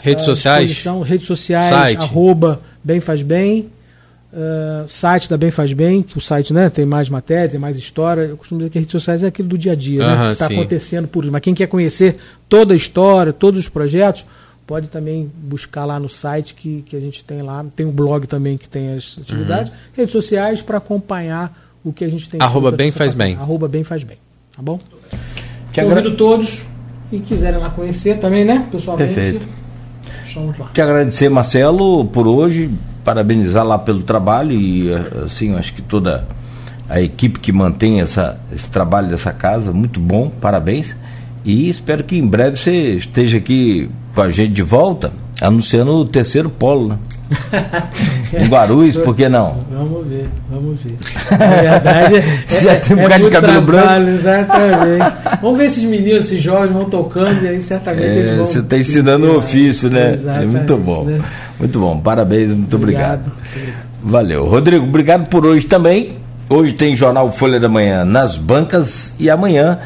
[0.00, 0.84] Redes sociais?
[1.04, 1.98] Redes sociais, Site.
[1.98, 3.68] arroba Bem Faz Bem,
[4.36, 7.78] Uh, site da Bem Faz Bem, que o site né, tem mais matéria, tem mais
[7.78, 8.20] história.
[8.20, 10.46] Eu costumo dizer que redes sociais é aquilo do dia a dia, né, que está
[10.46, 14.26] acontecendo por Mas quem quer conhecer toda a história, todos os projetos,
[14.66, 17.64] pode também buscar lá no site que, que a gente tem lá.
[17.74, 19.70] Tem um blog também que tem as atividades.
[19.70, 19.78] Uhum.
[19.94, 22.38] Redes sociais para acompanhar o que a gente tem.
[22.38, 23.36] Arroba Bem Faz Bem.
[23.36, 24.18] Arroba Bem Faz Bem.
[24.54, 24.78] Tá bom?
[25.72, 26.10] Que Convido agra...
[26.16, 26.62] todos
[27.12, 28.66] E quiserem lá conhecer também, né?
[28.70, 29.14] Pessoalmente.
[29.14, 29.48] Perfeito.
[30.26, 30.68] Estamos lá.
[30.72, 32.70] Te agradecer, Marcelo, por hoje,
[33.06, 34.92] parabenizar lá pelo trabalho e
[35.24, 36.26] assim, acho que toda
[36.90, 40.96] a equipe que mantém essa, esse trabalho dessa casa, muito bom, parabéns.
[41.44, 46.04] E espero que em breve você esteja aqui com a gente de volta, anunciando o
[46.04, 46.98] terceiro polo, né?
[48.40, 49.56] em Guarulhos, por que não?
[49.70, 50.96] Vamos ver, vamos ver.
[51.30, 54.18] Na verdade, é, já tem um é bocado de cabelo trabalho, branco.
[54.18, 55.16] Exatamente.
[55.42, 58.44] Vamos ver esses meninos, esses jovens vão tocando e aí certamente é, eles vão.
[58.44, 60.18] Você está ensinando o ofício, né?
[60.40, 61.04] É muito bom.
[61.04, 61.20] Né?
[61.58, 63.32] Muito bom, parabéns, muito obrigado.
[63.50, 63.86] obrigado.
[64.02, 64.46] Valeu.
[64.46, 66.16] Rodrigo, obrigado por hoje também.
[66.48, 69.78] Hoje tem Jornal Folha da Manhã nas bancas e amanhã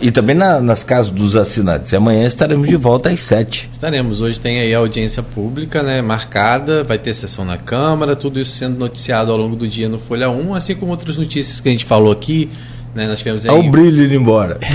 [0.00, 1.92] e também na, nas casas dos assinantes.
[1.92, 3.68] E amanhã estaremos de volta às sete.
[3.72, 4.20] Estaremos.
[4.20, 8.52] Hoje tem aí a audiência pública né, marcada, vai ter sessão na Câmara, tudo isso
[8.52, 11.72] sendo noticiado ao longo do dia no Folha 1, assim como outras notícias que a
[11.72, 12.50] gente falou aqui.
[12.98, 13.50] Né, nós tivemos aí...
[13.52, 14.58] Olha o brilho indo embora.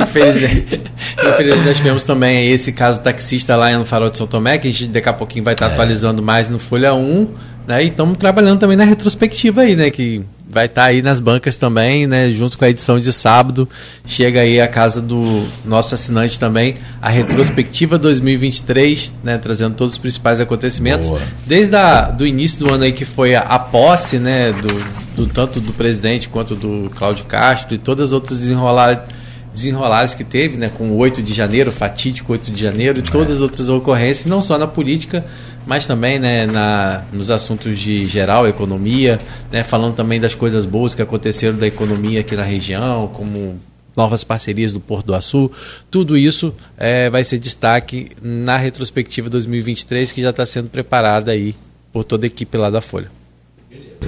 [0.00, 0.82] infelizmente,
[1.18, 4.70] infelizmente, nós tivemos também esse caso taxista lá no Farol de São Tomé, que a
[4.70, 5.72] gente daqui a pouquinho vai estar é.
[5.72, 7.28] atualizando mais no Folha 1.
[7.66, 9.90] Né, e estamos trabalhando também na retrospectiva aí, né?
[9.90, 12.30] Que vai estar tá aí nas bancas também, né?
[12.30, 13.68] Junto com a edição de sábado.
[14.06, 19.36] Chega aí a casa do nosso assinante também, a retrospectiva 2023, né?
[19.38, 21.08] Trazendo todos os principais acontecimentos.
[21.08, 21.20] Boa.
[21.46, 24.52] Desde a, do início do ano aí que foi a, a posse, né?
[24.52, 29.17] Do, do, tanto do presidente quanto do Cláudio Castro e todas as outras desenroladas
[29.58, 33.36] desenrolares que teve, né, com o 8 de janeiro, fatídico 8 de janeiro, e todas
[33.36, 35.24] as outras ocorrências, não só na política,
[35.66, 39.20] mas também né, na, nos assuntos de geral, economia,
[39.50, 43.60] né, falando também das coisas boas que aconteceram da economia aqui na região, como
[43.96, 45.50] novas parcerias do Porto do Açu,
[45.90, 51.54] tudo isso é, vai ser destaque na retrospectiva 2023 que já está sendo preparada aí
[51.92, 53.10] por toda a equipe lá da Folha.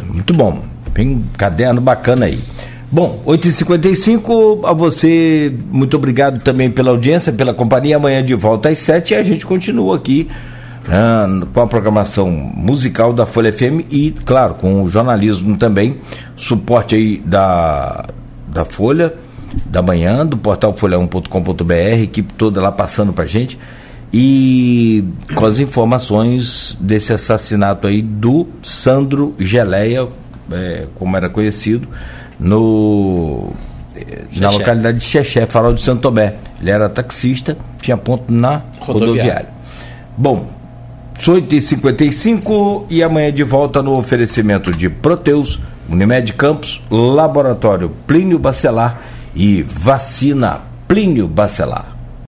[0.07, 2.39] Muito bom, bem caderno bacana aí.
[2.93, 7.95] Bom, 8h55, a você, muito obrigado também pela audiência, pela companhia.
[7.95, 10.29] Amanhã de volta às 7 e a gente continua aqui
[10.89, 15.99] né, com a programação musical da Folha FM e, claro, com o jornalismo também,
[16.37, 18.07] suporte aí da,
[18.49, 19.15] da Folha,
[19.67, 23.57] da manhã, do portal folha1.com.br, equipe toda lá passando pra gente,
[24.13, 25.05] e
[25.37, 30.09] com as informações desse assassinato aí do Sandro Geleia,
[30.51, 31.87] é, como era conhecido,
[32.41, 33.53] no
[34.37, 36.35] na localidade de Xexé, Farol de Santo Tomé.
[36.61, 38.89] Ele era taxista, tinha ponto na rodoviária.
[38.89, 39.49] rodoviária.
[40.17, 40.49] Bom,
[41.19, 49.01] 8h55 e amanhã de volta no oferecimento de Proteus, Unimed Campos, Laboratório Plínio Bacelar
[49.35, 52.00] e Vacina Plínio Bacelar.